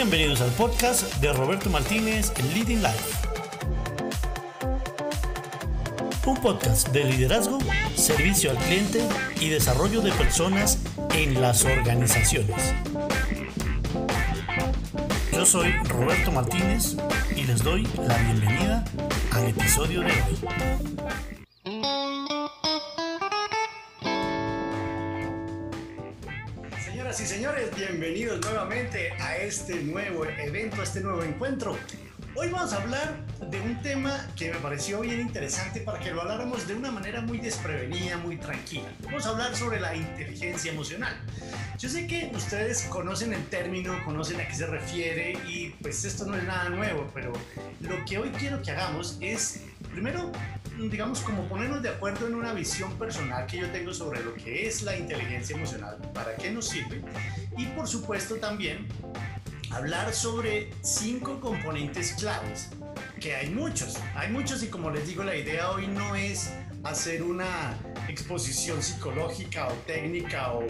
bienvenidos 0.00 0.40
al 0.40 0.50
podcast 0.52 1.14
de 1.16 1.30
Roberto 1.30 1.68
Martínez 1.68 2.32
Leading 2.54 2.82
Life. 2.82 3.28
Un 6.24 6.38
podcast 6.38 6.88
de 6.88 7.04
liderazgo, 7.04 7.58
servicio 7.96 8.50
al 8.50 8.56
cliente 8.56 9.06
y 9.42 9.50
desarrollo 9.50 10.00
de 10.00 10.10
personas 10.12 10.78
en 11.14 11.38
las 11.42 11.66
organizaciones. 11.66 12.74
Yo 15.32 15.44
soy 15.44 15.70
Roberto 15.84 16.32
Martínez 16.32 16.96
y 17.36 17.42
les 17.42 17.62
doy 17.62 17.86
la 18.08 18.16
bienvenida 18.16 18.82
al 19.32 19.48
episodio 19.48 20.00
de 20.00 20.12
hoy. 20.12 21.19
Bienvenidos 27.80 28.38
nuevamente 28.42 29.10
a 29.12 29.38
este 29.38 29.82
nuevo 29.82 30.26
evento, 30.26 30.82
a 30.82 30.84
este 30.84 31.00
nuevo 31.00 31.22
encuentro. 31.22 31.78
Hoy 32.34 32.50
vamos 32.50 32.74
a 32.74 32.82
hablar 32.82 33.16
de 33.50 33.58
un 33.58 33.80
tema 33.80 34.28
que 34.36 34.52
me 34.52 34.58
pareció 34.58 35.00
bien 35.00 35.18
interesante 35.18 35.80
para 35.80 35.98
que 35.98 36.10
lo 36.10 36.20
habláramos 36.20 36.68
de 36.68 36.74
una 36.74 36.90
manera 36.90 37.22
muy 37.22 37.38
desprevenida, 37.38 38.18
muy 38.18 38.36
tranquila. 38.36 38.84
Vamos 39.04 39.24
a 39.24 39.30
hablar 39.30 39.56
sobre 39.56 39.80
la 39.80 39.96
inteligencia 39.96 40.70
emocional. 40.70 41.16
Yo 41.78 41.88
sé 41.88 42.06
que 42.06 42.30
ustedes 42.34 42.82
conocen 42.82 43.32
el 43.32 43.46
término, 43.46 44.04
conocen 44.04 44.38
a 44.42 44.46
qué 44.46 44.54
se 44.54 44.66
refiere 44.66 45.38
y 45.48 45.70
pues 45.80 46.04
esto 46.04 46.26
no 46.26 46.36
es 46.36 46.44
nada 46.44 46.68
nuevo, 46.68 47.10
pero 47.14 47.32
lo 47.80 48.04
que 48.04 48.18
hoy 48.18 48.28
quiero 48.38 48.60
que 48.60 48.72
hagamos 48.72 49.16
es, 49.22 49.62
primero, 49.90 50.30
digamos, 50.78 51.20
como 51.20 51.48
ponernos 51.48 51.82
de 51.82 51.88
acuerdo 51.88 52.26
en 52.26 52.34
una 52.34 52.52
visión 52.52 52.98
personal 52.98 53.46
que 53.46 53.56
yo 53.56 53.70
tengo 53.70 53.94
sobre 53.94 54.22
lo 54.22 54.34
que 54.34 54.66
es 54.66 54.82
la 54.82 54.98
inteligencia 54.98 55.56
emocional, 55.56 55.96
para 56.12 56.36
qué 56.36 56.50
nos 56.50 56.68
sirve 56.68 57.02
y 57.60 57.66
por 57.66 57.86
supuesto 57.86 58.36
también 58.36 58.86
hablar 59.70 60.14
sobre 60.14 60.70
cinco 60.82 61.38
componentes 61.40 62.12
claves, 62.12 62.70
que 63.20 63.36
hay 63.36 63.50
muchos, 63.50 63.98
hay 64.14 64.30
muchos 64.30 64.62
y 64.62 64.68
como 64.68 64.90
les 64.90 65.06
digo, 65.06 65.22
la 65.22 65.36
idea 65.36 65.70
hoy 65.70 65.86
no 65.86 66.16
es 66.16 66.52
hacer 66.84 67.22
una 67.22 67.76
exposición 68.08 68.82
psicológica 68.82 69.68
o 69.68 69.72
técnica 69.86 70.52
o, 70.52 70.66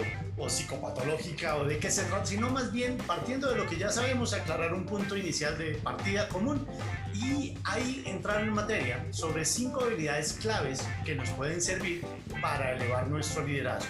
psicopatológica 0.49 1.57
o 1.57 1.65
de 1.65 1.79
qué 1.79 1.91
se 1.91 2.03
trata, 2.05 2.25
sino 2.25 2.49
más 2.49 2.73
bien 2.73 2.97
partiendo 3.07 3.51
de 3.51 3.57
lo 3.57 3.67
que 3.67 3.77
ya 3.77 3.91
sabemos, 3.91 4.33
aclarar 4.33 4.73
un 4.73 4.85
punto 4.85 5.15
inicial 5.15 5.57
de 5.59 5.75
partida 5.75 6.29
común. 6.29 6.67
Y 7.15 7.59
ahí 7.65 8.03
entrar 8.07 8.41
en 8.41 8.55
materia 8.55 9.05
sobre 9.11 9.45
cinco 9.45 9.85
habilidades 9.85 10.33
claves 10.33 10.81
que 11.05 11.15
nos 11.15 11.29
pueden 11.31 11.61
servir 11.61 12.03
para 12.41 12.73
elevar 12.73 13.07
nuestro 13.09 13.47
liderazgo 13.47 13.87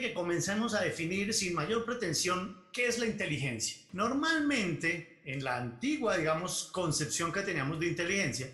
que 0.00 0.12
comencemos 0.12 0.74
a 0.74 0.80
definir 0.80 1.32
sin 1.32 1.54
mayor 1.54 1.84
pretensión 1.84 2.56
qué 2.72 2.86
es 2.86 2.98
la 2.98 3.06
inteligencia. 3.06 3.76
Normalmente, 3.92 5.20
en 5.24 5.44
la 5.44 5.58
antigua, 5.58 6.16
digamos, 6.16 6.70
concepción 6.72 7.32
que 7.32 7.42
teníamos 7.42 7.78
de 7.78 7.86
inteligencia, 7.86 8.50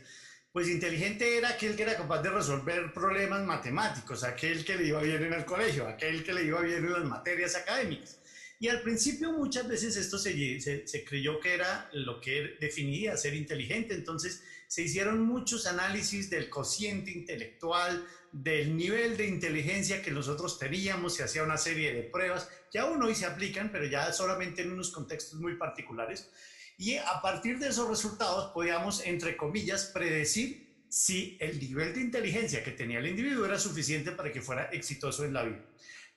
pues 0.53 0.69
inteligente 0.69 1.39
era 1.39 1.51
aquel 1.51 1.75
que 1.75 1.85
era 1.85 1.97
capaz 1.97 2.23
de 2.23 2.31
resolver 2.31 2.93
problemas 2.93 3.43
matemáticos, 3.45 4.25
aquel 4.25 4.65
que 4.65 4.77
le 4.77 4.89
iba 4.89 5.01
bien 5.01 5.25
en 5.25 5.33
el 5.33 5.45
colegio, 5.45 5.89
aquel 5.89 6.23
que 6.23 6.35
le 6.35 6.45
iba 6.45 6.61
bien 6.61 6.85
en 6.85 6.93
las 6.93 7.05
materias 7.05 7.57
académicas. 7.57 8.19
Y 8.59 8.69
al 8.69 8.81
principio 8.83 9.33
muchas 9.33 9.69
veces 9.69 9.97
esto 9.97 10.19
se, 10.19 11.05
creyó 11.07 11.41
que 11.41 11.55
era 11.55 11.91
lo 11.93 12.21
que 12.21 12.57
definía 12.59 13.17
ser 13.17 13.35
inteligente, 13.35 13.95
entonces 13.95 14.43
se 14.67 14.83
hicieron 14.83 15.21
muchos 15.21 15.67
análisis 15.67 16.31
del 16.31 16.49
cociente 16.49 17.11
intelectual, 17.11 18.07
del 18.33 18.77
nivel 18.77 19.17
de 19.17 19.27
inteligencia 19.27 20.03
que 20.03 20.11
nosotros 20.11 20.59
teníamos, 20.59 21.15
se 21.15 21.23
hacía 21.23 21.43
una 21.43 21.59
serie 21.59 21.93
de 21.93 22.03
pruebas 22.03 22.49
que 22.71 22.79
aún 22.79 23.03
hoy 23.03 23.15
se 23.15 23.27
aplican, 23.27 23.71
pero 23.71 23.87
ya 23.87 24.13
solamente 24.13 24.63
en 24.63 24.73
unos 24.73 24.91
contextos 24.91 25.39
muy 25.39 25.57
particulares. 25.57 26.31
Y 26.79 26.97
a 26.97 27.21
partir 27.23 27.59
de 27.59 27.69
esos 27.69 27.89
resultados 27.89 28.53
podíamos, 28.53 29.05
entre 29.07 29.37
comillas, 29.37 29.87
predecir 29.87 30.67
si 30.89 31.37
el 31.41 31.59
nivel 31.59 31.95
de 31.95 32.01
inteligencia 32.01 32.63
que 32.63 32.71
tenía 32.71 32.99
el 32.99 33.07
individuo 33.07 33.45
era 33.45 33.59
suficiente 33.59 34.13
para 34.13 34.33
que 34.33 34.43
fuera 34.43 34.65
exitoso 34.73 35.25
en 35.25 35.33
la 35.33 35.45
vida. 35.45 35.65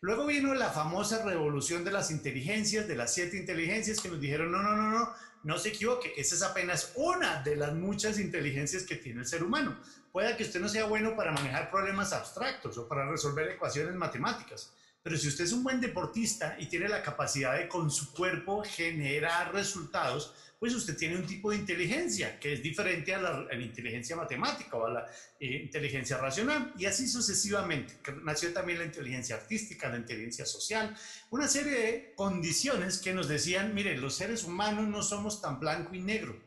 Luego 0.01 0.25
vino 0.25 0.53
la 0.53 0.69
famosa 0.69 1.25
revolución 1.25 1.83
de 1.83 1.91
las 1.91 2.09
inteligencias, 2.09 2.87
de 2.87 2.95
las 2.95 3.13
siete 3.13 3.35
inteligencias 3.35 3.99
que 3.99 4.07
nos 4.07 4.21
dijeron, 4.21 4.49
no, 4.49 4.63
no, 4.63 4.77
no, 4.77 4.91
no, 4.91 5.13
no 5.43 5.57
se 5.57 5.69
equivoque, 5.69 6.13
esa 6.15 6.35
es 6.35 6.41
apenas 6.41 6.93
una 6.95 7.41
de 7.43 7.57
las 7.57 7.73
muchas 7.73 8.17
inteligencias 8.17 8.83
que 8.83 8.95
tiene 8.95 9.19
el 9.19 9.27
ser 9.27 9.43
humano. 9.43 9.77
Puede 10.13 10.37
que 10.37 10.43
usted 10.43 10.61
no 10.61 10.69
sea 10.69 10.85
bueno 10.85 11.17
para 11.17 11.33
manejar 11.33 11.69
problemas 11.69 12.13
abstractos 12.13 12.77
o 12.77 12.87
para 12.87 13.11
resolver 13.11 13.49
ecuaciones 13.49 13.93
matemáticas, 13.95 14.71
pero 15.03 15.17
si 15.17 15.27
usted 15.27 15.43
es 15.43 15.51
un 15.51 15.63
buen 15.63 15.81
deportista 15.81 16.55
y 16.57 16.67
tiene 16.67 16.87
la 16.87 17.03
capacidad 17.03 17.57
de 17.57 17.67
con 17.67 17.91
su 17.91 18.13
cuerpo 18.13 18.63
generar 18.63 19.53
resultados, 19.53 20.33
pues 20.59 20.75
usted 20.75 20.97
tiene 20.97 21.15
un 21.15 21.25
tipo 21.25 21.51
de 21.51 21.57
inteligencia 21.57 22.37
que 22.37 22.51
es 22.53 22.61
diferente 22.61 23.15
a 23.15 23.21
la, 23.21 23.55
inteligencia 23.55 24.17
matemática 24.17 24.75
o 24.75 24.85
a 24.85 24.89
la 24.89 25.05
eh, 25.39 25.61
inteligencia 25.63 26.17
racional 26.17 26.73
y 26.77 26.85
así 26.85 27.07
sucesivamente. 27.07 27.93
Nació 28.23 28.51
también 28.51 28.79
la 28.79 28.85
inteligencia 28.85 29.37
artística, 29.37 29.89
la 29.89 29.97
inteligencia 29.97 30.45
social, 30.45 30.93
una 31.29 31.47
serie 31.47 31.71
de 31.71 32.13
condiciones 32.13 32.97
que 32.97 33.13
nos 33.13 33.29
decían, 33.29 33.73
mire, 33.73 33.97
los 33.97 34.15
seres 34.15 34.43
humanos 34.43 34.87
no 34.87 35.01
somos 35.01 35.41
tan 35.41 35.61
blanco 35.61 35.95
y 35.95 36.01
negro. 36.01 36.37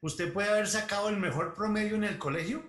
Usted 0.00 0.32
puede 0.32 0.48
haber 0.48 0.66
sacado 0.66 1.08
el 1.08 1.18
mejor 1.18 1.54
promedio 1.54 1.94
en 1.94 2.04
el 2.04 2.18
colegio 2.18 2.64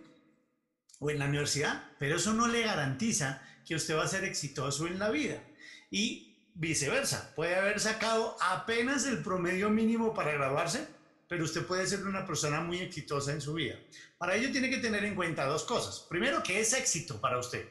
o 1.00 1.10
en 1.10 1.18
la 1.18 1.26
universidad, 1.26 1.90
pero 1.98 2.18
eso 2.18 2.34
no 2.34 2.48
le 2.48 2.62
garantiza 2.62 3.42
que 3.66 3.74
usted 3.74 3.96
va 3.96 4.04
a 4.04 4.08
ser 4.08 4.24
exitoso 4.24 4.86
en 4.86 5.00
la 5.00 5.10
vida. 5.10 5.42
Y 5.90 6.31
viceversa, 6.56 7.34
puede 7.36 7.56
haber 7.56 7.80
sacado 7.80 8.36
apenas 8.42 9.06
el 9.06 9.24
promedio 9.24 9.70
mínimo 9.70 10.14
para 10.14 10.34
graduarse, 10.34 10.88
pero 11.28 11.44
usted 11.46 11.66
puede 11.66 11.88
ser 11.88 12.06
una 12.06 12.26
persona 12.26 12.62
muy 12.62 12.80
exitosa 12.80 13.32
en 13.32 13.42
su 13.42 13.54
vida. 13.54 13.80
Para 14.18 14.36
ello 14.36 14.52
tiene 14.52 14.70
que 14.70 14.78
tener 14.78 15.04
en 15.06 15.16
cuenta 15.16 15.46
dos 15.46 15.64
cosas. 15.64 16.06
Primero, 16.10 16.44
que 16.44 16.60
es 16.60 16.74
éxito 16.74 17.22
para 17.22 17.40
usted, 17.40 17.66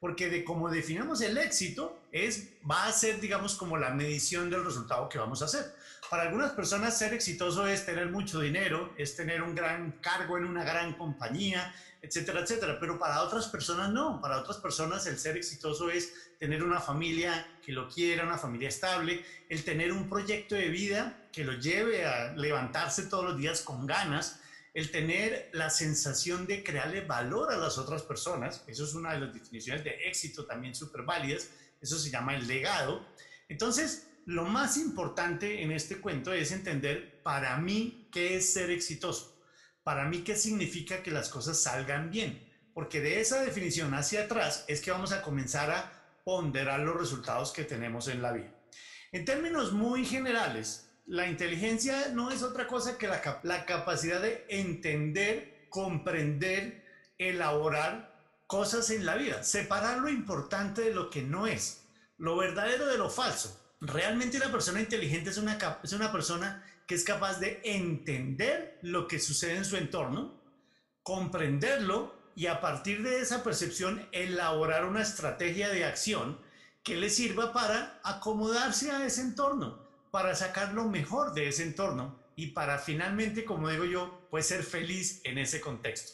porque 0.00 0.30
de 0.30 0.44
cómo 0.44 0.70
definamos 0.70 1.20
el 1.20 1.36
éxito 1.38 2.00
es 2.10 2.48
va 2.68 2.86
a 2.86 2.92
ser, 2.92 3.20
digamos, 3.20 3.54
como 3.54 3.76
la 3.76 3.90
medición 3.90 4.50
del 4.50 4.64
resultado 4.64 5.08
que 5.08 5.18
vamos 5.18 5.42
a 5.42 5.44
hacer. 5.44 5.74
Para 6.12 6.24
algunas 6.24 6.52
personas 6.52 6.98
ser 6.98 7.14
exitoso 7.14 7.66
es 7.66 7.86
tener 7.86 8.10
mucho 8.10 8.38
dinero, 8.38 8.92
es 8.98 9.16
tener 9.16 9.40
un 9.40 9.54
gran 9.54 9.92
cargo 9.92 10.36
en 10.36 10.44
una 10.44 10.62
gran 10.62 10.92
compañía, 10.92 11.74
etcétera, 12.02 12.40
etcétera. 12.40 12.78
Pero 12.78 12.98
para 12.98 13.22
otras 13.22 13.46
personas 13.46 13.88
no. 13.88 14.20
Para 14.20 14.36
otras 14.36 14.58
personas 14.58 15.06
el 15.06 15.18
ser 15.18 15.38
exitoso 15.38 15.90
es 15.90 16.12
tener 16.38 16.62
una 16.62 16.80
familia 16.80 17.56
que 17.64 17.72
lo 17.72 17.88
quiera, 17.88 18.26
una 18.26 18.36
familia 18.36 18.68
estable, 18.68 19.24
el 19.48 19.64
tener 19.64 19.90
un 19.90 20.10
proyecto 20.10 20.54
de 20.54 20.68
vida 20.68 21.28
que 21.32 21.44
lo 21.44 21.54
lleve 21.54 22.04
a 22.04 22.34
levantarse 22.34 23.04
todos 23.04 23.24
los 23.24 23.38
días 23.38 23.62
con 23.62 23.86
ganas, 23.86 24.38
el 24.74 24.90
tener 24.90 25.48
la 25.54 25.70
sensación 25.70 26.46
de 26.46 26.62
crearle 26.62 27.00
valor 27.00 27.50
a 27.50 27.56
las 27.56 27.78
otras 27.78 28.02
personas. 28.02 28.64
Eso 28.66 28.84
es 28.84 28.92
una 28.92 29.14
de 29.14 29.20
las 29.20 29.32
definiciones 29.32 29.82
de 29.82 29.92
éxito 30.04 30.44
también 30.44 30.74
súper 30.74 31.04
válidas. 31.04 31.48
Eso 31.80 31.98
se 31.98 32.10
llama 32.10 32.36
el 32.36 32.46
legado. 32.46 33.02
Entonces, 33.48 34.08
lo 34.26 34.44
más 34.44 34.76
importante 34.76 35.62
en 35.62 35.72
este 35.72 35.98
cuento 35.98 36.32
es 36.32 36.52
entender 36.52 37.22
para 37.22 37.56
mí 37.56 38.08
qué 38.12 38.36
es 38.36 38.52
ser 38.52 38.70
exitoso 38.70 39.32
para 39.84 40.04
mí, 40.04 40.18
¿qué 40.18 40.36
significa 40.36 41.02
que 41.02 41.10
las 41.10 41.28
cosas 41.28 41.60
salgan 41.60 42.10
bien? 42.10 42.48
Porque 42.74 43.00
de 43.00 43.20
esa 43.20 43.42
definición 43.42 43.94
hacia 43.94 44.24
atrás 44.24 44.64
es 44.68 44.80
que 44.80 44.90
vamos 44.90 45.12
a 45.12 45.22
comenzar 45.22 45.70
a 45.70 45.92
ponderar 46.24 46.80
los 46.80 46.96
resultados 46.96 47.52
que 47.52 47.64
tenemos 47.64 48.08
en 48.08 48.22
la 48.22 48.32
vida. 48.32 48.50
En 49.10 49.24
términos 49.24 49.72
muy 49.72 50.06
generales, 50.06 50.88
la 51.06 51.26
inteligencia 51.26 52.08
no 52.12 52.30
es 52.30 52.42
otra 52.42 52.66
cosa 52.66 52.96
que 52.96 53.08
la, 53.08 53.40
la 53.42 53.66
capacidad 53.66 54.20
de 54.20 54.46
entender, 54.48 55.66
comprender, 55.68 56.84
elaborar 57.18 58.12
cosas 58.46 58.88
en 58.90 59.04
la 59.04 59.16
vida, 59.16 59.42
separar 59.42 59.98
lo 59.98 60.08
importante 60.08 60.82
de 60.82 60.94
lo 60.94 61.10
que 61.10 61.22
no 61.22 61.46
es, 61.46 61.84
lo 62.18 62.36
verdadero 62.36 62.86
de 62.86 62.98
lo 62.98 63.10
falso. 63.10 63.58
Realmente 63.84 64.36
una 64.36 64.52
persona 64.52 64.78
inteligente 64.78 65.30
es 65.30 65.38
una, 65.38 65.58
es 65.82 65.92
una 65.92 66.12
persona 66.12 66.64
que 66.86 66.94
es 66.94 67.02
capaz 67.02 67.40
de 67.40 67.60
entender 67.64 68.78
lo 68.82 69.08
que 69.08 69.18
sucede 69.18 69.56
en 69.56 69.64
su 69.64 69.76
entorno, 69.76 70.40
comprenderlo 71.02 72.14
y 72.36 72.46
a 72.46 72.60
partir 72.60 73.02
de 73.02 73.18
esa 73.18 73.42
percepción 73.42 74.08
elaborar 74.12 74.84
una 74.84 75.02
estrategia 75.02 75.68
de 75.68 75.84
acción 75.84 76.38
que 76.84 76.94
le 76.94 77.10
sirva 77.10 77.52
para 77.52 78.00
acomodarse 78.04 78.92
a 78.92 79.04
ese 79.04 79.22
entorno, 79.22 79.84
para 80.12 80.36
sacar 80.36 80.74
lo 80.74 80.84
mejor 80.84 81.34
de 81.34 81.48
ese 81.48 81.64
entorno 81.64 82.20
y 82.36 82.52
para 82.52 82.78
finalmente, 82.78 83.44
como 83.44 83.68
digo 83.68 83.84
yo, 83.84 84.28
pues 84.30 84.46
ser 84.46 84.62
feliz 84.62 85.20
en 85.24 85.38
ese 85.38 85.60
contexto. 85.60 86.12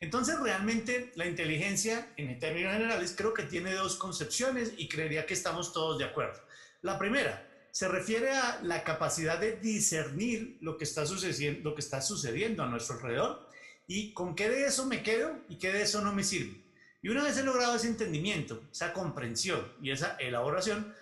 Entonces, 0.00 0.40
realmente 0.40 1.12
la 1.16 1.26
inteligencia, 1.26 2.10
en 2.16 2.38
términos 2.38 2.72
generales, 2.72 3.14
creo 3.14 3.34
que 3.34 3.42
tiene 3.42 3.74
dos 3.74 3.96
concepciones 3.96 4.72
y 4.78 4.88
creería 4.88 5.26
que 5.26 5.34
estamos 5.34 5.74
todos 5.74 5.98
de 5.98 6.06
acuerdo. 6.06 6.40
La 6.82 6.98
primera, 6.98 7.48
se 7.70 7.88
refiere 7.88 8.30
a 8.32 8.60
la 8.62 8.84
capacidad 8.84 9.38
de 9.38 9.56
discernir 9.56 10.58
lo 10.60 10.76
que 10.76 10.84
está 10.84 11.06
sucediendo, 11.06 11.70
lo 11.70 11.74
que 11.74 11.80
está 11.80 12.02
sucediendo 12.02 12.62
a 12.62 12.66
nuestro 12.66 12.96
alrededor 12.96 13.48
y 13.86 14.12
con 14.12 14.34
qué 14.34 14.50
de 14.50 14.66
eso 14.66 14.86
me 14.86 15.02
quedo 15.02 15.38
y 15.48 15.56
qué 15.56 15.72
de 15.72 15.82
eso 15.82 16.02
no 16.02 16.12
me 16.12 16.24
sirve. 16.24 16.60
Y 17.00 17.08
una 17.08 17.22
vez 17.22 17.38
he 17.38 17.44
logrado 17.44 17.76
ese 17.76 17.88
entendimiento, 17.88 18.62
esa 18.70 18.92
comprensión 18.92 19.64
y 19.80 19.90
esa 19.90 20.16
elaboración, 20.16 20.94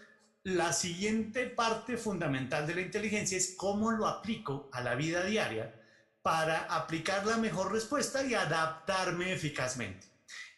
la 0.44 0.72
siguiente 0.72 1.46
parte 1.46 1.96
fundamental 1.96 2.66
de 2.66 2.74
la 2.74 2.80
inteligencia 2.82 3.36
es 3.36 3.54
cómo 3.56 3.90
lo 3.90 4.06
aplico 4.06 4.68
a 4.72 4.82
la 4.82 4.94
vida 4.94 5.24
diaria 5.24 5.74
para 6.22 6.64
aplicar 6.64 7.26
la 7.26 7.36
mejor 7.36 7.72
respuesta 7.72 8.22
y 8.24 8.34
adaptarme 8.34 9.32
eficazmente. 9.32 10.09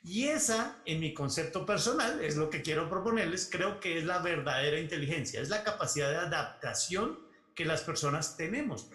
Y 0.04 0.24
esa, 0.28 0.82
en 0.84 1.00
mi 1.00 1.14
concepto 1.14 1.64
personal, 1.64 2.24
es 2.24 2.36
lo 2.36 2.50
que 2.50 2.62
quiero 2.62 2.88
proponerles, 2.88 3.48
creo 3.50 3.78
que 3.78 3.98
es 3.98 4.04
la 4.04 4.18
verdadera 4.18 4.80
inteligencia, 4.80 5.40
es 5.40 5.48
la 5.48 5.62
capacidad 5.62 6.10
de 6.10 6.16
adaptación 6.16 7.18
que 7.54 7.64
las 7.64 7.82
personas 7.82 8.36
tenemos. 8.36 8.88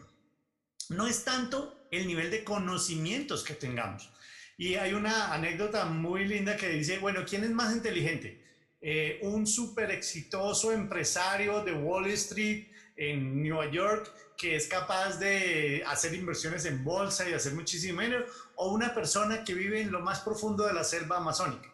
No 0.89 1.07
es 1.07 1.23
tanto 1.23 1.87
el 1.91 2.07
nivel 2.07 2.29
de 2.29 2.43
conocimientos 2.43 3.43
que 3.43 3.53
tengamos. 3.53 4.11
Y 4.57 4.75
hay 4.75 4.93
una 4.93 5.33
anécdota 5.33 5.85
muy 5.85 6.25
linda 6.25 6.57
que 6.57 6.69
dice, 6.69 6.97
bueno, 6.97 7.23
¿quién 7.25 7.43
es 7.43 7.51
más 7.51 7.73
inteligente? 7.73 8.43
Eh, 8.81 9.19
un 9.21 9.47
súper 9.47 9.91
exitoso 9.91 10.71
empresario 10.71 11.63
de 11.63 11.73
Wall 11.73 12.07
Street 12.07 12.67
en 12.97 13.43
Nueva 13.43 13.71
York 13.71 14.11
que 14.37 14.55
es 14.55 14.67
capaz 14.67 15.17
de 15.17 15.83
hacer 15.87 16.13
inversiones 16.13 16.65
en 16.65 16.83
bolsa 16.83 17.27
y 17.27 17.33
hacer 17.33 17.53
muchísimo 17.53 18.01
dinero, 18.01 18.25
o 18.57 18.71
una 18.71 18.93
persona 18.93 19.43
que 19.43 19.53
vive 19.53 19.81
en 19.81 19.91
lo 19.91 20.01
más 20.01 20.19
profundo 20.19 20.65
de 20.65 20.73
la 20.73 20.83
selva 20.83 21.17
amazónica. 21.17 21.69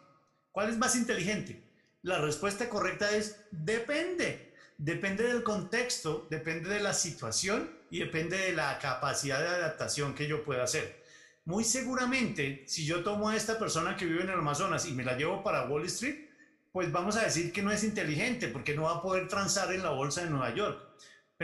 ¿Cuál 0.52 0.70
es 0.70 0.78
más 0.78 0.94
inteligente? 0.94 1.62
La 2.02 2.18
respuesta 2.18 2.68
correcta 2.68 3.10
es 3.10 3.40
depende. 3.50 4.54
Depende 4.76 5.24
del 5.24 5.42
contexto, 5.42 6.26
depende 6.30 6.68
de 6.68 6.80
la 6.80 6.92
situación 6.92 7.70
y 7.90 8.00
depende 8.00 8.36
de 8.36 8.52
la 8.52 8.78
capacidad 8.78 9.40
de 9.40 9.48
adaptación 9.48 10.14
que 10.14 10.28
yo 10.28 10.44
pueda 10.44 10.64
hacer. 10.64 11.02
Muy 11.46 11.64
seguramente, 11.64 12.64
si 12.66 12.84
yo 12.84 13.02
tomo 13.02 13.30
a 13.30 13.36
esta 13.36 13.58
persona 13.58 13.96
que 13.96 14.04
vive 14.04 14.22
en 14.22 14.30
el 14.30 14.38
Amazonas 14.38 14.86
y 14.86 14.92
me 14.92 15.04
la 15.04 15.16
llevo 15.16 15.42
para 15.42 15.68
Wall 15.68 15.86
Street, 15.86 16.28
pues 16.72 16.92
vamos 16.92 17.16
a 17.16 17.22
decir 17.22 17.52
que 17.52 17.62
no 17.62 17.70
es 17.70 17.84
inteligente 17.84 18.48
porque 18.48 18.74
no 18.74 18.82
va 18.82 18.96
a 18.96 19.02
poder 19.02 19.28
transar 19.28 19.72
en 19.72 19.82
la 19.82 19.90
bolsa 19.90 20.22
de 20.22 20.30
Nueva 20.30 20.54
York. 20.54 20.78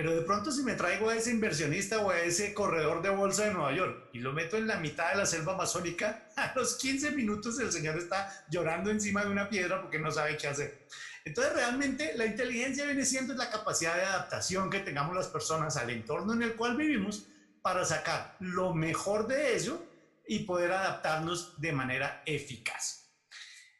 Pero 0.00 0.14
de 0.14 0.22
pronto 0.22 0.50
si 0.50 0.62
me 0.62 0.76
traigo 0.76 1.10
a 1.10 1.14
ese 1.14 1.30
inversionista 1.30 2.00
o 2.00 2.08
a 2.08 2.20
ese 2.20 2.54
corredor 2.54 3.02
de 3.02 3.10
bolsa 3.10 3.44
de 3.44 3.52
Nueva 3.52 3.74
York 3.74 4.08
y 4.14 4.20
lo 4.20 4.32
meto 4.32 4.56
en 4.56 4.66
la 4.66 4.78
mitad 4.78 5.10
de 5.10 5.18
la 5.18 5.26
selva 5.26 5.52
amazónica, 5.52 6.26
a 6.36 6.54
los 6.56 6.78
15 6.78 7.10
minutos 7.10 7.60
el 7.60 7.70
señor 7.70 7.98
está 7.98 8.46
llorando 8.48 8.90
encima 8.90 9.22
de 9.22 9.30
una 9.30 9.50
piedra 9.50 9.82
porque 9.82 9.98
no 9.98 10.10
sabe 10.10 10.38
qué 10.38 10.48
hacer. 10.48 10.86
Entonces 11.26 11.52
realmente 11.52 12.14
la 12.16 12.24
inteligencia 12.24 12.86
viene 12.86 13.04
siendo 13.04 13.34
la 13.34 13.50
capacidad 13.50 13.94
de 13.94 14.04
adaptación 14.04 14.70
que 14.70 14.80
tengamos 14.80 15.14
las 15.14 15.28
personas 15.28 15.76
al 15.76 15.90
entorno 15.90 16.32
en 16.32 16.44
el 16.44 16.54
cual 16.54 16.78
vivimos 16.78 17.26
para 17.60 17.84
sacar 17.84 18.36
lo 18.40 18.72
mejor 18.72 19.26
de 19.26 19.54
ello 19.54 19.84
y 20.26 20.44
poder 20.44 20.72
adaptarnos 20.72 21.60
de 21.60 21.72
manera 21.72 22.22
eficaz. 22.24 23.10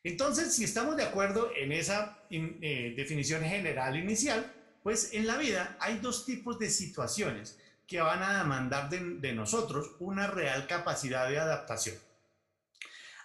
Entonces, 0.05 0.55
si 0.55 0.64
estamos 0.64 0.99
de 0.99 1.02
acuerdo 1.05 1.50
en 1.56 1.73
esa 1.73 2.26
eh, 2.31 2.93
definición 2.94 3.43
general 3.43 3.96
inicial, 3.96 4.59
pues 4.82 5.10
en 5.12 5.26
la 5.26 5.36
vida 5.36 5.76
hay 5.80 5.98
dos 5.98 6.24
tipos 6.24 6.58
de 6.58 6.70
situaciones 6.70 7.58
que 7.86 8.00
van 8.00 8.22
a 8.22 8.38
demandar 8.38 8.88
de, 8.88 9.32
nosotros 9.32 9.96
una 9.98 10.28
real 10.28 10.66
capacidad 10.66 11.28
de 11.28 11.40
adaptación. 11.40 11.96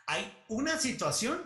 Hay 0.08 0.44
una 0.48 0.80
situación 0.80 1.42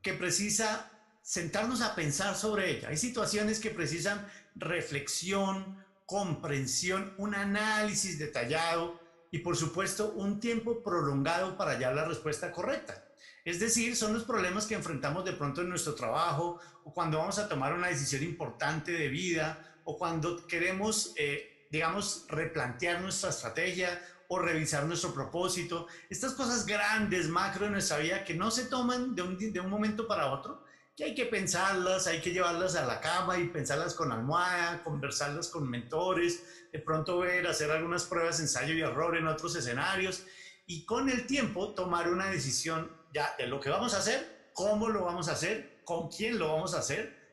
que 0.00 0.14
precisa 0.14 0.90
sentarnos 1.22 1.82
a 1.82 1.94
pensar 1.94 2.34
sobre 2.34 2.70
ella. 2.70 2.88
Hay 2.88 2.96
situaciones 2.96 3.60
que 3.60 3.70
precisan 3.70 4.26
reflexión, 4.54 5.84
comprensión, 6.06 7.14
un 7.18 7.34
análisis 7.34 8.18
detallado 8.18 8.98
y 9.30 9.40
por 9.40 9.56
supuesto 9.56 10.12
un 10.12 10.40
tiempo 10.40 10.82
prolongado 10.82 11.56
para 11.56 11.72
hallar 11.72 11.94
la 11.94 12.04
respuesta 12.04 12.50
correcta. 12.50 13.03
Es 13.44 13.60
decir, 13.60 13.94
son 13.94 14.14
los 14.14 14.24
problemas 14.24 14.66
que 14.66 14.74
enfrentamos 14.74 15.24
de 15.24 15.34
pronto 15.34 15.60
en 15.60 15.68
nuestro 15.68 15.94
trabajo 15.94 16.58
o 16.84 16.94
cuando 16.94 17.18
vamos 17.18 17.38
a 17.38 17.48
tomar 17.48 17.74
una 17.74 17.88
decisión 17.88 18.22
importante 18.22 18.92
de 18.92 19.08
vida 19.08 19.76
o 19.84 19.98
cuando 19.98 20.46
queremos, 20.46 21.12
eh, 21.16 21.66
digamos, 21.70 22.24
replantear 22.28 23.02
nuestra 23.02 23.28
estrategia 23.28 24.02
o 24.28 24.38
revisar 24.38 24.84
nuestro 24.86 25.12
propósito. 25.12 25.86
Estas 26.08 26.32
cosas 26.32 26.64
grandes, 26.64 27.28
macro 27.28 27.66
de 27.66 27.72
nuestra 27.72 27.98
vida 27.98 28.24
que 28.24 28.32
no 28.32 28.50
se 28.50 28.64
toman 28.64 29.14
de 29.14 29.22
un, 29.22 29.36
de 29.36 29.60
un 29.60 29.68
momento 29.68 30.08
para 30.08 30.32
otro, 30.32 30.64
que 30.96 31.04
hay 31.04 31.14
que 31.14 31.26
pensarlas, 31.26 32.06
hay 32.06 32.22
que 32.22 32.32
llevarlas 32.32 32.76
a 32.76 32.86
la 32.86 33.00
cama 33.00 33.36
y 33.38 33.48
pensarlas 33.48 33.92
con 33.92 34.10
almohada, 34.10 34.82
conversarlas 34.82 35.48
con 35.48 35.68
mentores, 35.68 36.68
de 36.72 36.78
pronto 36.78 37.18
ver, 37.18 37.46
hacer 37.46 37.70
algunas 37.70 38.04
pruebas, 38.04 38.40
ensayo 38.40 38.72
y 38.72 38.80
error 38.80 39.18
en 39.18 39.26
otros 39.26 39.54
escenarios 39.54 40.24
y 40.66 40.86
con 40.86 41.10
el 41.10 41.26
tiempo 41.26 41.74
tomar 41.74 42.08
una 42.08 42.26
decisión 42.26 42.90
ya 43.14 43.34
de 43.38 43.46
lo 43.46 43.60
que 43.60 43.70
vamos 43.70 43.94
a 43.94 43.98
hacer, 43.98 44.50
cómo 44.52 44.88
lo 44.88 45.04
vamos 45.04 45.28
a 45.28 45.32
hacer, 45.32 45.80
con 45.84 46.08
quién 46.08 46.36
lo 46.36 46.52
vamos 46.52 46.74
a 46.74 46.80
hacer, 46.80 47.24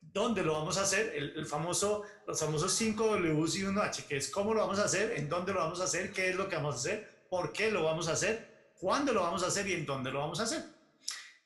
dónde 0.00 0.42
lo 0.42 0.52
vamos 0.52 0.76
a 0.76 0.82
hacer, 0.82 1.14
el, 1.16 1.46
famoso, 1.46 2.02
los 2.26 2.38
famosos 2.38 2.72
5 2.74 3.16
Ws 3.16 3.56
y 3.56 3.62
1H, 3.62 4.04
que 4.04 4.18
es 4.18 4.28
cómo 4.28 4.52
lo 4.52 4.60
vamos 4.60 4.78
a 4.78 4.84
hacer, 4.84 5.12
en 5.12 5.30
dónde 5.30 5.54
lo 5.54 5.60
vamos 5.60 5.80
a 5.80 5.84
hacer, 5.84 6.12
qué 6.12 6.28
es 6.28 6.36
lo 6.36 6.48
que 6.48 6.56
vamos 6.56 6.74
a 6.74 6.78
hacer, 6.78 7.24
por 7.30 7.52
qué 7.52 7.70
lo 7.70 7.84
vamos 7.84 8.08
a 8.08 8.12
hacer, 8.12 8.72
cuándo 8.78 9.14
lo 9.14 9.22
vamos 9.22 9.42
a 9.42 9.46
hacer 9.46 9.66
y 9.66 9.72
en 9.72 9.86
dónde 9.86 10.12
lo 10.12 10.20
vamos 10.20 10.40
a 10.40 10.42
hacer. 10.42 10.62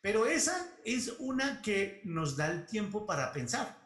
Pero 0.00 0.26
esa 0.26 0.69
es 0.85 1.14
una 1.19 1.62
que 1.62 2.00
nos 2.05 2.37
da 2.37 2.50
el 2.50 2.67
tiempo 2.67 3.06
para 3.06 3.32
pensar. 3.32 3.79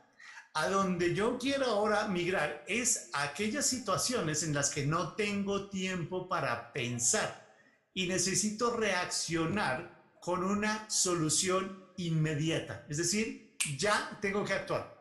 A 0.54 0.68
donde 0.68 1.14
yo 1.14 1.38
quiero 1.38 1.66
ahora 1.66 2.08
migrar 2.08 2.64
es 2.66 3.10
a 3.12 3.24
aquellas 3.24 3.66
situaciones 3.66 4.42
en 4.42 4.54
las 4.54 4.70
que 4.70 4.86
no 4.86 5.14
tengo 5.14 5.68
tiempo 5.68 6.28
para 6.28 6.72
pensar 6.72 7.46
y 7.94 8.06
necesito 8.06 8.76
reaccionar 8.76 9.97
con 10.28 10.44
una 10.44 10.90
solución 10.90 11.86
inmediata. 11.96 12.84
Es 12.90 12.98
decir, 12.98 13.56
ya 13.78 14.18
tengo 14.20 14.44
que 14.44 14.52
actuar. 14.52 14.94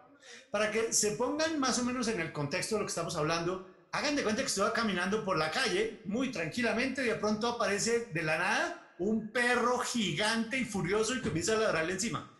Para 0.49 0.71
que 0.71 0.93
se 0.93 1.17
pongan 1.17 1.59
más 1.59 1.77
o 1.79 1.83
menos 1.83 2.07
en 2.07 2.21
el 2.21 2.31
contexto 2.31 2.75
de 2.75 2.79
lo 2.79 2.85
que 2.85 2.91
estamos 2.91 3.17
hablando, 3.17 3.67
hagan 3.91 4.15
de 4.15 4.23
cuenta 4.23 4.41
que 4.41 4.47
estoy 4.47 4.71
caminando 4.71 5.25
por 5.25 5.37
la 5.37 5.51
calle 5.51 5.99
muy 6.05 6.31
tranquilamente 6.31 7.03
y 7.03 7.07
de 7.07 7.15
pronto 7.15 7.49
aparece 7.49 8.05
de 8.13 8.23
la 8.23 8.37
nada 8.37 8.95
un 8.99 9.33
perro 9.33 9.79
gigante 9.79 10.59
y 10.59 10.63
furioso 10.63 11.13
y 11.13 11.19
comienza 11.19 11.55
a 11.55 11.57
ladrarle 11.57 11.91
encima. 11.91 12.31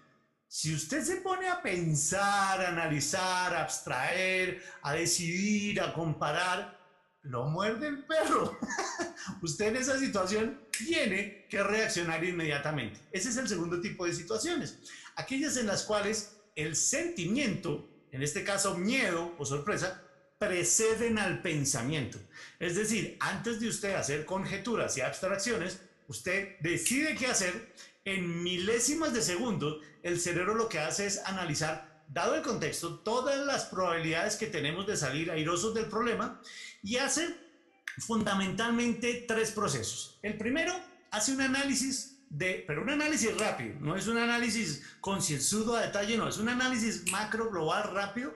Si 0.47 0.73
usted 0.73 1.03
se 1.03 1.17
pone 1.17 1.49
a 1.49 1.61
pensar, 1.61 2.61
a 2.61 2.69
analizar, 2.69 3.53
a 3.53 3.63
abstraer, 3.63 4.63
a 4.81 4.93
decidir, 4.93 5.81
a 5.81 5.93
comparar, 5.93 6.79
lo 7.23 7.43
muerde 7.47 7.87
el 7.87 8.05
perro. 8.05 8.57
Usted 9.41 9.67
en 9.67 9.75
esa 9.75 9.99
situación 9.99 10.61
tiene 10.77 11.45
que 11.49 11.63
reaccionar 11.63 12.23
inmediatamente. 12.23 12.99
Ese 13.11 13.29
es 13.29 13.37
el 13.37 13.47
segundo 13.47 13.81
tipo 13.81 14.05
de 14.05 14.13
situaciones. 14.13 14.79
Aquellas 15.15 15.57
en 15.57 15.67
las 15.67 15.83
cuales 15.83 16.37
el 16.55 16.75
sentimiento, 16.75 17.87
en 18.11 18.23
este 18.23 18.43
caso 18.43 18.77
miedo 18.77 19.35
o 19.37 19.45
sorpresa, 19.45 20.03
preceden 20.39 21.17
al 21.17 21.41
pensamiento. 21.41 22.19
Es 22.59 22.75
decir, 22.75 23.17
antes 23.19 23.59
de 23.59 23.69
usted 23.69 23.95
hacer 23.95 24.25
conjeturas 24.25 24.97
y 24.97 25.01
abstracciones, 25.01 25.81
usted 26.07 26.57
decide 26.59 27.15
qué 27.15 27.27
hacer. 27.27 27.73
En 28.05 28.43
milésimas 28.43 29.13
de 29.13 29.21
segundo, 29.21 29.81
el 30.03 30.19
cerebro 30.19 30.55
lo 30.55 30.69
que 30.69 30.79
hace 30.79 31.05
es 31.05 31.19
analizar, 31.25 32.03
dado 32.07 32.35
el 32.35 32.41
contexto, 32.41 32.99
todas 32.99 33.45
las 33.45 33.65
probabilidades 33.65 34.37
que 34.37 34.47
tenemos 34.47 34.87
de 34.87 34.95
salir 34.95 35.29
airosos 35.29 35.73
del 35.73 35.87
problema 35.87 36.41
y 36.81 36.97
hace 36.97 37.35
fundamentalmente 37.97 39.25
tres 39.27 39.51
procesos. 39.51 40.19
El 40.21 40.37
primero 40.37 40.73
hace 41.11 41.33
un 41.33 41.41
análisis 41.41 42.19
de, 42.29 42.63
pero 42.67 42.81
un 42.81 42.89
análisis 42.89 43.35
rápido, 43.37 43.75
no 43.79 43.95
es 43.95 44.07
un 44.07 44.17
análisis 44.17 44.83
concienzudo 44.99 45.75
a 45.75 45.81
detalle, 45.81 46.17
no, 46.17 46.27
es 46.27 46.37
un 46.37 46.49
análisis 46.49 47.09
macro, 47.11 47.49
global, 47.49 47.91
rápido 47.93 48.33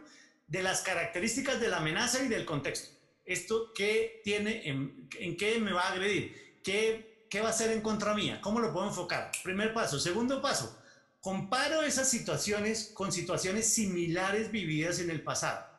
de 0.48 0.64
las 0.64 0.82
características 0.82 1.60
de 1.60 1.68
la 1.68 1.78
amenaza 1.78 2.24
y 2.24 2.28
del 2.28 2.46
contexto. 2.46 2.90
Esto 3.26 3.72
qué 3.74 4.22
tiene, 4.24 4.68
en, 4.68 5.08
en 5.20 5.38
qué 5.38 5.60
me 5.60 5.74
va 5.74 5.82
a 5.82 5.92
agredir, 5.92 6.52
¿Qué, 6.64 7.26
qué 7.30 7.42
va 7.42 7.48
a 7.48 7.52
hacer 7.52 7.72
en 7.72 7.82
contra 7.82 8.14
mía, 8.14 8.40
cómo 8.42 8.60
lo 8.60 8.72
puedo 8.72 8.88
enfocar. 8.88 9.32
Primer 9.44 9.74
paso. 9.74 10.00
Segundo 10.00 10.42
paso, 10.42 10.78
comparo 11.20 11.82
esas 11.82 12.10
situaciones 12.10 12.92
con 12.94 13.12
situaciones 13.12 13.74
similares 13.74 14.52
vividas 14.52 15.00
en 15.00 15.10
el 15.10 15.24
pasado. 15.24 15.71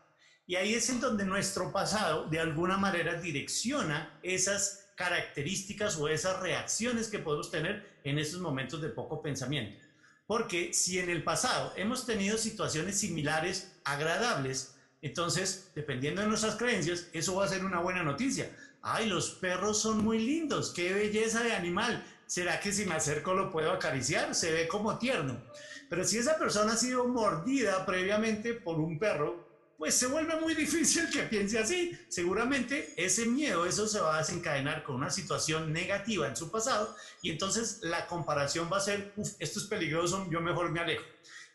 Y 0.52 0.56
ahí 0.56 0.74
es 0.74 0.90
en 0.90 1.00
donde 1.00 1.24
nuestro 1.24 1.72
pasado 1.72 2.26
de 2.28 2.38
alguna 2.38 2.76
manera 2.76 3.18
direcciona 3.18 4.18
esas 4.22 4.86
características 4.96 5.96
o 5.96 6.08
esas 6.08 6.40
reacciones 6.40 7.08
que 7.08 7.20
podemos 7.20 7.50
tener 7.50 7.96
en 8.04 8.18
esos 8.18 8.38
momentos 8.38 8.82
de 8.82 8.90
poco 8.90 9.22
pensamiento. 9.22 9.82
Porque 10.26 10.74
si 10.74 10.98
en 10.98 11.08
el 11.08 11.24
pasado 11.24 11.72
hemos 11.74 12.04
tenido 12.04 12.36
situaciones 12.36 13.00
similares 13.00 13.72
agradables, 13.84 14.74
entonces, 15.00 15.70
dependiendo 15.74 16.20
de 16.20 16.28
nuestras 16.28 16.56
creencias, 16.56 17.08
eso 17.14 17.36
va 17.36 17.46
a 17.46 17.48
ser 17.48 17.64
una 17.64 17.80
buena 17.80 18.02
noticia. 18.02 18.54
Ay, 18.82 19.06
los 19.06 19.30
perros 19.30 19.80
son 19.80 20.04
muy 20.04 20.18
lindos, 20.18 20.74
qué 20.76 20.92
belleza 20.92 21.42
de 21.42 21.54
animal. 21.54 22.04
¿Será 22.26 22.60
que 22.60 22.74
si 22.74 22.84
me 22.84 22.96
acerco 22.96 23.32
lo 23.32 23.50
puedo 23.50 23.72
acariciar? 23.72 24.34
Se 24.34 24.52
ve 24.52 24.68
como 24.68 24.98
tierno. 24.98 25.42
Pero 25.88 26.04
si 26.04 26.18
esa 26.18 26.36
persona 26.36 26.74
ha 26.74 26.76
sido 26.76 27.08
mordida 27.08 27.86
previamente 27.86 28.52
por 28.52 28.78
un 28.78 28.98
perro, 28.98 29.50
pues 29.82 29.96
se 29.96 30.06
vuelve 30.06 30.38
muy 30.38 30.54
difícil 30.54 31.10
que 31.10 31.24
piense 31.24 31.58
así. 31.58 31.90
Seguramente 32.08 32.94
ese 32.96 33.26
miedo, 33.26 33.66
eso 33.66 33.88
se 33.88 33.98
va 33.98 34.14
a 34.14 34.18
desencadenar 34.18 34.84
con 34.84 34.94
una 34.94 35.10
situación 35.10 35.72
negativa 35.72 36.28
en 36.28 36.36
su 36.36 36.52
pasado 36.52 36.94
y 37.20 37.32
entonces 37.32 37.80
la 37.82 38.06
comparación 38.06 38.70
va 38.72 38.76
a 38.76 38.80
ser, 38.80 39.12
esto 39.40 39.58
es 39.58 39.64
peligroso, 39.64 40.24
yo 40.30 40.40
mejor 40.40 40.70
me 40.70 40.78
alejo. 40.78 41.02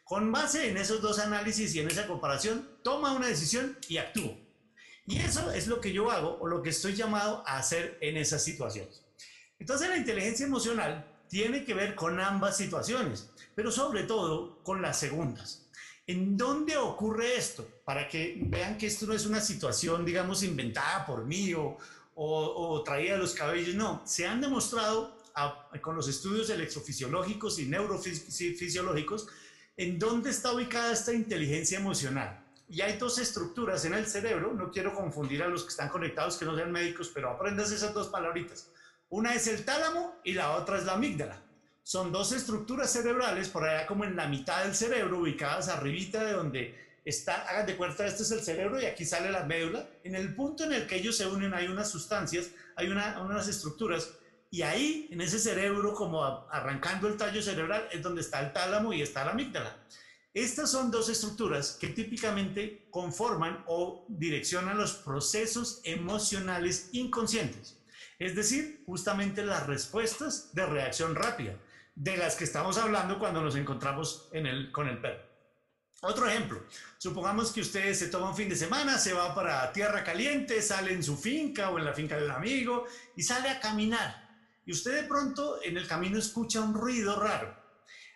Con 0.03 0.29
base 0.33 0.67
en 0.67 0.75
esos 0.75 1.01
dos 1.01 1.19
análisis 1.19 1.73
y 1.73 1.79
en 1.79 1.87
esa 1.87 2.05
comparación, 2.05 2.69
toma 2.83 3.13
una 3.13 3.27
decisión 3.27 3.77
y 3.87 3.95
actúa. 3.95 4.35
Y 5.05 5.19
eso 5.19 5.49
es 5.53 5.67
lo 5.67 5.79
que 5.79 5.93
yo 5.93 6.11
hago 6.11 6.37
o 6.41 6.47
lo 6.47 6.61
que 6.61 6.71
estoy 6.71 6.95
llamado 6.95 7.45
a 7.47 7.57
hacer 7.57 7.97
en 8.01 8.17
esas 8.17 8.43
situaciones. 8.43 9.05
Entonces 9.57 9.87
la 9.87 9.95
inteligencia 9.95 10.45
emocional 10.45 11.09
tiene 11.29 11.63
que 11.63 11.73
ver 11.73 11.95
con 11.95 12.19
ambas 12.19 12.57
situaciones, 12.57 13.29
pero 13.55 13.71
sobre 13.71 14.03
todo 14.03 14.61
con 14.63 14.81
las 14.81 14.99
segundas. 14.99 15.66
¿En 16.07 16.37
dónde 16.37 16.77
ocurre 16.77 17.35
esto? 17.35 17.67
Para 17.83 18.07
que 18.07 18.39
vean 18.45 18.77
que 18.77 18.87
esto 18.87 19.05
no 19.05 19.13
es 19.13 19.25
una 19.25 19.41
situación, 19.41 20.05
digamos, 20.05 20.41
inventada 20.41 21.05
por 21.05 21.25
mí 21.25 21.53
o, 21.53 21.77
o, 22.15 22.81
traída 22.83 23.13
de 23.15 23.19
los 23.19 23.33
cabellos, 23.33 23.75
no. 23.75 24.01
Se 24.05 24.25
han 24.25 24.39
demostrado 24.39 25.17
con 25.81 25.97
los 25.97 26.07
estudios 26.07 26.49
electrofisiológicos 26.49 27.59
y 27.59 27.65
neurofisiológicos 27.65 29.27
en 29.75 29.99
dónde 29.99 30.29
está 30.29 30.53
ubicada 30.53 30.93
esta 30.93 31.13
inteligencia 31.13 31.77
emocional. 31.77 32.41
Y 32.69 32.81
hay 32.81 32.97
dos 32.97 33.19
estructuras 33.19 33.83
en 33.83 33.93
el 33.93 34.07
cerebro, 34.07 34.53
no 34.53 34.71
quiero 34.71 34.93
confundir 34.93 35.43
a 35.43 35.47
los 35.47 35.63
que 35.63 35.69
están 35.69 35.89
conectados 35.89 36.37
que 36.37 36.45
no 36.45 36.55
sean 36.55 36.71
médicos, 36.71 37.11
pero 37.13 37.29
aprendas 37.29 37.71
esas 37.71 37.93
dos 37.93 38.07
palabritas. 38.07 38.69
Una 39.09 39.35
es 39.35 39.47
el 39.47 39.63
tálamo 39.65 40.15
y 40.23 40.33
la 40.33 40.55
otra 40.55 40.77
es 40.77 40.85
la 40.85 40.93
amígdala. 40.93 41.41
Son 41.87 42.11
dos 42.11 42.33
estructuras 42.33 42.91
cerebrales 42.91 43.47
por 43.47 43.63
allá 43.63 43.87
como 43.87 44.03
en 44.03 44.17
la 44.17 44.27
mitad 44.27 44.65
del 44.65 44.75
cerebro, 44.75 45.19
ubicadas 45.19 45.69
arribita 45.69 46.21
de 46.21 46.33
donde 46.33 46.75
está, 47.05 47.47
hagan 47.47 47.65
de 47.65 47.77
cuenta, 47.77 48.05
este 48.05 48.23
es 48.23 48.31
el 48.31 48.41
cerebro 48.41 48.81
y 48.81 48.85
aquí 48.85 49.05
sale 49.05 49.31
la 49.31 49.45
médula. 49.45 49.87
En 50.03 50.13
el 50.13 50.35
punto 50.35 50.65
en 50.65 50.73
el 50.73 50.85
que 50.85 50.97
ellos 50.97 51.15
se 51.15 51.25
unen 51.25 51.53
hay 51.53 51.67
unas 51.67 51.89
sustancias, 51.89 52.49
hay 52.75 52.89
unas 52.89 53.47
estructuras 53.47 54.09
y 54.51 54.63
ahí, 54.63 55.07
en 55.11 55.21
ese 55.21 55.39
cerebro, 55.39 55.93
como 55.93 56.25
arrancando 56.51 57.07
el 57.07 57.15
tallo 57.15 57.41
cerebral, 57.41 57.87
es 57.89 58.03
donde 58.03 58.19
está 58.19 58.41
el 58.41 58.51
tálamo 58.51 58.91
y 58.91 59.01
está 59.01 59.23
la 59.23 59.31
amígdala. 59.31 59.77
Estas 60.33 60.69
son 60.69 60.91
dos 60.91 61.07
estructuras 61.07 61.77
que 61.79 61.87
típicamente 61.87 62.89
conforman 62.91 63.63
o 63.65 64.05
direccionan 64.09 64.77
los 64.77 64.91
procesos 64.91 65.79
emocionales 65.85 66.89
inconscientes. 66.91 67.77
Es 68.19 68.35
decir, 68.35 68.83
justamente 68.85 69.45
las 69.45 69.67
respuestas 69.67 70.53
de 70.53 70.65
reacción 70.65 71.15
rápida, 71.15 71.55
de 71.97 72.15
las 72.15 72.35
que 72.35 72.43
estamos 72.43 72.77
hablando 72.77 73.17
cuando 73.17 73.41
nos 73.41 73.55
encontramos 73.55 74.29
con 74.71 74.87
el 74.87 75.01
perro. 75.01 75.27
Otro 76.01 76.27
ejemplo, 76.27 76.63
supongamos 76.99 77.51
que 77.51 77.61
usted 77.61 77.91
se 77.95 78.09
toma 78.09 78.29
un 78.29 78.35
fin 78.35 78.47
de 78.47 78.55
semana, 78.55 78.99
se 78.99 79.13
va 79.13 79.33
para 79.33 79.71
tierra 79.73 80.03
caliente, 80.03 80.61
sale 80.61 80.93
en 80.93 81.01
su 81.01 81.17
finca 81.17 81.71
o 81.71 81.79
en 81.79 81.85
la 81.85 81.93
finca 81.93 82.15
de 82.15 82.25
un 82.25 82.31
amigo 82.31 82.85
y 83.15 83.23
sale 83.23 83.49
a 83.49 83.59
caminar. 83.59 84.29
Y 84.63 84.73
usted 84.73 85.01
de 85.01 85.07
pronto 85.07 85.59
en 85.63 85.75
el 85.75 85.87
camino 85.87 86.19
escucha 86.19 86.61
un 86.61 86.75
ruido 86.75 87.19
raro. 87.19 87.55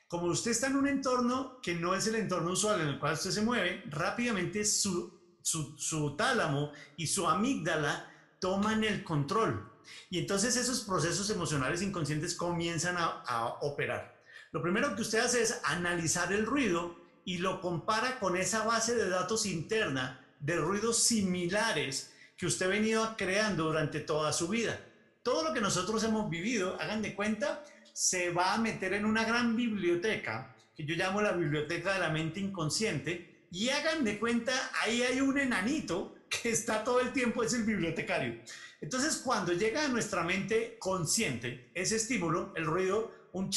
Como 0.08 0.28
usted 0.28 0.52
está 0.52 0.68
en 0.68 0.76
un 0.76 0.88
entorno 0.88 1.60
que 1.60 1.74
no 1.74 1.96
es 1.96 2.06
el 2.06 2.16
entorno 2.16 2.52
usual 2.52 2.82
en 2.82 2.88
el 2.90 3.00
cual 3.00 3.14
usted 3.14 3.32
se 3.32 3.42
mueve, 3.42 3.82
rápidamente 3.88 4.64
su, 4.64 5.20
su, 5.42 6.16
tálamo 6.16 6.72
y 6.98 7.08
su 7.08 7.28
amígdala 7.28 8.08
toman 8.40 8.84
el 8.84 9.04
control 9.04 9.71
y 10.10 10.20
entonces 10.20 10.56
esos 10.56 10.82
procesos 10.82 11.30
emocionales 11.30 11.82
inconscientes 11.82 12.36
comienzan 12.36 12.96
a, 12.98 13.58
operar. 13.62 14.22
Lo 14.52 14.62
primero 14.62 14.96
que 14.96 15.02
usted 15.02 15.20
hace 15.20 15.42
es 15.42 15.60
analizar 15.64 16.32
el 16.34 16.46
ruido 16.46 16.96
y 17.24 17.38
lo 17.38 17.62
compara 17.62 18.20
con 18.20 18.36
esa 18.36 18.66
base 18.66 18.96
de 18.96 19.10
datos 19.10 19.46
interna 19.46 20.26
de 20.40 20.58
ruidos 20.58 21.04
similares 21.04 22.14
que 22.36 22.48
usted 22.48 22.66
ha 22.66 22.70
venido 22.70 23.16
creando 23.18 23.66
durante 23.66 24.00
toda 24.00 24.34
su 24.34 24.48
vida. 24.48 24.80
Todo 25.24 25.44
lo 25.44 25.54
que 25.54 25.62
nosotros 25.62 26.04
hemos 26.04 26.30
vivido, 26.30 26.80
hagan 26.82 27.02
de 27.02 27.14
cuenta, 27.16 27.64
se 27.94 28.32
va 28.32 28.54
a 28.54 28.58
meter 28.58 28.94
en 28.94 29.06
una 29.06 29.24
gran 29.24 29.56
biblioteca 29.56 30.56
que 30.76 30.86
yo 30.86 30.96
llamo 30.96 31.22
la 31.22 31.34
biblioteca 31.34 31.94
de 31.94 32.00
la 32.00 32.10
mente 32.10 32.40
inconsciente 32.40 33.46
y 33.52 33.70
hagan 33.70 34.04
de 34.04 34.18
cuenta, 34.18 34.54
ahí 34.82 35.04
hay 35.04 35.22
un 35.22 35.38
enanito 35.38 36.16
que 36.30 36.50
está 36.50 36.84
todo 36.84 37.02
el 37.02 37.12
tiempo, 37.12 37.44
es 37.44 37.54
el 37.54 37.64
bibliotecario. 37.64 38.42
Entonces, 38.82 39.22
cuando 39.24 39.54
llega 39.54 39.86
a 39.86 39.88
nuestra 39.88 40.24
mente 40.24 40.78
consciente 40.80 41.72
ese 41.76 41.98
estímulo, 41.98 42.52
el 42.56 42.66
ruido, 42.66 43.12
un 43.32 43.50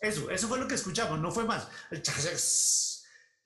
eso, 0.00 0.30
eso 0.30 0.48
fue 0.48 0.58
lo 0.58 0.68
que 0.68 0.74
escuchamos, 0.74 1.20
no 1.20 1.30
fue 1.30 1.44
más. 1.44 1.68
El 1.90 2.02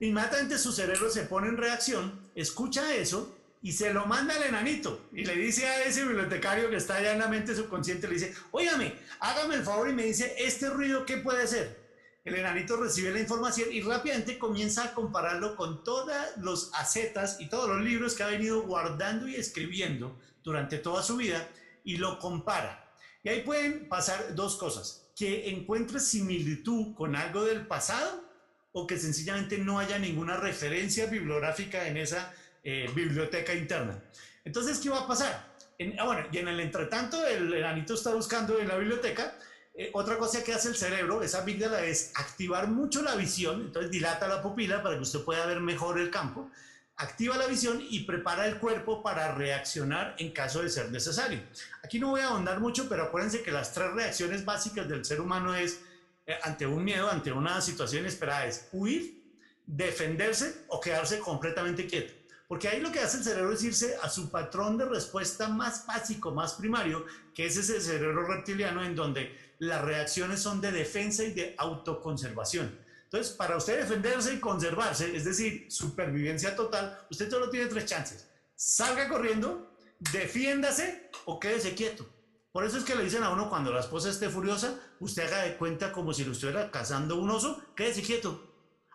Inmediatamente 0.01 0.57
su 0.57 0.71
cerebro 0.71 1.09
se 1.09 1.23
pone 1.23 1.49
en 1.49 1.57
reacción, 1.57 2.31
escucha 2.33 2.95
eso 2.95 3.35
y 3.61 3.73
se 3.73 3.93
lo 3.93 4.05
manda 4.05 4.35
al 4.35 4.43
enanito 4.43 5.09
y 5.11 5.25
le 5.25 5.35
dice 5.35 5.67
a 5.67 5.83
ese 5.83 6.05
bibliotecario 6.05 6.69
que 6.69 6.77
está 6.77 6.95
allá 6.95 7.11
en 7.11 7.19
la 7.19 7.27
mente 7.27 7.53
subconsciente, 7.53 8.07
le 8.07 8.13
dice, 8.13 8.33
óigame, 8.51 8.93
hágame 9.19 9.55
el 9.55 9.63
favor 9.63 9.89
y 9.89 9.93
me 9.93 10.05
dice, 10.05 10.35
¿este 10.39 10.69
ruido 10.69 11.05
qué 11.05 11.17
puede 11.17 11.45
ser? 11.47 11.89
El 12.23 12.35
enanito 12.35 12.77
recibe 12.77 13.11
la 13.11 13.19
información 13.19 13.69
y 13.71 13.81
rápidamente 13.81 14.37
comienza 14.37 14.85
a 14.85 14.93
compararlo 14.93 15.55
con 15.57 15.83
todos 15.83 16.13
los 16.37 16.71
acetas 16.75 17.37
y 17.41 17.49
todos 17.49 17.67
los 17.67 17.81
libros 17.81 18.13
que 18.13 18.23
ha 18.23 18.27
venido 18.27 18.61
guardando 18.61 19.27
y 19.27 19.35
escribiendo 19.35 20.17
durante 20.43 20.77
toda 20.77 21.03
su 21.03 21.17
vida 21.17 21.47
y 21.83 21.97
lo 21.97 22.19
compara. 22.19 22.91
Y 23.23 23.29
ahí 23.29 23.41
pueden 23.41 23.87
pasar 23.89 24.35
dos 24.35 24.55
cosas, 24.55 25.09
que 25.15 25.49
encuentre 25.49 25.99
similitud 25.99 26.93
con 26.95 27.15
algo 27.15 27.43
del 27.43 27.67
pasado 27.67 28.23
o 28.71 28.87
que 28.87 28.97
sencillamente 28.97 29.57
no 29.57 29.79
haya 29.79 29.99
ninguna 29.99 30.37
referencia 30.37 31.07
bibliográfica 31.07 31.87
en 31.87 31.97
esa 31.97 32.33
eh, 32.63 32.89
biblioteca 32.95 33.53
interna. 33.53 34.01
Entonces, 34.45 34.79
¿qué 34.79 34.89
va 34.89 35.01
a 35.01 35.07
pasar? 35.07 35.49
En, 35.77 35.99
ah, 35.99 36.05
bueno, 36.05 36.27
y 36.31 36.37
en 36.37 36.47
el 36.47 36.59
entretanto, 36.59 37.25
el 37.25 37.53
enanito 37.53 37.93
está 37.93 38.13
buscando 38.13 38.59
en 38.59 38.67
la 38.67 38.77
biblioteca 38.77 39.35
eh, 39.79 39.91
otra 39.93 40.17
cosa 40.17 40.43
que 40.43 40.53
hace 40.53 40.67
el 40.67 40.75
cerebro, 40.75 41.23
esa 41.23 41.41
amígdala, 41.41 41.85
es 41.85 42.11
activar 42.15 42.67
mucho 42.67 43.01
la 43.01 43.15
visión, 43.15 43.61
entonces 43.61 43.89
dilata 43.89 44.27
la 44.27 44.41
pupila 44.41 44.83
para 44.83 44.95
que 44.95 45.03
usted 45.03 45.21
pueda 45.21 45.45
ver 45.45 45.61
mejor 45.61 45.97
el 45.99 46.09
campo, 46.09 46.51
activa 46.99 47.37
la 47.37 47.47
visión 47.47 47.81
y 47.89 48.01
prepara 48.01 48.45
el 48.45 48.59
cuerpo 48.59 49.01
para 49.01 49.33
reaccionar 49.33 50.15
en 50.19 50.31
caso 50.31 50.61
de 50.61 50.69
ser 50.69 50.91
necesario. 50.91 51.39
Aquí 51.81 51.97
no 51.97 52.09
voy 52.09 52.21
a 52.21 52.27
ahondar 52.27 52.59
mucho, 52.59 52.89
pero 52.89 53.03
acuérdense 53.03 53.41
que 53.41 53.51
las 53.51 53.73
tres 53.73 53.93
reacciones 53.93 54.43
básicas 54.43 54.87
del 54.87 55.05
ser 55.05 55.21
humano 55.21 55.55
es 55.55 55.79
eh, 56.27 56.37
ante 56.43 56.67
un 56.67 56.83
miedo, 56.83 57.09
ante 57.09 57.31
una 57.31 57.61
situación 57.61 58.01
inesperada, 58.01 58.45
es 58.45 58.67
huir, 58.73 59.23
defenderse 59.65 60.65
o 60.67 60.81
quedarse 60.81 61.19
completamente 61.19 61.87
quieto. 61.87 62.13
Porque 62.49 62.67
ahí 62.67 62.81
lo 62.81 62.91
que 62.91 62.99
hace 62.99 63.19
el 63.19 63.23
cerebro 63.23 63.53
es 63.53 63.63
irse 63.63 63.95
a 64.01 64.09
su 64.09 64.29
patrón 64.29 64.77
de 64.77 64.85
respuesta 64.85 65.47
más 65.47 65.85
básico, 65.85 66.31
más 66.31 66.53
primario, 66.53 67.05
que 67.33 67.45
es 67.45 67.55
ese 67.55 67.79
cerebro 67.79 68.27
reptiliano 68.27 68.83
en 68.83 68.95
donde 68.95 69.53
las 69.59 69.81
reacciones 69.81 70.41
son 70.41 70.59
de 70.59 70.73
defensa 70.73 71.23
y 71.23 71.31
de 71.31 71.55
autoconservación. 71.57 72.77
Entonces, 73.11 73.33
para 73.33 73.57
usted 73.57 73.79
defenderse 73.79 74.35
y 74.35 74.39
conservarse, 74.39 75.15
es 75.15 75.25
decir, 75.25 75.65
supervivencia 75.71 76.55
total, 76.55 77.07
usted 77.09 77.27
solo 77.27 77.49
tiene 77.49 77.65
tres 77.65 77.85
chances. 77.85 78.29
Salga 78.55 79.09
corriendo, 79.09 79.75
defiéndase 80.11 81.09
o 81.25 81.39
quédese 81.39 81.73
quieto. 81.73 82.07
Por 82.51 82.65
eso 82.65 82.77
es 82.77 82.83
que 82.83 82.93
le 82.93 83.03
dicen 83.03 83.23
a 83.23 83.31
uno 83.31 83.49
cuando 83.49 83.73
la 83.73 83.79
esposa 83.79 84.11
esté 84.11 84.29
furiosa, 84.29 84.79
usted 84.99 85.23
haga 85.23 85.41
de 85.41 85.57
cuenta 85.57 85.91
como 85.91 86.13
si 86.13 86.23
lo 86.23 86.33
estuviera 86.33 86.69
cazando 86.69 87.15
un 87.15 87.31
oso, 87.31 87.59
quédese 87.75 88.03
quieto 88.03 88.49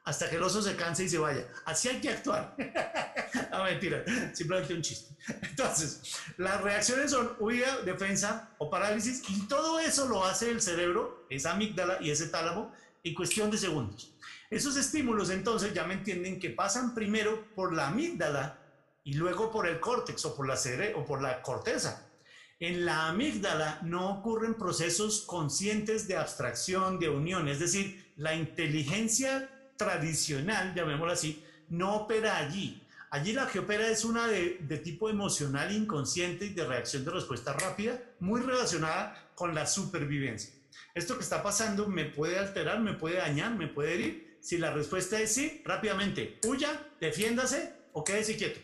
hasta 0.05 0.29
que 0.29 0.37
el 0.37 0.43
oso 0.43 0.61
se 0.61 0.77
canse 0.77 1.05
y 1.05 1.09
se 1.09 1.19
vaya. 1.19 1.49
Así 1.65 1.89
hay 1.89 2.01
que 2.01 2.11
actuar. 2.11 2.55
no, 3.51 3.65
mentira, 3.65 4.05
simplemente 4.35 4.75
un 4.75 4.83
chiste. 4.83 5.17
Entonces, 5.43 6.21
las 6.37 6.61
reacciones 6.61 7.11
son 7.11 7.35
huida, 7.41 7.81
defensa 7.83 8.51
o 8.59 8.69
parálisis 8.69 9.23
y 9.29 9.49
todo 9.49 9.81
eso 9.81 10.07
lo 10.07 10.25
hace 10.25 10.51
el 10.51 10.61
cerebro, 10.61 11.27
esa 11.31 11.53
amígdala 11.53 11.99
y 12.01 12.11
ese 12.11 12.29
tálamo 12.29 12.73
en 13.05 13.15
cuestión 13.15 13.51
de 13.51 13.59
segundos. 13.59 14.13
Esos 14.51 14.77
estímulos 14.77 15.31
entonces 15.31 15.73
ya 15.73 15.85
me 15.85 15.95
entienden 15.95 16.41
que 16.41 16.51
pasan 16.51 16.95
primero 16.95 17.49
por 17.55 17.75
la 17.75 17.89
amígdala 17.89 18.59
y 19.05 19.15
luego 19.15 19.53
por 19.53 19.69
el 19.69 19.79
córtex 19.79 20.25
o 20.25 20.35
por 20.35 20.49
la, 20.49 20.59
o 20.97 21.05
por 21.05 21.23
la 21.23 21.43
corteza. 21.43 22.09
En 22.59 22.87
la 22.87 23.09
amígdala 23.09 23.81
no 23.83 24.11
ocurren 24.11 24.55
procesos 24.55 25.23
conscientes 25.27 26.09
de 26.09 26.17
abstracción, 26.17 26.99
de 26.99 27.11
unión, 27.11 27.49
es 27.49 27.59
decir, 27.59 28.13
la 28.17 28.35
inteligencia 28.35 29.51
tradicional, 29.77 30.75
llamémoslo 30.75 31.13
así, 31.13 31.45
no 31.69 31.97
opera 31.97 32.39
allí. 32.39 32.81
Allí 33.11 33.33
la 33.33 33.47
que 33.47 33.59
opera 33.59 33.87
es 33.89 34.05
una 34.05 34.27
de, 34.27 34.81
tipo 34.83 35.09
emocional 35.11 35.73
inconsciente 35.73 36.47
y 36.47 36.55
de 36.55 36.65
reacción 36.65 37.05
de 37.05 37.11
respuesta 37.11 37.53
rápida, 37.53 38.01
muy 38.21 38.41
relacionada 38.41 39.31
con 39.35 39.55
la 39.55 39.67
supervivencia. 39.67 40.53
Esto 40.95 41.17
que 41.17 41.25
está 41.25 41.43
pasando 41.43 41.89
me 41.89 42.05
puede 42.05 42.39
alterar, 42.39 42.79
me 42.79 42.95
puede 42.95 43.17
dañar, 43.17 43.57
me 43.57 43.67
puede 43.67 43.95
herir. 43.95 44.39
Si 44.41 44.59
la 44.59 44.73
respuesta 44.73 45.21
es 45.21 45.35
sí, 45.35 45.61
rápidamente 45.65 46.39
huya, 46.47 46.89
defiéndase 47.01 47.75
o 47.93 48.05
quédese 48.05 48.37
quieto. 48.37 48.61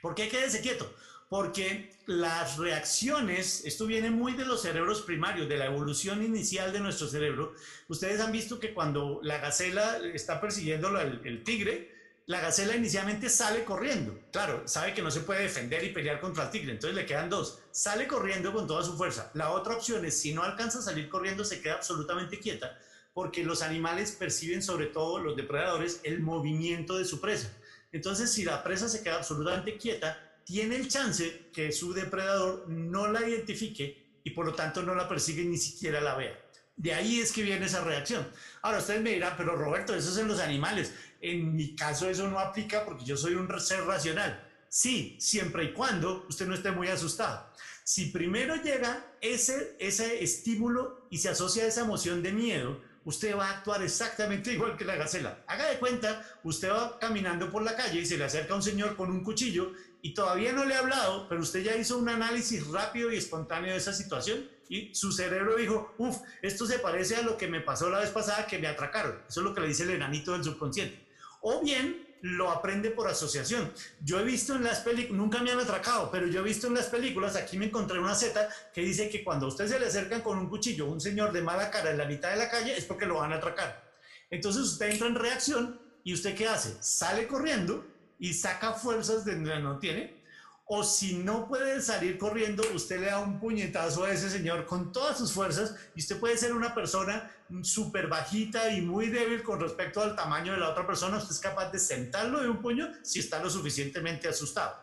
¿Por 0.00 0.14
qué 0.14 0.28
quédese 0.28 0.62
quieto? 0.62 0.90
Porque 1.28 1.90
las 2.06 2.56
reacciones, 2.56 3.64
esto 3.64 3.86
viene 3.86 4.10
muy 4.10 4.32
de 4.32 4.46
los 4.46 4.62
cerebros 4.62 5.02
primarios, 5.02 5.48
de 5.48 5.56
la 5.56 5.66
evolución 5.66 6.22
inicial 6.22 6.72
de 6.72 6.80
nuestro 6.80 7.08
cerebro. 7.08 7.54
Ustedes 7.88 8.20
han 8.20 8.32
visto 8.32 8.58
que 8.58 8.72
cuando 8.72 9.20
la 9.22 9.38
gacela 9.38 9.98
está 10.14 10.40
persiguiendo 10.40 10.98
el 10.98 11.42
tigre, 11.44 11.93
la 12.26 12.40
gacela 12.40 12.74
inicialmente 12.74 13.28
sale 13.28 13.64
corriendo. 13.64 14.18
Claro, 14.32 14.66
sabe 14.66 14.94
que 14.94 15.02
no 15.02 15.10
se 15.10 15.20
puede 15.20 15.42
defender 15.42 15.84
y 15.84 15.92
pelear 15.92 16.20
contra 16.20 16.44
el 16.44 16.50
tigre, 16.50 16.72
entonces 16.72 16.96
le 16.96 17.04
quedan 17.04 17.28
dos. 17.28 17.60
Sale 17.70 18.06
corriendo 18.06 18.52
con 18.52 18.66
toda 18.66 18.82
su 18.82 18.96
fuerza. 18.96 19.30
La 19.34 19.50
otra 19.50 19.76
opción 19.76 20.04
es, 20.04 20.18
si 20.18 20.32
no 20.32 20.42
alcanza 20.42 20.78
a 20.78 20.82
salir 20.82 21.08
corriendo, 21.10 21.44
se 21.44 21.60
queda 21.60 21.74
absolutamente 21.74 22.38
quieta, 22.38 22.78
porque 23.12 23.44
los 23.44 23.60
animales 23.60 24.12
perciben, 24.12 24.62
sobre 24.62 24.86
todo 24.86 25.18
los 25.18 25.36
depredadores, 25.36 26.00
el 26.02 26.20
movimiento 26.20 26.96
de 26.96 27.04
su 27.04 27.20
presa. 27.20 27.52
Entonces, 27.92 28.32
si 28.32 28.42
la 28.42 28.64
presa 28.64 28.88
se 28.88 29.02
queda 29.02 29.16
absolutamente 29.16 29.76
quieta, 29.76 30.18
tiene 30.44 30.76
el 30.76 30.88
chance 30.88 31.50
que 31.52 31.72
su 31.72 31.92
depredador 31.92 32.68
no 32.68 33.06
la 33.06 33.28
identifique 33.28 34.18
y 34.24 34.30
por 34.30 34.46
lo 34.46 34.54
tanto 34.54 34.82
no 34.82 34.94
la 34.94 35.08
persigue 35.08 35.44
ni 35.44 35.58
siquiera 35.58 36.00
la 36.00 36.14
vea. 36.14 36.38
De 36.76 36.92
ahí 36.92 37.20
es 37.20 37.30
que 37.30 37.42
viene 37.42 37.66
esa 37.66 37.84
reacción. 37.84 38.26
Ahora 38.62 38.78
ustedes 38.78 39.00
me 39.00 39.10
dirán, 39.10 39.34
pero 39.36 39.54
Roberto, 39.54 39.94
eso 39.94 40.10
es 40.10 40.18
en 40.18 40.26
los 40.26 40.40
animales. 40.40 40.92
En 41.26 41.56
mi 41.56 41.74
caso 41.74 42.10
eso 42.10 42.28
no 42.28 42.38
aplica 42.38 42.84
porque 42.84 43.06
yo 43.06 43.16
soy 43.16 43.34
un 43.34 43.48
ser 43.58 43.82
racional. 43.86 44.46
Sí, 44.68 45.16
siempre 45.18 45.64
y 45.64 45.72
cuando 45.72 46.26
usted 46.28 46.46
no 46.46 46.52
esté 46.52 46.70
muy 46.70 46.88
asustado. 46.88 47.50
Si 47.82 48.06
primero 48.06 48.56
llega 48.56 49.06
ese, 49.22 49.74
ese 49.78 50.22
estímulo 50.22 51.06
y 51.08 51.16
se 51.16 51.30
asocia 51.30 51.64
a 51.64 51.68
esa 51.68 51.80
emoción 51.80 52.22
de 52.22 52.32
miedo, 52.32 52.78
usted 53.06 53.34
va 53.34 53.48
a 53.48 53.50
actuar 53.52 53.82
exactamente 53.82 54.52
igual 54.52 54.76
que 54.76 54.84
la 54.84 54.96
gacela. 54.96 55.42
Haga 55.46 55.70
de 55.70 55.78
cuenta, 55.78 56.22
usted 56.42 56.70
va 56.70 56.98
caminando 56.98 57.50
por 57.50 57.62
la 57.62 57.74
calle 57.74 58.00
y 58.00 58.06
se 58.06 58.18
le 58.18 58.24
acerca 58.24 58.54
un 58.54 58.62
señor 58.62 58.94
con 58.94 59.10
un 59.10 59.24
cuchillo 59.24 59.72
y 60.02 60.12
todavía 60.12 60.52
no 60.52 60.66
le 60.66 60.74
ha 60.74 60.80
hablado, 60.80 61.26
pero 61.26 61.40
usted 61.40 61.62
ya 61.62 61.74
hizo 61.74 61.96
un 61.96 62.10
análisis 62.10 62.66
rápido 62.66 63.10
y 63.10 63.16
espontáneo 63.16 63.72
de 63.72 63.78
esa 63.78 63.94
situación 63.94 64.46
y 64.68 64.94
su 64.94 65.10
cerebro 65.10 65.56
dijo, 65.56 65.94
uff, 65.96 66.18
esto 66.42 66.66
se 66.66 66.80
parece 66.80 67.16
a 67.16 67.22
lo 67.22 67.38
que 67.38 67.48
me 67.48 67.62
pasó 67.62 67.88
la 67.88 68.00
vez 68.00 68.10
pasada 68.10 68.46
que 68.46 68.58
me 68.58 68.66
atracaron. 68.66 69.22
Eso 69.26 69.40
es 69.40 69.44
lo 69.44 69.54
que 69.54 69.62
le 69.62 69.68
dice 69.68 69.84
el 69.84 69.90
enanito 69.90 70.32
del 70.32 70.44
subconsciente. 70.44 71.03
O 71.46 71.60
bien 71.60 72.04
lo 72.22 72.50
aprende 72.50 72.90
por 72.90 73.06
asociación. 73.06 73.70
Yo 74.02 74.18
he 74.18 74.24
visto 74.24 74.54
en 74.54 74.64
las 74.64 74.80
películas, 74.80 75.20
nunca 75.20 75.42
me 75.42 75.50
han 75.50 75.60
atracado, 75.60 76.10
pero 76.10 76.26
yo 76.26 76.40
he 76.40 76.42
visto 76.44 76.68
en 76.68 76.74
las 76.74 76.86
películas, 76.86 77.36
aquí 77.36 77.58
me 77.58 77.66
encontré 77.66 77.98
una 77.98 78.14
Z 78.14 78.48
que 78.72 78.80
dice 78.80 79.10
que 79.10 79.22
cuando 79.22 79.44
a 79.44 79.50
usted 79.50 79.68
se 79.68 79.78
le 79.78 79.84
acercan 79.84 80.22
con 80.22 80.38
un 80.38 80.48
cuchillo 80.48 80.86
un 80.86 81.02
señor 81.02 81.32
de 81.32 81.42
mala 81.42 81.70
cara 81.70 81.90
en 81.90 81.98
la 81.98 82.06
mitad 82.06 82.30
de 82.30 82.38
la 82.38 82.48
calle 82.48 82.74
es 82.74 82.86
porque 82.86 83.04
lo 83.04 83.16
van 83.16 83.34
a 83.34 83.36
atracar. 83.36 83.92
Entonces 84.30 84.62
usted 84.62 84.88
entra 84.88 85.06
en 85.06 85.16
reacción 85.16 85.78
y 86.02 86.14
usted 86.14 86.34
qué 86.34 86.48
hace? 86.48 86.82
Sale 86.82 87.26
corriendo 87.26 87.84
y 88.18 88.32
saca 88.32 88.72
fuerzas 88.72 89.26
de 89.26 89.34
donde 89.34 89.60
no 89.60 89.78
tiene 89.78 90.23
o 90.66 90.82
si 90.82 91.18
no 91.18 91.46
puede 91.46 91.82
salir 91.82 92.16
corriendo, 92.16 92.62
usted 92.74 93.00
le 93.00 93.06
da 93.06 93.18
un 93.18 93.38
puñetazo 93.38 94.04
a 94.04 94.12
ese 94.12 94.30
señor 94.30 94.64
con 94.64 94.92
todas 94.92 95.18
sus 95.18 95.32
fuerzas 95.32 95.74
y 95.94 96.00
usted 96.00 96.18
puede 96.18 96.38
ser 96.38 96.54
una 96.54 96.74
persona 96.74 97.30
súper 97.62 98.08
bajita 98.08 98.70
y 98.70 98.80
muy 98.80 99.08
débil 99.08 99.42
con 99.42 99.60
respecto 99.60 100.00
al 100.00 100.16
tamaño 100.16 100.52
de 100.52 100.58
la 100.58 100.70
otra 100.70 100.86
persona, 100.86 101.18
usted 101.18 101.32
es 101.32 101.40
capaz 101.40 101.70
de 101.70 101.78
sentarlo 101.78 102.40
de 102.40 102.48
un 102.48 102.62
puño 102.62 102.90
si 103.02 103.20
está 103.20 103.42
lo 103.42 103.50
suficientemente 103.50 104.26
asustado. 104.26 104.82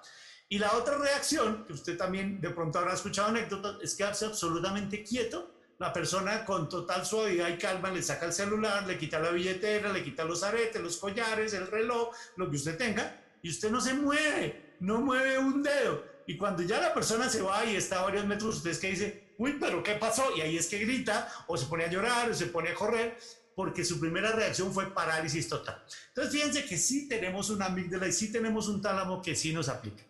Y 0.50 0.60
la 0.60 0.74
otra 0.74 0.98
reacción, 0.98 1.66
que 1.66 1.74
usted 1.74 1.98
también 1.98 2.40
de 2.40 2.52
pronto 2.52 2.78
habrá 2.78 2.94
escuchado 2.94 3.30
anécdotas, 3.30 3.78
es 3.82 3.96
quedarse 3.96 4.26
absolutamente 4.26 5.02
quieto. 5.04 5.56
La 5.80 5.92
persona 5.94 6.46
con 6.46 6.70
total 6.70 7.06
suavidad 7.06 7.48
y 7.48 7.58
calma 7.58 7.90
le 7.90 8.04
saca 8.04 8.28
el 8.28 8.34
celular, 8.34 8.86
le 8.86 9.00
quita 9.00 9.18
la 9.18 9.32
billetera, 9.32 9.92
le 9.92 10.04
quita 10.04 10.26
los 10.26 10.44
aretes, 10.44 10.80
los 10.80 10.98
collares, 10.98 11.54
el 11.54 11.66
reloj, 11.68 12.14
lo 12.36 12.50
que 12.50 12.58
usted 12.58 12.78
tenga, 12.78 13.20
y 13.42 13.50
usted 13.50 13.72
no 13.72 13.82
se 13.82 13.94
mueve 13.94 14.71
no 14.82 15.00
mueve 15.00 15.38
un 15.38 15.64
dedo. 15.64 16.04
Y 16.28 16.38
cuando 16.38 16.64
ya 16.64 16.82
la 16.82 16.94
persona 16.94 17.30
se 17.30 17.42
va 17.42 17.64
y 17.66 17.76
está 17.76 18.00
a 18.00 18.04
varios 18.04 18.26
metros, 18.26 18.58
usted 18.58 18.72
es 18.72 18.80
que 18.80 18.90
dice, 18.90 19.34
uy, 19.38 19.58
pero 19.60 19.82
¿qué 19.82 19.94
pasó? 19.94 20.36
Y 20.36 20.42
ahí 20.42 20.58
es 20.58 20.68
que 20.68 20.80
grita, 20.80 21.28
o 21.48 21.58
se 21.58 21.68
pone 21.68 21.86
a 21.86 21.90
llorar, 21.90 22.30
o 22.30 22.34
se 22.34 22.48
pone 22.48 22.70
a 22.70 22.74
correr, 22.74 23.18
porque 23.56 23.86
su 23.86 24.00
primera 24.00 24.32
reacción 24.32 24.74
fue 24.74 24.94
parálisis 24.94 25.48
total. 25.48 25.84
Entonces, 26.10 26.34
fíjense 26.34 26.66
que 26.66 26.78
sí 26.78 27.08
tenemos 27.08 27.50
una 27.50 27.68
amígdala 27.68 28.08
y 28.08 28.12
sí 28.12 28.32
tenemos 28.32 28.68
un 28.68 28.82
tálamo 28.82 29.22
que 29.22 29.36
sí 29.36 29.54
nos 29.54 29.70
aplica. 29.70 30.04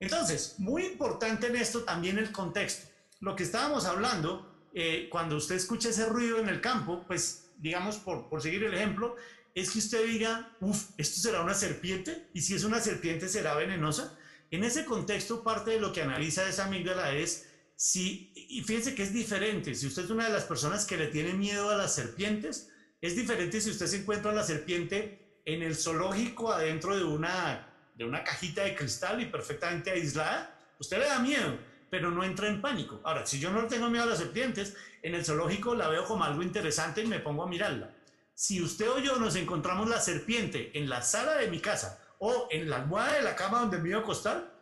Entonces, 0.00 0.54
muy 0.58 0.84
importante 0.84 1.48
en 1.48 1.56
esto 1.56 1.82
también 1.82 2.18
el 2.18 2.30
contexto. 2.30 2.88
Lo 3.20 3.34
que 3.34 3.42
estábamos 3.42 3.86
hablando, 3.86 4.68
eh, 4.74 5.08
cuando 5.10 5.36
usted 5.36 5.56
escucha 5.56 5.88
ese 5.88 6.06
ruido 6.06 6.38
en 6.38 6.48
el 6.48 6.60
campo, 6.60 7.04
pues 7.06 7.50
digamos, 7.56 7.96
por, 7.96 8.28
por 8.28 8.40
seguir 8.40 8.64
el 8.64 8.74
ejemplo, 8.74 9.16
es 9.60 9.70
que 9.70 9.78
usted 9.78 10.06
diga, 10.06 10.50
uff, 10.60 10.90
¿esto 10.98 11.20
será 11.20 11.42
una 11.42 11.54
serpiente? 11.54 12.28
Y 12.34 12.42
si 12.42 12.54
es 12.54 12.64
una 12.64 12.80
serpiente, 12.80 13.28
¿será 13.28 13.54
venenosa? 13.54 14.16
En 14.50 14.64
ese 14.64 14.84
contexto, 14.84 15.42
parte 15.42 15.72
de 15.72 15.80
lo 15.80 15.92
que 15.92 16.02
analiza 16.02 16.48
esa 16.48 16.66
amígdala 16.66 17.12
es 17.12 17.48
si, 17.76 18.32
y 18.34 18.62
fíjense 18.62 18.94
que 18.94 19.02
es 19.02 19.12
diferente, 19.12 19.74
si 19.74 19.86
usted 19.86 20.04
es 20.04 20.10
una 20.10 20.26
de 20.26 20.32
las 20.32 20.44
personas 20.44 20.84
que 20.84 20.96
le 20.96 21.06
tiene 21.06 21.32
miedo 21.32 21.70
a 21.70 21.76
las 21.76 21.94
serpientes, 21.94 22.70
es 23.00 23.14
diferente 23.14 23.60
si 23.60 23.70
usted 23.70 23.86
se 23.86 23.98
encuentra 23.98 24.32
la 24.32 24.42
serpiente 24.42 25.40
en 25.44 25.62
el 25.62 25.76
zoológico 25.76 26.52
adentro 26.52 26.96
de 26.96 27.04
una, 27.04 27.72
de 27.94 28.04
una 28.04 28.24
cajita 28.24 28.64
de 28.64 28.74
cristal 28.74 29.20
y 29.22 29.26
perfectamente 29.26 29.90
aislada, 29.90 30.58
usted 30.78 30.98
le 30.98 31.06
da 31.06 31.20
miedo, 31.20 31.58
pero 31.90 32.10
no 32.10 32.24
entra 32.24 32.48
en 32.48 32.60
pánico. 32.60 33.00
Ahora, 33.04 33.24
si 33.24 33.38
yo 33.38 33.50
no 33.50 33.66
tengo 33.66 33.88
miedo 33.88 34.04
a 34.04 34.08
las 34.08 34.18
serpientes, 34.18 34.76
en 35.02 35.14
el 35.14 35.24
zoológico 35.24 35.74
la 35.74 35.88
veo 35.88 36.04
como 36.04 36.24
algo 36.24 36.42
interesante 36.42 37.02
y 37.02 37.06
me 37.06 37.20
pongo 37.20 37.44
a 37.44 37.48
mirarla 37.48 37.97
si 38.38 38.62
usted 38.62 38.88
o 38.88 39.00
yo 39.00 39.16
nos 39.16 39.34
encontramos 39.34 39.88
la 39.88 40.00
serpiente 40.00 40.70
en 40.78 40.88
la 40.88 41.02
sala 41.02 41.38
de 41.38 41.50
mi 41.50 41.58
casa 41.58 42.00
o 42.20 42.46
en 42.52 42.70
la 42.70 42.76
almohada 42.76 43.14
de 43.14 43.22
la 43.22 43.34
cama 43.34 43.58
donde 43.58 43.78
me 43.78 43.88
iba 43.88 43.98
a 43.98 44.02
acostar, 44.02 44.54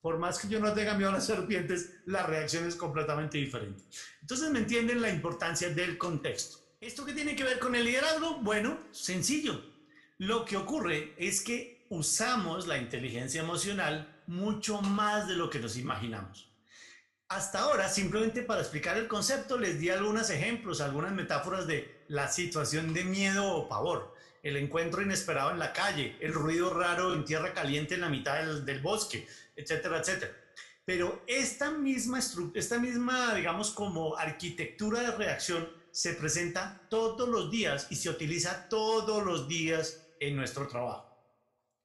por 0.00 0.16
más 0.16 0.38
que 0.38 0.48
yo 0.48 0.58
no 0.58 0.72
tenga 0.72 0.94
miedo 0.94 1.10
a 1.10 1.12
las 1.12 1.26
serpientes, 1.26 1.96
la 2.06 2.22
reacción 2.22 2.66
es 2.66 2.76
completamente 2.76 3.36
diferente. 3.36 3.84
Entonces 4.22 4.50
me 4.50 4.60
entienden 4.60 5.02
la 5.02 5.10
importancia 5.10 5.68
del 5.68 5.98
contexto. 5.98 6.60
¿Esto 6.80 7.04
qué 7.04 7.12
tiene 7.12 7.36
que 7.36 7.44
ver 7.44 7.58
con 7.58 7.74
el 7.74 7.84
liderazgo? 7.84 8.38
Bueno, 8.38 8.78
sencillo. 8.90 9.62
Lo 10.16 10.46
que 10.46 10.56
ocurre 10.56 11.12
es 11.18 11.42
que 11.42 11.84
usamos 11.90 12.66
la 12.66 12.78
inteligencia 12.78 13.42
emocional 13.42 14.22
mucho 14.26 14.80
más 14.80 15.28
de 15.28 15.34
lo 15.34 15.50
que 15.50 15.58
nos 15.58 15.76
imaginamos. 15.76 16.47
Hasta 17.28 17.58
ahora, 17.58 17.90
simplemente 17.90 18.42
para 18.42 18.62
explicar 18.62 18.96
el 18.96 19.06
concepto, 19.06 19.58
les 19.58 19.78
di 19.78 19.90
algunos 19.90 20.30
ejemplos, 20.30 20.80
algunas 20.80 21.12
metáforas 21.12 21.66
de 21.66 22.04
la 22.08 22.28
situación 22.28 22.94
de 22.94 23.04
miedo 23.04 23.52
o 23.52 23.68
pavor, 23.68 24.14
el 24.42 24.56
encuentro 24.56 25.02
inesperado 25.02 25.50
en 25.50 25.58
la 25.58 25.74
calle, 25.74 26.16
el 26.20 26.32
ruido 26.32 26.72
raro 26.72 27.12
en 27.12 27.26
tierra 27.26 27.52
caliente 27.52 27.96
en 27.96 28.00
la 28.00 28.08
mitad 28.08 28.42
del, 28.42 28.80
bosque, 28.80 29.28
etcétera, 29.54 29.98
etcétera. 29.98 30.32
Pero 30.86 31.22
esta 31.26 31.70
misma, 31.70 32.18
esta 32.54 32.78
misma, 32.78 33.34
digamos, 33.34 33.72
como 33.72 34.16
arquitectura 34.16 35.02
de 35.02 35.10
reacción 35.10 35.68
se 35.90 36.14
presenta 36.14 36.80
todos 36.88 37.28
los 37.28 37.50
días 37.50 37.88
y 37.90 37.96
se 37.96 38.08
utiliza 38.08 38.70
todos 38.70 39.22
los 39.22 39.46
días 39.48 40.06
en 40.18 40.34
nuestro 40.34 40.66
trabajo, 40.66 41.14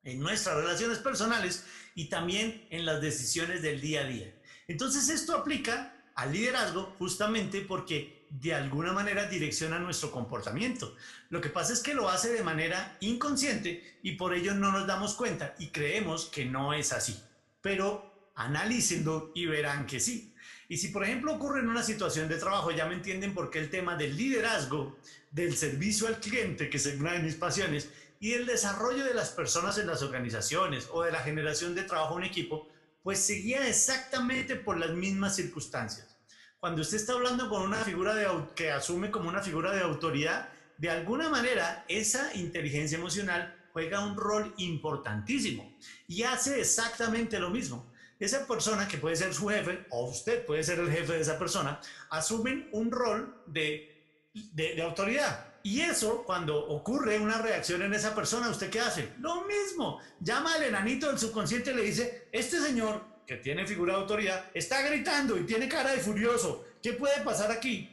en 0.03 0.21
nuestras 0.21 0.56
relaciones 0.56 0.99
personales 0.99 1.65
y 1.95 2.06
también 2.06 2.65
en 2.69 2.86
las 2.86 3.01
decisiones 3.01 3.62
del 3.62 3.82
día 3.82 4.01
a 4.01 4.06
día. 4.06 4.34
Entonces 4.67 5.10
esto 5.10 5.36
aplica 5.36 5.95
al 6.15 6.32
liderazgo 6.32 6.95
justamente 6.97 7.62
porque 7.62 8.23
de 8.30 8.54
alguna 8.54 8.93
manera 8.93 9.28
direcciona 9.28 9.78
nuestro 9.78 10.12
comportamiento. 10.12 10.95
Lo 11.30 11.39
que 11.39 11.49
pasa 11.49 11.73
es 11.73 11.82
que 11.82 11.93
lo 11.93 12.10
hace 12.10 12.34
de 12.34 12.43
manera 12.43 12.97
inconsciente 12.99 13.99
y 14.02 14.13
por 14.13 14.34
ello 14.34 14.56
no 14.56 14.71
nos 14.71 14.88
damos 14.88 15.13
cuenta 15.13 15.56
y 15.60 15.67
creemos 15.67 16.26
que 16.26 16.45
no 16.45 16.73
es 16.73 16.93
así. 16.93 17.19
Pero 17.62 18.32
analícenlo 18.36 19.32
y 19.36 19.45
verán 19.45 19.86
que 19.86 19.99
sí. 19.99 20.34
Y 20.67 20.78
si 20.78 20.88
por 20.88 21.04
ejemplo 21.04 21.34
ocurre 21.34 21.60
en 21.60 21.69
una 21.69 21.84
situación 21.84 22.28
de 22.28 22.38
trabajo, 22.38 22.71
ya 22.71 22.88
me 22.88 22.95
entienden 22.95 23.36
por 23.36 23.52
qué 23.52 23.60
el 23.60 23.69
tema 23.69 23.95
del 23.95 24.17
liderazgo, 24.17 24.97
del 25.30 25.56
servicio 25.56 26.08
al 26.08 26.19
cliente, 26.19 26.69
que 26.69 26.78
es 26.78 26.86
una 26.88 27.13
de 27.13 27.19
mis 27.19 27.36
pasiones, 27.36 27.89
y 28.19 28.32
del 28.32 28.45
desarrollo 28.45 29.04
de 29.04 29.13
las 29.13 29.30
personas 29.30 29.78
en 29.78 29.86
las 29.86 30.02
organizaciones 30.02 30.88
o 30.91 31.04
de 31.04 31.12
la 31.12 31.19
generación 31.19 31.76
de 31.76 31.84
trabajo 31.84 32.17
en 32.17 32.23
equipo, 32.23 32.69
pues 33.04 33.20
seguía 33.20 33.68
exactamente 33.68 34.56
por 34.56 34.78
las 34.78 34.92
mismas 34.92 35.36
circunstancias. 35.36 36.18
Cuando 36.60 36.82
usted 36.82 36.98
está 36.98 37.13
hablando 37.13 37.50
con 37.50 37.62
una 37.62 37.78
figura 37.78 38.16
de, 38.16 38.28
que 38.56 38.72
asume 38.72 39.12
como 39.12 39.28
una 39.28 39.42
figura 39.42 39.72
de 39.72 39.82
autoridad, 39.82 40.50
de 40.78 40.89
alguna 40.89 41.30
manera 41.30 41.86
esa 41.89 42.34
inteligencia 42.36 42.98
emocional 42.98 43.54
juega 43.74 44.06
un 44.06 44.16
rol 44.16 44.54
importantísimo 44.58 45.78
y 46.08 46.24
hace 46.24 46.62
exactamente 46.62 47.39
lo 47.39 47.50
mismo. 47.50 47.92
Esa 48.20 48.48
persona 48.48 48.88
que 48.88 48.98
puede 48.98 49.18
ser 49.18 49.34
su 49.34 49.50
jefe 49.50 49.86
o 49.89 50.10
usted 50.10 50.46
puede 50.46 50.63
ser 50.63 50.80
el 50.80 50.89
jefe 50.89 51.13
de 51.13 51.22
esa 51.22 51.38
persona, 51.38 51.82
asumen 52.10 52.70
un 52.72 52.89
rol 52.89 53.44
de, 53.48 54.32
de, 54.34 54.76
de 54.76 54.82
autoridad. 54.82 55.53
Y 55.65 55.80
eso, 55.80 56.23
cuando 56.26 56.60
ocurre 56.67 57.17
una 57.17 57.41
reacción 57.41 57.82
en 57.84 57.93
esa 57.93 58.13
persona, 58.13 58.49
¿usted 58.49 58.69
qué 58.69 58.82
hace? 58.82 59.13
Lo 59.19 59.45
mismo. 59.45 60.02
Llama 60.19 60.56
al 60.56 60.63
enanito 60.63 61.08
del 61.08 61.17
subconsciente 61.17 61.71
y 61.71 61.76
le 61.76 61.84
dice, 61.84 62.28
este 62.34 62.60
señor 62.60 63.02
que 63.26 63.38
tiene 63.38 63.65
figura 63.65 63.93
de 63.93 64.02
autoridad 64.02 64.45
está 64.54 64.82
gritando 64.82 65.38
y 65.38 65.45
tiene 65.45 65.69
cara 65.69 65.91
de 65.91 65.99
furioso. 65.99 66.65
¿Qué 66.82 66.91
puede 66.91 67.21
pasar 67.21 67.49
aquí? 67.49 67.89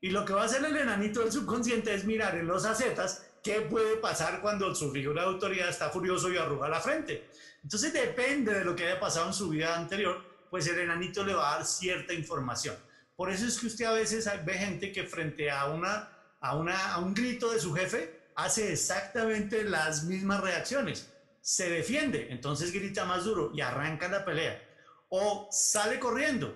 Y 0.00 0.10
lo 0.10 0.24
que 0.24 0.32
va 0.32 0.42
a 0.42 0.44
hacer 0.44 0.64
el 0.64 0.76
enanito 0.76 1.18
del 1.18 1.32
subconsciente 1.32 1.92
es 1.92 2.04
mirar 2.04 2.36
en 2.36 2.46
los 2.46 2.64
acetas 2.64 3.26
qué 3.42 3.62
puede 3.62 3.96
pasar 3.96 4.40
cuando 4.40 4.72
su 4.76 4.92
figura 4.92 5.22
de 5.22 5.28
autoridad 5.28 5.68
está 5.70 5.90
furioso 5.90 6.32
y 6.32 6.36
arruga 6.36 6.68
la 6.68 6.80
frente. 6.80 7.30
Entonces 7.64 7.92
depende 7.92 8.54
de 8.54 8.64
lo 8.64 8.76
que 8.76 8.86
haya 8.86 9.00
pasado 9.00 9.26
en 9.26 9.34
su 9.34 9.48
vida 9.48 9.76
anterior, 9.76 10.24
pues 10.50 10.68
el 10.68 10.78
enanito 10.78 11.24
le 11.24 11.34
va 11.34 11.52
a 11.52 11.56
dar 11.56 11.66
cierta 11.66 12.12
información. 12.14 12.76
Por 13.16 13.32
eso 13.32 13.44
es 13.44 13.58
que 13.58 13.66
usted 13.66 13.86
a 13.86 13.92
veces 13.92 14.30
ve 14.44 14.54
gente 14.54 14.92
que 14.92 15.02
frente 15.02 15.50
a 15.50 15.66
una 15.66 16.08
a, 16.40 16.98
un 16.98 17.14
grito 17.14 17.50
de 17.52 17.60
su 17.60 17.74
jefe, 17.74 18.30
hace 18.34 18.72
exactamente 18.72 19.64
las 19.64 20.04
mismas 20.04 20.40
reacciones. 20.40 21.10
Se 21.40 21.70
defiende, 21.70 22.28
entonces 22.30 22.72
grita 22.72 23.04
más 23.04 23.24
duro 23.24 23.50
y 23.54 23.60
arranca 23.60 24.08
la 24.08 24.24
pelea. 24.24 24.62
O 25.08 25.48
sale 25.50 25.98
corriendo. 25.98 26.54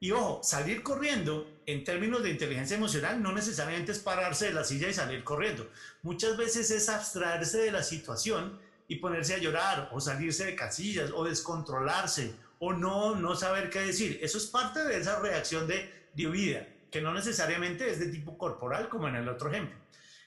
Y 0.00 0.10
ojo, 0.10 0.42
salir 0.42 0.82
corriendo 0.82 1.50
en 1.66 1.82
términos 1.82 2.22
de 2.22 2.30
inteligencia 2.30 2.76
emocional, 2.76 3.22
no 3.22 3.32
necesariamente 3.32 3.92
es 3.92 3.98
pararse 3.98 4.46
de 4.46 4.52
la 4.52 4.64
silla 4.64 4.88
y 4.88 4.94
salir 4.94 5.24
corriendo. 5.24 5.70
Muchas 6.02 6.36
veces 6.36 6.70
es 6.70 6.88
abstraerse 6.88 7.58
de 7.58 7.72
la 7.72 7.82
situación 7.82 8.60
y 8.86 8.96
ponerse 8.96 9.34
a 9.34 9.38
llorar 9.38 9.88
o 9.92 10.00
salirse 10.00 10.44
de 10.44 10.56
casillas 10.56 11.10
o 11.14 11.24
descontrolarse 11.24 12.34
o 12.58 12.72
no, 12.74 13.14
no 13.14 13.34
saber 13.34 13.70
qué 13.70 13.80
decir. 13.80 14.18
Eso 14.22 14.36
es 14.36 14.46
parte 14.46 14.84
de 14.84 14.98
esa 14.98 15.20
reacción 15.20 15.66
de, 15.66 15.90
de 16.14 16.28
huida, 16.28 16.68
que 16.94 17.00
no 17.00 17.12
necesariamente 17.12 17.90
es 17.90 17.98
de 17.98 18.06
tipo 18.06 18.38
corporal 18.38 18.88
como 18.88 19.08
en 19.08 19.16
el 19.16 19.28
otro 19.28 19.50
ejemplo. 19.50 19.76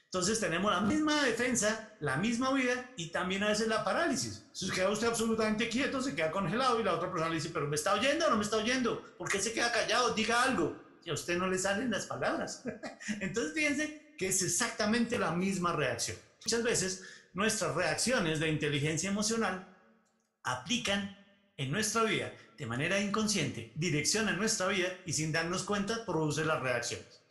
Entonces 0.04 0.38
tenemos 0.38 0.70
la 0.70 0.82
misma 0.82 1.24
defensa, 1.24 1.96
la 2.00 2.18
misma 2.18 2.50
huida 2.50 2.90
y 2.98 3.06
también 3.06 3.42
a 3.42 3.48
veces 3.48 3.68
la 3.68 3.82
parálisis. 3.82 4.44
Se 4.52 4.70
queda 4.70 4.90
usted 4.90 5.06
absolutamente 5.06 5.70
quieto, 5.70 6.02
se 6.02 6.14
queda 6.14 6.30
congelado 6.30 6.78
y 6.78 6.84
la 6.84 6.92
otra 6.92 7.10
persona 7.10 7.30
le 7.30 7.36
dice, 7.36 7.48
pero 7.54 7.66
¿me 7.68 7.76
está 7.76 7.94
oyendo 7.94 8.26
o 8.26 8.28
no 8.30 8.36
me 8.36 8.44
está 8.44 8.58
oyendo? 8.58 9.02
¿Por 9.16 9.30
qué 9.30 9.40
se 9.40 9.54
queda 9.54 9.72
callado? 9.72 10.12
Diga 10.12 10.42
algo. 10.42 10.76
Y 11.06 11.08
a 11.08 11.14
usted 11.14 11.38
no 11.38 11.46
le 11.46 11.56
salen 11.58 11.90
las 11.90 12.04
palabras. 12.04 12.62
Entonces 13.20 13.54
fíjense 13.54 14.14
que 14.18 14.28
es 14.28 14.42
exactamente 14.42 15.18
la 15.18 15.32
misma 15.32 15.72
reacción. 15.72 16.18
Muchas 16.44 16.62
veces 16.62 17.04
nuestras 17.32 17.74
reacciones 17.74 18.40
de 18.40 18.50
inteligencia 18.50 19.08
emocional 19.08 19.74
aplican 20.42 21.16
en 21.56 21.72
nuestra 21.72 22.02
vida 22.02 22.30
de 22.58 22.66
manera 22.66 23.00
inconsciente, 23.00 23.70
direccionan 23.76 24.36
nuestra 24.36 24.66
vida 24.66 24.88
y 25.06 25.12
sin 25.12 25.30
darnos 25.30 25.62
cuenta 25.62 26.04
produce 26.04 26.44
las 26.44 26.60
reacciones. 26.60 27.22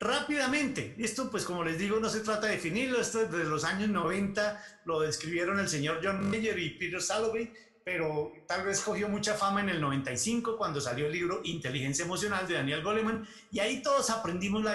Rápidamente, 0.00 0.96
esto 0.98 1.30
pues 1.30 1.44
como 1.44 1.62
les 1.62 1.78
digo 1.78 2.00
no 2.00 2.08
se 2.08 2.20
trata 2.20 2.46
de 2.46 2.54
definirlo, 2.54 2.98
esto 2.98 3.26
desde 3.26 3.44
los 3.44 3.64
años 3.64 3.90
90 3.90 4.80
lo 4.86 5.00
describieron 5.00 5.60
el 5.60 5.68
señor 5.68 6.00
John 6.02 6.28
Mayer 6.28 6.58
y 6.58 6.70
Peter 6.70 7.00
Salovey, 7.00 7.52
pero 7.84 8.32
tal 8.48 8.64
vez 8.64 8.80
cogió 8.80 9.08
mucha 9.08 9.34
fama 9.34 9.60
en 9.60 9.68
el 9.68 9.80
95 9.80 10.56
cuando 10.56 10.80
salió 10.80 11.06
el 11.06 11.12
libro 11.12 11.40
Inteligencia 11.44 12.04
Emocional 12.04 12.48
de 12.48 12.54
Daniel 12.54 12.82
Goleman 12.82 13.28
y 13.50 13.60
ahí 13.60 13.82
todos 13.82 14.08
aprendimos 14.10 14.64
la, 14.64 14.74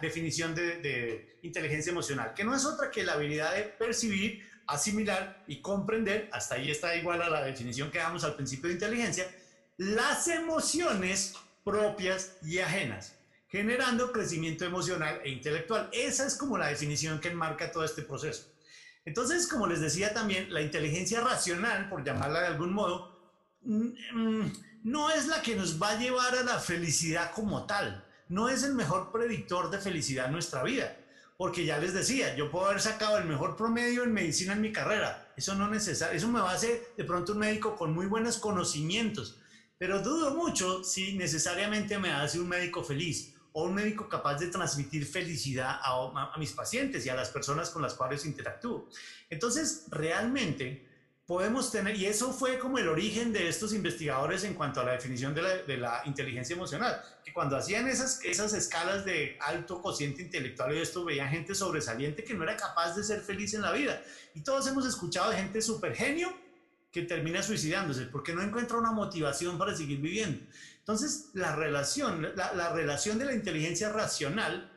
definición 0.00 0.54
de, 0.54 0.76
de 0.76 1.38
inteligencia 1.42 1.90
emocional, 1.90 2.34
que 2.34 2.44
no 2.44 2.54
es 2.54 2.64
otra 2.66 2.90
que 2.90 3.02
la 3.02 3.14
habilidad 3.14 3.54
de 3.56 3.62
percibir, 3.62 4.46
asimilar 4.66 5.42
y 5.46 5.60
comprender, 5.60 6.28
hasta 6.32 6.56
ahí 6.56 6.70
está 6.70 6.94
igual 6.96 7.22
a 7.22 7.30
la 7.30 7.42
definición 7.42 7.90
que 7.90 7.98
damos 7.98 8.24
al 8.24 8.34
principio 8.34 8.68
de 8.68 8.74
inteligencia, 8.74 9.30
las 9.76 10.28
emociones 10.28 11.34
propias 11.64 12.36
y 12.42 12.58
ajenas 12.58 13.14
generando 13.52 14.12
crecimiento 14.12 14.64
emocional 14.64 15.20
e 15.22 15.28
intelectual. 15.28 15.90
Esa 15.92 16.26
es 16.26 16.36
como 16.36 16.56
la 16.56 16.68
definición 16.68 17.20
que 17.20 17.28
enmarca 17.28 17.70
todo 17.70 17.84
este 17.84 18.00
proceso. 18.00 18.50
Entonces, 19.04 19.46
como 19.46 19.66
les 19.66 19.82
decía 19.82 20.14
también, 20.14 20.50
la 20.54 20.62
inteligencia 20.62 21.20
racional, 21.20 21.90
por 21.90 22.02
llamarla 22.02 22.40
de 22.40 22.46
algún 22.46 22.72
modo, 22.72 23.14
mm, 23.60 24.46
no 24.84 25.10
es 25.10 25.26
la 25.26 25.42
que 25.42 25.54
nos 25.54 25.80
va 25.80 25.90
a 25.90 25.98
llevar 25.98 26.34
a 26.34 26.44
la 26.44 26.58
felicidad 26.60 27.32
como 27.32 27.66
tal. 27.66 28.02
No 28.28 28.48
es 28.48 28.62
el 28.62 28.72
mejor 28.72 29.12
predictor 29.12 29.70
de 29.70 29.78
felicidad 29.78 30.26
en 30.26 30.32
nuestra 30.32 30.62
vida. 30.62 30.96
Porque 31.42 31.64
ya 31.64 31.78
les 31.78 31.92
decía, 31.92 32.36
yo 32.36 32.52
puedo 32.52 32.66
haber 32.66 32.80
sacado 32.80 33.18
el 33.18 33.24
mejor 33.24 33.56
promedio 33.56 34.04
en 34.04 34.12
medicina 34.12 34.52
en 34.52 34.60
mi 34.60 34.70
carrera. 34.70 35.32
Eso 35.36 35.56
no 35.56 35.64
es 35.64 35.72
necesario. 35.72 36.16
Eso 36.16 36.28
me 36.28 36.38
va 36.38 36.52
a 36.52 36.54
hacer 36.54 36.94
de 36.96 37.02
pronto 37.02 37.32
un 37.32 37.40
médico 37.40 37.74
con 37.74 37.92
muy 37.92 38.06
buenos 38.06 38.38
conocimientos. 38.38 39.40
Pero 39.76 40.00
dudo 40.02 40.36
mucho 40.36 40.84
si 40.84 41.16
necesariamente 41.16 41.98
me 41.98 42.12
hace 42.12 42.38
un 42.38 42.48
médico 42.48 42.84
feliz 42.84 43.34
o 43.50 43.64
un 43.64 43.74
médico 43.74 44.08
capaz 44.08 44.36
de 44.36 44.50
transmitir 44.50 45.04
felicidad 45.04 45.80
a, 45.82 46.32
mis 46.38 46.52
pacientes 46.52 47.04
y 47.06 47.08
a 47.08 47.16
las 47.16 47.30
personas 47.30 47.70
con 47.70 47.82
las 47.82 47.94
cuales 47.94 48.24
interactúo. 48.24 48.88
Entonces, 49.28 49.86
realmente 49.90 50.91
podemos 51.32 51.72
tener, 51.72 51.96
y 51.96 52.04
eso 52.04 52.30
fue 52.30 52.58
como 52.58 52.76
el 52.76 52.88
origen 52.88 53.32
de 53.32 53.48
estos 53.48 53.72
investigadores 53.72 54.44
en 54.44 54.52
cuanto 54.52 54.82
a 54.82 54.84
la 54.84 54.92
definición 54.92 55.34
de 55.34 55.40
la, 55.40 55.56
de 55.62 55.78
la 55.78 56.02
inteligencia 56.04 56.54
emocional, 56.54 57.02
que 57.24 57.32
cuando 57.32 57.56
hacían 57.56 57.88
esas, 57.88 58.22
esas 58.22 58.52
escalas 58.52 59.06
de 59.06 59.38
alto 59.40 59.80
cociente 59.80 60.20
intelectual 60.20 60.76
y 60.76 60.80
esto, 60.80 61.06
veían 61.06 61.30
gente 61.30 61.54
sobresaliente 61.54 62.22
que 62.22 62.34
no 62.34 62.42
era 62.42 62.54
capaz 62.54 62.94
de 62.96 63.02
ser 63.02 63.22
feliz 63.22 63.54
en 63.54 63.62
la 63.62 63.72
vida. 63.72 64.02
Y 64.34 64.42
todos 64.42 64.66
hemos 64.66 64.86
escuchado 64.86 65.30
de 65.30 65.38
gente 65.38 65.62
súper 65.62 65.94
genio 65.96 66.30
que 66.90 67.00
termina 67.00 67.42
suicidándose 67.42 68.02
porque 68.02 68.34
no 68.34 68.42
encuentra 68.42 68.76
una 68.76 68.92
motivación 68.92 69.56
para 69.56 69.74
seguir 69.74 70.02
viviendo. 70.02 70.38
Entonces, 70.80 71.30
la 71.32 71.56
relación, 71.56 72.30
la, 72.36 72.74
relación 72.74 73.18
de 73.18 73.24
la 73.24 73.32
inteligencia 73.32 73.88
racional, 73.88 74.70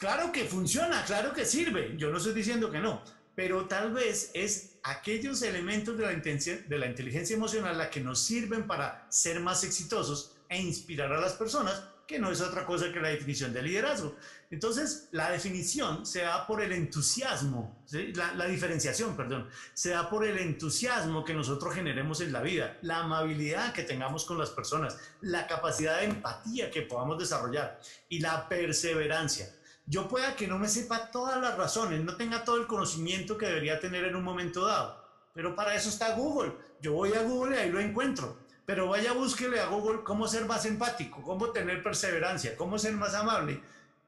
claro 0.00 0.32
que 0.32 0.44
funciona, 0.44 1.04
claro 1.04 1.32
que 1.32 1.46
sirve, 1.46 1.94
yo 1.96 2.10
no 2.10 2.16
estoy 2.16 2.32
diciendo 2.32 2.68
que 2.68 2.80
no, 2.80 3.00
pero 3.38 3.66
tal 3.66 3.92
vez 3.92 4.32
es 4.34 4.80
aquellos 4.82 5.42
elementos 5.42 5.96
de 5.96 6.02
la, 6.02 6.10
de 6.10 6.76
la 6.76 6.86
inteligencia 6.86 7.36
emocional 7.36 7.78
la 7.78 7.88
que 7.88 8.00
nos 8.00 8.18
sirven 8.18 8.66
para 8.66 9.06
ser 9.10 9.38
más 9.38 9.62
exitosos 9.62 10.34
e 10.48 10.60
inspirar 10.60 11.12
a 11.12 11.20
las 11.20 11.34
personas 11.34 11.84
que 12.04 12.18
no 12.18 12.32
es 12.32 12.40
otra 12.40 12.66
cosa 12.66 12.90
que 12.90 12.98
la 12.98 13.10
definición 13.10 13.52
de 13.52 13.62
liderazgo. 13.62 14.16
Entonces, 14.50 15.06
la 15.12 15.30
definición 15.30 16.04
se 16.04 16.22
da 16.22 16.48
por 16.48 16.60
el 16.60 16.72
entusiasmo, 16.72 17.84
la, 17.92 18.46
diferenciación, 18.46 19.14
perdón, 19.16 19.48
se 19.72 19.90
da 19.90 20.10
por 20.10 20.26
el 20.26 20.36
entusiasmo 20.38 21.24
que 21.24 21.32
nosotros 21.32 21.72
generemos 21.72 22.20
en 22.20 22.32
la 22.32 22.42
vida, 22.42 22.76
la 22.82 23.04
amabilidad 23.04 23.72
que 23.72 23.84
tengamos 23.84 24.24
con 24.24 24.36
las 24.36 24.50
personas, 24.50 24.98
la 25.20 25.46
capacidad 25.46 26.00
de 26.00 26.06
empatía 26.06 26.72
que 26.72 26.82
podamos 26.82 27.20
desarrollar 27.20 27.78
y 28.08 28.18
la 28.18 28.48
perseverancia. 28.48 29.54
Yo 29.88 30.08
pueda 30.08 30.36
que 30.36 30.46
no 30.46 30.58
me 30.58 30.68
sepa 30.68 31.10
todas 31.10 31.40
las 31.40 31.56
razones, 31.56 32.04
no 32.04 32.16
tenga 32.16 32.44
todo 32.44 32.56
el 32.56 32.66
conocimiento 32.66 33.38
que 33.38 33.46
debería 33.46 33.80
tener 33.80 34.04
en 34.04 34.16
un 34.16 34.24
momento 34.24 34.66
dado, 34.66 35.04
pero 35.34 35.56
para 35.56 35.74
eso 35.74 35.88
está 35.88 36.14
Google. 36.14 36.52
Yo 36.80 36.92
voy 36.92 37.14
a 37.14 37.22
Google 37.22 37.56
y 37.56 37.58
ahí 37.58 37.70
lo 37.70 37.80
encuentro 37.80 38.48
pero 38.68 38.86
vaya 38.86 39.14
búsquele 39.14 39.60
a 39.60 39.68
Google 39.68 40.02
cómo 40.04 40.28
ser 40.28 40.44
más 40.44 40.66
empático, 40.66 41.22
cómo 41.22 41.52
tener 41.52 41.82
perseverancia, 41.82 42.54
cómo 42.54 42.78
ser 42.78 42.92
más 42.92 43.14
amable. 43.14 43.62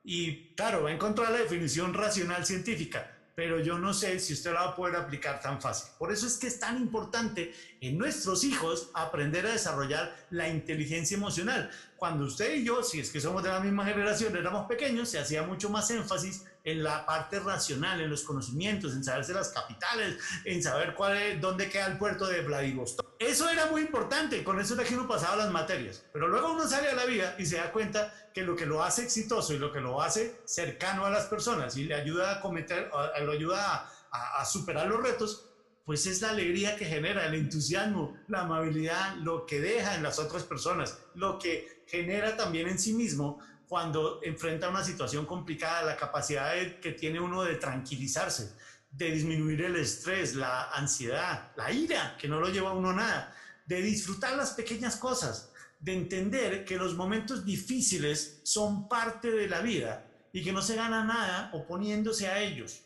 Y 0.04 0.48
claro, 0.54 0.82
va 0.82 0.90
a 0.90 0.92
encontrar 0.92 1.32
la 1.32 1.38
definición 1.38 1.94
racional 1.94 2.44
científica, 2.44 3.10
pero 3.34 3.58
yo 3.58 3.78
no 3.78 3.94
sé 3.94 4.20
si 4.20 4.34
usted 4.34 4.52
la 4.52 4.64
va 4.64 4.68
a 4.72 4.76
poder 4.76 4.96
aplicar 4.96 5.40
tan 5.40 5.62
fácil. 5.62 5.88
Por 5.98 6.12
eso 6.12 6.26
es 6.26 6.36
que 6.36 6.46
es 6.46 6.60
tan 6.60 6.76
importante 6.76 7.54
en 7.80 7.96
nuestros 7.96 8.44
hijos 8.44 8.90
aprender 8.92 9.46
a 9.46 9.52
desarrollar 9.52 10.14
la 10.28 10.50
inteligencia 10.50 11.16
emocional. 11.16 11.70
Cuando 12.00 12.24
usted 12.24 12.54
y 12.54 12.64
yo, 12.64 12.82
si 12.82 12.98
es 12.98 13.10
que 13.10 13.20
somos 13.20 13.42
de 13.42 13.50
la 13.50 13.60
misma 13.60 13.84
generación, 13.84 14.34
éramos 14.34 14.66
pequeños, 14.66 15.06
se 15.10 15.18
hacía 15.18 15.42
mucho 15.42 15.68
más 15.68 15.90
énfasis 15.90 16.46
en 16.64 16.82
la 16.82 17.04
parte 17.04 17.38
racional, 17.40 18.00
en 18.00 18.08
los 18.08 18.22
conocimientos, 18.22 18.94
en 18.94 19.04
saberse 19.04 19.34
las 19.34 19.50
capitales, 19.50 20.16
en 20.46 20.62
saber 20.62 20.94
cuál 20.94 21.18
es, 21.18 21.38
dónde 21.42 21.68
queda 21.68 21.88
el 21.88 21.98
puerto 21.98 22.26
de 22.26 22.40
Vladivostok. 22.40 23.16
Eso 23.18 23.50
era 23.50 23.66
muy 23.66 23.82
importante, 23.82 24.42
con 24.42 24.58
eso 24.58 24.72
era 24.72 24.84
que 24.84 24.94
uno 24.94 25.06
pasaba 25.06 25.36
las 25.36 25.50
materias. 25.50 26.02
Pero 26.10 26.26
luego 26.26 26.54
uno 26.54 26.66
sale 26.66 26.88
a 26.88 26.94
la 26.94 27.04
vida 27.04 27.36
y 27.38 27.44
se 27.44 27.58
da 27.58 27.70
cuenta 27.70 28.14
que 28.32 28.44
lo 28.44 28.56
que 28.56 28.64
lo 28.64 28.82
hace 28.82 29.02
exitoso 29.02 29.52
y 29.52 29.58
lo 29.58 29.70
que 29.70 29.82
lo 29.82 30.00
hace 30.00 30.40
cercano 30.46 31.04
a 31.04 31.10
las 31.10 31.26
personas 31.26 31.76
y 31.76 31.84
le 31.84 31.96
ayuda 31.96 32.32
a 32.32 32.40
cometer, 32.40 32.90
lo 33.20 33.32
ayuda 33.32 33.90
a, 34.10 34.40
a 34.40 34.44
superar 34.46 34.86
los 34.86 35.02
retos, 35.02 35.50
pues 35.84 36.06
es 36.06 36.22
la 36.22 36.30
alegría 36.30 36.76
que 36.76 36.84
genera, 36.84 37.26
el 37.26 37.34
entusiasmo, 37.34 38.16
la 38.28 38.42
amabilidad, 38.42 39.16
lo 39.16 39.44
que 39.44 39.60
deja 39.60 39.96
en 39.96 40.02
las 40.02 40.18
otras 40.18 40.44
personas, 40.44 40.98
lo 41.14 41.38
que 41.38 41.79
genera 41.90 42.36
también 42.36 42.68
en 42.68 42.78
sí 42.78 42.92
mismo 42.92 43.40
cuando 43.68 44.20
enfrenta 44.22 44.68
una 44.68 44.84
situación 44.84 45.26
complicada, 45.26 45.82
la 45.82 45.96
capacidad 45.96 46.52
que 46.80 46.92
tiene 46.92 47.20
uno 47.20 47.42
de 47.42 47.56
tranquilizarse, 47.56 48.52
de 48.90 49.10
disminuir 49.10 49.62
el 49.62 49.76
estrés, 49.76 50.34
la 50.34 50.70
ansiedad, 50.70 51.52
la 51.56 51.70
ira, 51.70 52.16
que 52.18 52.28
no 52.28 52.40
lo 52.40 52.48
lleva 52.48 52.70
a 52.70 52.74
uno 52.74 52.92
nada, 52.92 53.34
de 53.66 53.82
disfrutar 53.82 54.36
las 54.36 54.52
pequeñas 54.52 54.96
cosas, 54.96 55.52
de 55.78 55.94
entender 55.94 56.64
que 56.64 56.76
los 56.76 56.94
momentos 56.94 57.44
difíciles 57.44 58.40
son 58.42 58.88
parte 58.88 59.30
de 59.30 59.48
la 59.48 59.60
vida 59.60 60.06
y 60.32 60.42
que 60.42 60.52
no 60.52 60.62
se 60.62 60.76
gana 60.76 61.04
nada 61.04 61.50
oponiéndose 61.52 62.28
a 62.28 62.40
ellos, 62.40 62.82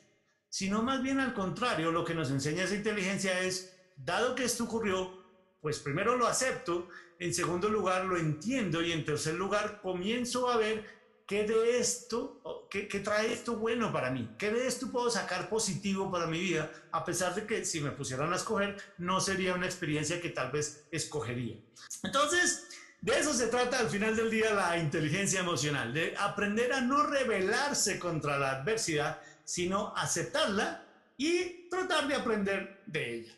sino 0.49 0.83
más 0.83 1.03
bien 1.03 1.21
al 1.21 1.35
contrario, 1.35 1.93
lo 1.93 2.05
que 2.05 2.15
nos 2.15 2.31
enseña 2.31 2.65
esa 2.65 2.75
inteligencia 2.75 3.41
es, 3.41 3.75
dado 3.97 4.35
que 4.35 4.45
esto 4.45 4.65
ocurrió, 4.65 5.25
pues 5.61 5.79
primero 5.79 6.17
lo 6.17 6.27
acepto 6.27 6.89
en 7.19 7.35
segundo 7.35 7.69
lugar 7.69 8.05
lo 8.05 8.17
entiendo 8.17 8.83
y 8.83 8.93
en 8.93 9.05
tercer 9.05 9.35
lugar 9.35 9.81
comienzo 9.81 10.51
a 10.51 10.57
ver 10.57 10.85
qué 11.27 11.45
de 11.45 11.79
esto, 11.79 12.67
qué, 12.71 12.87
trae 13.01 13.33
esto 13.33 13.57
bueno 13.57 13.93
para 13.93 14.11
mí, 14.11 14.35
qué 14.39 14.51
de 14.51 14.67
esto 14.67 14.91
puedo 14.91 15.11
sacar 15.11 15.49
positivo 15.49 16.11
para 16.11 16.27
mi 16.27 16.39
vida, 16.39 16.71
a 16.93 17.05
pesar 17.05 17.35
de 17.35 17.47
que 17.47 17.65
si 17.65 17.81
me 17.81 17.91
pusieran 17.91 18.33
a 18.33 18.37
escoger 18.37 18.77
no 18.99 19.21
sería 19.21 19.55
una 19.55 19.67
experiencia 19.67 20.21
que 20.21 20.31
tal 20.31 20.53
vez 20.53 20.85
escogería. 20.91 21.57
Entonces, 22.03 22.69
de 23.01 23.19
eso 23.19 23.33
se 23.33 23.49
trata 23.49 23.79
al 23.79 23.89
final 23.89 24.17
del 24.17 24.31
día 24.31 24.53
la 24.53 24.79
inteligencia 24.79 25.41
emocional, 25.41 25.93
de 25.95 26.15
aprender 26.19 26.73
a 26.73 26.81
no 26.81 27.07
rebelarse 27.07 27.99
contra 27.99 28.39
la 28.39 28.53
adversidad, 28.53 29.21
sino 29.45 29.95
aceptarla 29.97 30.85
y 31.17 31.69
tratar 31.69 32.09
de 32.09 32.15
aprender 32.15 32.83
de 32.87 33.15
ella. 33.15 33.33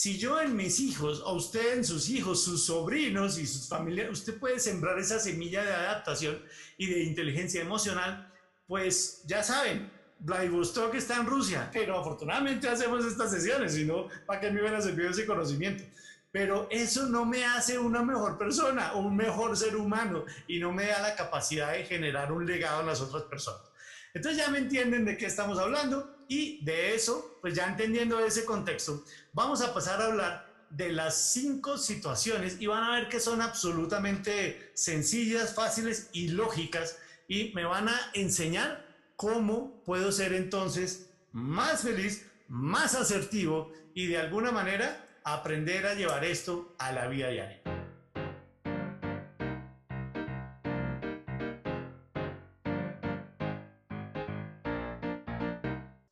Si 0.00 0.16
yo 0.16 0.40
en 0.40 0.56
mis 0.56 0.80
hijos, 0.80 1.20
o 1.26 1.34
usted 1.34 1.74
en 1.74 1.84
sus 1.84 2.08
hijos, 2.08 2.42
sus 2.42 2.64
sobrinos 2.64 3.36
y 3.36 3.46
sus 3.46 3.68
familiares, 3.68 4.20
usted 4.20 4.38
puede 4.38 4.58
sembrar 4.58 4.98
esa 4.98 5.18
semilla 5.18 5.62
de 5.62 5.74
adaptación 5.74 6.42
y 6.78 6.86
de 6.86 7.02
inteligencia 7.02 7.60
emocional, 7.60 8.32
pues 8.66 9.22
ya 9.26 9.42
saben, 9.42 9.92
Vladivostok 10.20 10.94
está 10.94 11.16
en 11.16 11.26
Rusia, 11.26 11.68
pero 11.70 12.00
afortunadamente 12.00 12.66
hacemos 12.66 13.04
estas 13.04 13.30
sesiones, 13.30 13.74
si 13.74 13.84
no, 13.84 14.08
¿para 14.24 14.40
qué 14.40 14.50
me 14.50 14.62
hubieran 14.62 14.82
servido 14.82 15.10
ese 15.10 15.26
conocimiento? 15.26 15.84
pero 16.32 16.66
eso 16.70 17.06
no 17.06 17.26
me 17.26 17.44
hace 17.44 17.78
una 17.78 18.02
mejor 18.02 18.38
persona 18.38 18.94
un 18.94 19.16
mejor 19.16 19.54
ser 19.54 19.76
humano 19.76 20.24
y 20.46 20.60
no 20.60 20.72
me 20.72 20.86
da 20.86 21.02
la 21.02 21.16
capacidad 21.16 21.72
de 21.72 21.84
generar 21.84 22.32
un 22.32 22.46
legado 22.46 22.80
en 22.80 22.86
las 22.86 23.00
otras 23.00 23.24
personas. 23.24 23.70
Entonces 24.14 24.44
ya 24.44 24.50
me 24.50 24.58
entienden 24.58 25.04
de 25.04 25.16
qué 25.16 25.26
estamos 25.26 25.58
hablando 25.58 26.16
y 26.28 26.64
de 26.64 26.94
eso, 26.94 27.38
pues 27.40 27.54
ya 27.54 27.66
entendiendo 27.66 28.18
ese 28.20 28.44
contexto, 28.44 29.04
vamos 29.32 29.62
a 29.62 29.72
pasar 29.72 30.00
a 30.00 30.06
hablar 30.06 30.50
de 30.70 30.92
las 30.92 31.32
cinco 31.32 31.78
situaciones 31.78 32.56
y 32.60 32.66
van 32.66 32.84
a 32.84 32.92
ver 32.92 33.08
que 33.08 33.20
son 33.20 33.40
absolutamente 33.40 34.70
sencillas, 34.74 35.54
fáciles 35.54 36.10
y 36.12 36.28
lógicas 36.28 36.98
y 37.28 37.52
me 37.54 37.64
van 37.64 37.88
a 37.88 37.98
enseñar 38.14 38.86
cómo 39.16 39.82
puedo 39.84 40.12
ser 40.12 40.32
entonces 40.32 41.10
más 41.32 41.82
feliz, 41.82 42.26
más 42.48 42.94
asertivo 42.94 43.72
y 43.94 44.06
de 44.06 44.18
alguna 44.18 44.52
manera 44.52 45.06
aprender 45.24 45.86
a 45.86 45.94
llevar 45.94 46.24
esto 46.24 46.74
a 46.78 46.92
la 46.92 47.06
vida 47.08 47.28
diaria. 47.28 47.60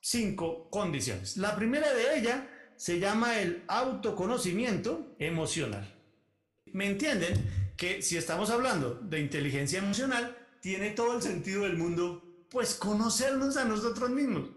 Cinco 0.00 0.70
condiciones. 0.70 1.36
La 1.36 1.54
primera 1.54 1.92
de 1.92 2.18
ellas 2.18 2.42
se 2.78 3.00
llama 3.00 3.40
el 3.40 3.64
autoconocimiento 3.66 5.14
emocional. 5.18 5.92
¿Me 6.72 6.86
entienden? 6.86 7.74
Que 7.76 8.02
si 8.02 8.16
estamos 8.16 8.50
hablando 8.50 8.94
de 8.94 9.20
inteligencia 9.20 9.80
emocional, 9.80 10.36
tiene 10.60 10.90
todo 10.90 11.16
el 11.16 11.22
sentido 11.22 11.64
del 11.64 11.76
mundo, 11.76 12.22
pues 12.48 12.76
conocernos 12.76 13.56
a 13.56 13.64
nosotros 13.64 14.10
mismos. 14.10 14.50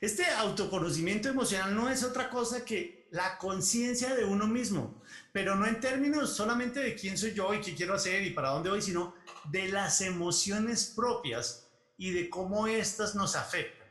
Este 0.00 0.24
autoconocimiento 0.24 1.28
emocional 1.28 1.74
no 1.74 1.90
es 1.90 2.04
otra 2.04 2.30
cosa 2.30 2.64
que 2.64 3.08
la 3.10 3.38
conciencia 3.38 4.14
de 4.14 4.24
uno 4.24 4.46
mismo, 4.46 5.02
pero 5.32 5.56
no 5.56 5.66
en 5.66 5.80
términos 5.80 6.34
solamente 6.34 6.78
de 6.78 6.94
quién 6.94 7.18
soy 7.18 7.32
yo 7.32 7.52
y 7.54 7.60
qué 7.60 7.74
quiero 7.74 7.94
hacer 7.94 8.22
y 8.22 8.30
para 8.30 8.50
dónde 8.50 8.70
voy, 8.70 8.82
sino 8.82 9.14
de 9.50 9.68
las 9.68 10.00
emociones 10.00 10.92
propias 10.94 11.66
y 11.96 12.10
de 12.10 12.30
cómo 12.30 12.68
éstas 12.68 13.16
nos 13.16 13.34
afectan. 13.34 13.83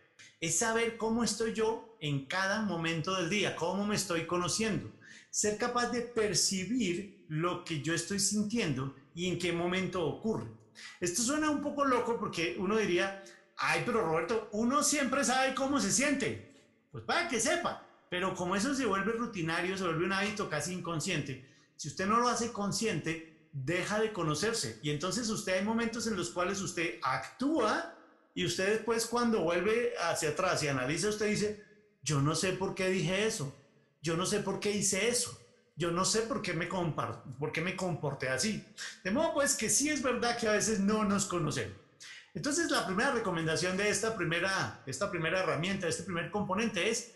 Es 0.43 0.59
saber 0.59 0.97
cómo 0.97 1.23
estoy 1.23 1.53
yo 1.53 1.95
en 2.01 2.25
cada 2.25 2.63
momento 2.63 3.15
del 3.15 3.29
día, 3.29 3.55
cómo 3.55 3.85
me 3.85 3.95
estoy 3.95 4.25
conociendo, 4.25 4.91
ser 5.29 5.57
capaz 5.57 5.87
de 5.91 6.01
percibir 6.01 7.23
lo 7.29 7.63
que 7.63 7.81
yo 7.81 7.93
estoy 7.93 8.19
sintiendo 8.19 8.93
y 9.15 9.29
en 9.29 9.39
qué 9.39 9.53
momento 9.53 10.05
ocurre. 10.05 10.51
Esto 10.99 11.21
suena 11.21 11.49
un 11.49 11.61
poco 11.61 11.85
loco 11.85 12.19
porque 12.19 12.57
uno 12.59 12.75
diría, 12.75 13.23
ay, 13.55 13.83
pero 13.85 14.05
Roberto, 14.05 14.49
uno 14.51 14.83
siempre 14.83 15.23
sabe 15.23 15.55
cómo 15.55 15.79
se 15.79 15.93
siente. 15.93 16.67
Pues 16.91 17.05
para 17.05 17.29
que 17.29 17.39
sepa, 17.39 17.87
pero 18.09 18.35
como 18.35 18.57
eso 18.57 18.75
se 18.75 18.85
vuelve 18.85 19.13
rutinario, 19.13 19.77
se 19.77 19.85
vuelve 19.85 20.03
un 20.03 20.11
hábito 20.11 20.49
casi 20.49 20.73
inconsciente, 20.73 21.49
si 21.77 21.87
usted 21.87 22.05
no 22.05 22.19
lo 22.19 22.27
hace 22.27 22.51
consciente, 22.51 23.47
deja 23.53 23.97
de 23.97 24.11
conocerse. 24.11 24.77
Y 24.83 24.89
entonces 24.89 25.29
usted 25.29 25.59
hay 25.59 25.63
momentos 25.63 26.05
en 26.05 26.17
los 26.17 26.31
cuales 26.31 26.59
usted 26.59 26.99
actúa 27.01 27.92
y 28.33 28.45
usted 28.45 28.73
después 28.73 29.05
cuando 29.05 29.41
vuelve 29.41 29.93
hacia 29.99 30.29
atrás 30.29 30.63
y 30.63 30.67
analiza, 30.67 31.09
usted 31.09 31.27
dice, 31.27 31.63
yo 32.01 32.21
no 32.21 32.35
sé 32.35 32.53
por 32.53 32.75
qué 32.75 32.89
dije 32.89 33.25
eso, 33.25 33.55
yo 34.01 34.17
no 34.17 34.25
sé 34.25 34.39
por 34.39 34.59
qué 34.59 34.71
hice 34.71 35.07
eso, 35.07 35.39
yo 35.75 35.91
no 35.91 36.05
sé 36.05 36.21
por 36.21 36.41
qué 36.41 36.53
me, 36.53 36.67
por 36.67 37.51
qué 37.51 37.61
me 37.61 37.75
comporté 37.75 38.29
así. 38.29 38.65
De 39.03 39.11
modo 39.11 39.33
pues 39.33 39.55
que 39.55 39.69
sí 39.69 39.89
es 39.89 40.01
verdad 40.01 40.37
que 40.37 40.47
a 40.47 40.53
veces 40.53 40.79
no 40.79 41.03
nos 41.03 41.25
conocemos. 41.25 41.77
Entonces 42.33 42.71
la 42.71 42.85
primera 42.85 43.11
recomendación 43.11 43.77
de 43.77 43.89
esta 43.89 44.15
primera, 44.15 44.81
esta 44.85 45.11
primera 45.11 45.39
herramienta, 45.39 45.87
este 45.87 46.03
primer 46.03 46.31
componente 46.31 46.89
es 46.89 47.11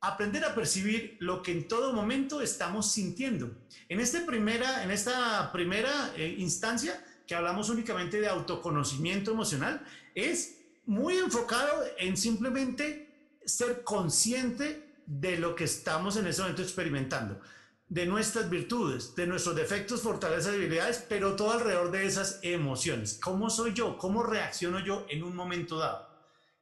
aprender 0.00 0.44
a 0.44 0.54
percibir 0.54 1.16
lo 1.20 1.42
que 1.42 1.52
en 1.52 1.68
todo 1.68 1.92
momento 1.92 2.40
estamos 2.40 2.90
sintiendo. 2.90 3.50
En, 3.88 4.00
este 4.00 4.20
primera, 4.20 4.82
en 4.82 4.90
esta 4.90 5.50
primera 5.52 6.12
eh, 6.16 6.34
instancia, 6.38 7.02
que 7.26 7.34
hablamos 7.34 7.70
únicamente 7.70 8.20
de 8.20 8.28
autoconocimiento 8.28 9.30
emocional, 9.30 9.84
es 10.14 10.53
muy 10.86 11.16
enfocado 11.18 11.84
en 11.98 12.16
simplemente 12.16 13.38
ser 13.44 13.82
consciente 13.84 14.94
de 15.06 15.36
lo 15.38 15.54
que 15.54 15.64
estamos 15.64 16.16
en 16.16 16.26
ese 16.26 16.42
momento 16.42 16.62
experimentando, 16.62 17.40
de 17.88 18.06
nuestras 18.06 18.48
virtudes, 18.48 19.14
de 19.14 19.26
nuestros 19.26 19.54
defectos, 19.54 20.02
fortalezas 20.02 20.54
y 20.54 20.58
debilidades, 20.58 21.04
pero 21.08 21.36
todo 21.36 21.52
alrededor 21.52 21.90
de 21.90 22.06
esas 22.06 22.40
emociones. 22.42 23.18
¿Cómo 23.22 23.50
soy 23.50 23.74
yo? 23.74 23.98
¿Cómo 23.98 24.22
reacciono 24.22 24.80
yo 24.80 25.06
en 25.08 25.22
un 25.22 25.36
momento 25.36 25.78
dado? 25.78 26.08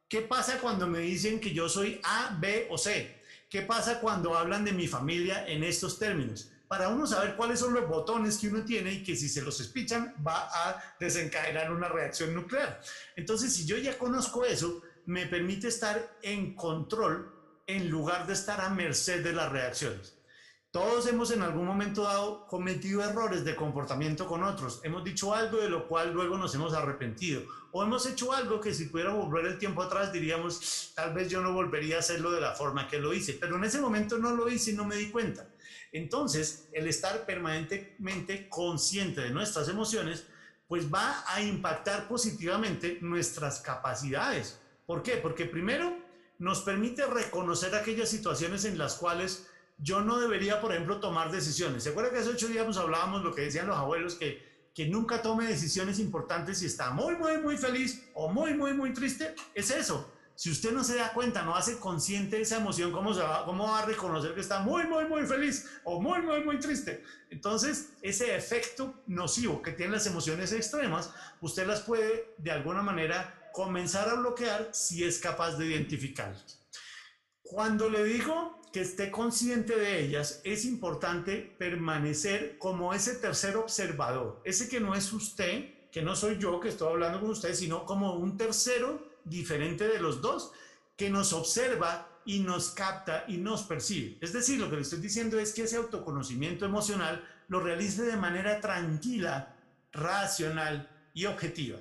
¿Qué 0.07 0.21
pasa 0.21 0.59
cuando 0.59 0.85
me 0.85 0.99
dicen 0.99 1.39
que 1.39 1.53
yo 1.53 1.69
soy 1.69 1.99
A, 2.03 2.37
B 2.39 2.67
o 2.69 2.77
C? 2.77 3.21
¿Qué 3.49 3.61
pasa 3.61 3.99
cuando 3.99 4.37
hablan 4.37 4.65
de 4.65 4.73
mi 4.73 4.87
familia 4.87 5.47
en 5.47 5.63
estos 5.63 5.97
términos? 5.97 6.51
Para 6.73 6.89
uno 6.89 7.05
saber 7.05 7.35
cuáles 7.35 7.59
son 7.59 7.75
los 7.75 7.87
botones 7.87 8.39
que 8.39 8.47
uno 8.47 8.65
tiene 8.65 8.93
y 8.93 9.03
que 9.03 9.15
si 9.15 9.29
se 9.29 9.43
los 9.43 9.59
espichan 9.59 10.15
va 10.25 10.49
a 10.51 10.95
desencadenar 10.99 11.71
una 11.71 11.87
reacción 11.87 12.33
nuclear. 12.33 12.81
Entonces, 13.15 13.53
si 13.53 13.67
yo 13.67 13.77
ya 13.77 13.95
conozco 13.95 14.43
eso, 14.43 14.81
me 15.05 15.27
permite 15.27 15.67
estar 15.67 16.17
en 16.23 16.55
control 16.55 17.31
en 17.67 17.91
lugar 17.91 18.25
de 18.25 18.33
estar 18.33 18.59
a 18.59 18.69
merced 18.69 19.23
de 19.23 19.33
las 19.33 19.51
reacciones. 19.51 20.17
Todos 20.71 21.05
hemos 21.05 21.29
en 21.29 21.43
algún 21.43 21.67
momento 21.67 22.05
dado 22.05 22.47
cometido 22.47 23.03
errores 23.03 23.45
de 23.45 23.55
comportamiento 23.55 24.25
con 24.25 24.41
otros. 24.41 24.81
Hemos 24.83 25.03
dicho 25.03 25.35
algo 25.35 25.59
de 25.59 25.69
lo 25.69 25.87
cual 25.87 26.11
luego 26.11 26.39
nos 26.39 26.55
hemos 26.55 26.73
arrepentido. 26.73 27.43
O 27.71 27.83
hemos 27.83 28.07
hecho 28.07 28.33
algo 28.33 28.59
que 28.59 28.73
si 28.73 28.85
pudiera 28.85 29.13
volver 29.13 29.45
el 29.45 29.59
tiempo 29.59 29.83
atrás 29.83 30.11
diríamos, 30.11 30.91
tal 30.95 31.13
vez 31.13 31.29
yo 31.29 31.39
no 31.39 31.53
volvería 31.53 31.97
a 31.97 31.99
hacerlo 31.99 32.31
de 32.31 32.41
la 32.41 32.55
forma 32.55 32.87
que 32.87 32.97
lo 32.97 33.13
hice. 33.13 33.33
Pero 33.33 33.57
en 33.57 33.63
ese 33.63 33.79
momento 33.79 34.17
no 34.17 34.31
lo 34.31 34.49
hice 34.49 34.71
y 34.71 34.73
no 34.73 34.85
me 34.85 34.95
di 34.95 35.11
cuenta. 35.11 35.47
Entonces, 35.93 36.67
el 36.73 36.87
estar 36.87 37.25
permanentemente 37.25 38.49
consciente 38.49 39.21
de 39.21 39.29
nuestras 39.29 39.69
emociones, 39.69 40.25
pues 40.67 40.91
va 40.91 41.23
a 41.27 41.41
impactar 41.41 42.07
positivamente 42.07 42.97
nuestras 43.01 43.61
capacidades. 43.61 44.59
¿Por 44.87 45.03
qué? 45.03 45.17
Porque 45.17 45.45
primero 45.45 45.95
nos 46.39 46.61
permite 46.61 47.05
reconocer 47.05 47.75
aquellas 47.75 48.09
situaciones 48.09 48.65
en 48.65 48.79
las 48.79 48.95
cuales 48.95 49.47
yo 49.77 50.01
no 50.01 50.19
debería, 50.19 50.61
por 50.61 50.71
ejemplo, 50.71 50.99
tomar 50.99 51.31
decisiones. 51.31 51.83
¿Se 51.83 51.89
acuerda 51.89 52.11
que 52.11 52.17
hace 52.17 52.29
ocho 52.29 52.47
días 52.47 52.65
nos 52.65 52.77
hablábamos 52.77 53.23
lo 53.23 53.33
que 53.33 53.41
decían 53.41 53.67
los 53.67 53.77
abuelos, 53.77 54.15
que, 54.15 54.69
que 54.73 54.87
nunca 54.87 55.21
tome 55.21 55.45
decisiones 55.45 55.99
importantes 55.99 56.57
si 56.57 56.65
está 56.65 56.89
muy, 56.89 57.15
muy, 57.17 57.37
muy 57.37 57.55
feliz 57.55 58.09
o 58.15 58.29
muy, 58.29 58.55
muy, 58.55 58.73
muy 58.73 58.93
triste? 58.93 59.35
Es 59.53 59.69
eso. 59.69 60.11
Si 60.35 60.49
usted 60.49 60.71
no 60.71 60.83
se 60.83 60.95
da 60.95 61.13
cuenta, 61.13 61.43
no 61.43 61.55
hace 61.55 61.77
consciente 61.77 62.41
esa 62.41 62.57
emoción, 62.57 62.91
¿cómo, 62.91 63.13
se 63.13 63.21
va, 63.21 63.45
¿cómo 63.45 63.65
va 63.65 63.79
a 63.79 63.85
reconocer 63.85 64.33
que 64.33 64.41
está 64.41 64.59
muy, 64.59 64.85
muy, 64.85 65.05
muy 65.05 65.25
feliz 65.25 65.69
o 65.83 66.01
muy, 66.01 66.21
muy, 66.21 66.43
muy 66.43 66.59
triste? 66.59 67.03
Entonces, 67.29 67.89
ese 68.01 68.35
efecto 68.35 68.95
nocivo 69.07 69.61
que 69.61 69.71
tienen 69.71 69.93
las 69.93 70.07
emociones 70.07 70.51
extremas, 70.51 71.11
usted 71.41 71.67
las 71.67 71.81
puede 71.81 72.33
de 72.39 72.51
alguna 72.51 72.81
manera 72.81 73.49
comenzar 73.53 74.09
a 74.09 74.15
bloquear 74.15 74.69
si 74.73 75.03
es 75.03 75.19
capaz 75.19 75.57
de 75.57 75.67
identificarlas. 75.67 76.59
Cuando 77.43 77.89
le 77.89 78.03
digo 78.03 78.59
que 78.73 78.81
esté 78.81 79.11
consciente 79.11 79.77
de 79.77 79.99
ellas, 79.99 80.41
es 80.43 80.65
importante 80.65 81.55
permanecer 81.59 82.57
como 82.57 82.93
ese 82.95 83.13
tercer 83.13 83.55
observador, 83.55 84.41
ese 84.43 84.67
que 84.67 84.79
no 84.79 84.95
es 84.95 85.13
usted, 85.13 85.89
que 85.91 86.01
no 86.01 86.15
soy 86.15 86.39
yo 86.39 86.59
que 86.59 86.69
estoy 86.69 86.91
hablando 86.91 87.21
con 87.21 87.29
usted, 87.29 87.53
sino 87.53 87.85
como 87.85 88.15
un 88.15 88.35
tercero 88.35 89.12
diferente 89.25 89.87
de 89.87 89.99
los 89.99 90.21
dos, 90.21 90.51
que 90.95 91.09
nos 91.09 91.33
observa 91.33 92.09
y 92.25 92.39
nos 92.39 92.69
capta 92.71 93.25
y 93.27 93.37
nos 93.37 93.63
percibe. 93.63 94.17
Es 94.21 94.33
decir, 94.33 94.59
lo 94.59 94.69
que 94.69 94.77
le 94.77 94.81
estoy 94.81 94.99
diciendo 94.99 95.39
es 95.39 95.53
que 95.53 95.63
ese 95.63 95.77
autoconocimiento 95.77 96.65
emocional 96.65 97.27
lo 97.47 97.59
realice 97.59 98.03
de 98.03 98.17
manera 98.17 98.61
tranquila, 98.61 99.55
racional 99.91 100.89
y 101.13 101.25
objetiva. 101.25 101.79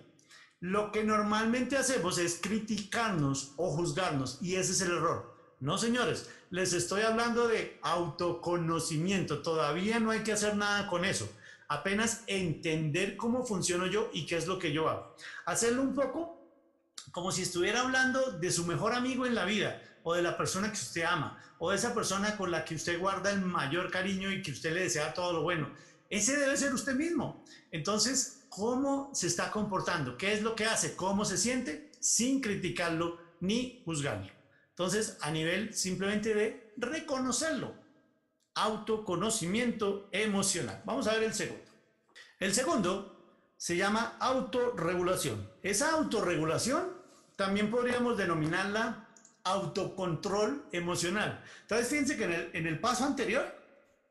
Lo 0.61 0.93
que 0.93 1.05
normalmente 1.05 1.77
hacemos 1.77 2.19
es 2.19 2.39
criticarnos 2.41 3.53
o 3.57 3.71
juzgarnos 3.71 4.39
y 4.41 4.57
ese 4.57 4.73
es 4.73 4.81
el 4.83 4.93
error. 4.93 5.33
No, 5.61 5.79
señores, 5.79 6.29
les 6.51 6.73
estoy 6.73 7.03
hablando 7.03 7.49
de 7.49 7.79
autoconocimiento. 7.83 9.43
Todavía 9.43 10.01
no 10.01 10.11
hay 10.11 10.21
que 10.21 10.33
hacer 10.33 10.57
nada 10.57 10.89
con 10.89 11.05
eso. 11.05 11.29
Apenas 11.69 12.25
entender 12.27 13.17
cómo 13.17 13.45
funciono 13.45 13.87
yo 13.87 14.11
y 14.13 14.27
qué 14.27 14.37
es 14.37 14.47
lo 14.47 14.59
que 14.59 14.73
yo 14.73 14.89
hago. 14.89 15.17
Hacerlo 15.47 15.83
un 15.83 15.95
poco 15.95 16.42
como 17.11 17.33
si 17.33 17.43
estuviera 17.43 17.81
hablando 17.81 18.39
de 18.39 18.51
su 18.51 18.65
mejor 18.65 18.95
amigo 18.95 19.27
en 19.27 19.35
la 19.35 19.45
vida 19.45 19.83
o 20.05 20.15
de 20.15 20.23
la 20.23 20.37
persona 20.37 20.69
que 20.69 20.79
usted 20.79 21.03
ama 21.03 21.43
o 21.59 21.71
de 21.71 21.77
esa 21.77 21.95
persona 21.95 22.37
con 22.37 22.51
la 22.51 22.65
que 22.65 22.75
usted 22.75 22.99
guarda 22.99 23.31
el 23.31 23.41
mayor 23.41 23.91
cariño 23.91 24.31
y 24.31 24.43
que 24.43 24.51
usted 24.51 24.73
le 24.73 24.83
desea 24.83 25.15
todo 25.15 25.33
lo 25.33 25.43
bueno. 25.43 25.71
Ese 26.11 26.37
debe 26.37 26.57
ser 26.57 26.75
usted 26.75 26.95
mismo. 26.95 27.45
Entonces, 27.71 28.45
¿cómo 28.49 29.11
se 29.15 29.29
está 29.29 29.51
comportando? 29.51 30.19
¿Qué 30.19 30.33
es 30.33 30.43
lo 30.43 30.55
que 30.55 30.67
hace? 30.67 30.97
¿Cómo 30.97 31.25
se 31.25 31.39
siente? 31.39 31.91
Sin 32.01 32.41
criticarlo 32.41 33.19
ni 33.41 33.81
juzgarlo. 33.85 34.31
Entonces, 34.71 35.17
a 35.21 35.31
nivel 35.31 35.73
simplemente 35.73 36.35
de 36.35 36.73
reconocerlo. 36.77 37.75
Autoconocimiento 38.55 40.09
emocional. 40.13 40.83
Vamos 40.85 41.07
a 41.07 41.15
ver 41.15 41.23
el 41.23 41.35
segundo. 41.35 41.65
El 42.41 42.53
segundo 42.53 43.55
se 43.57 43.77
llama 43.77 44.17
autorregulación. 44.19 45.49
Esa 45.63 45.93
autorregulación 45.93 46.92
también 47.43 47.73
podríamos 47.73 48.17
denominarla 48.17 49.09
autocontrol 49.43 50.65
emocional. 50.71 51.43
Entonces, 51.63 51.89
fíjense 51.89 52.17
que 52.17 52.25
en 52.25 52.33
el, 52.33 52.51
en 52.53 52.67
el 52.69 52.79
paso 52.79 53.05
anterior 53.05 53.45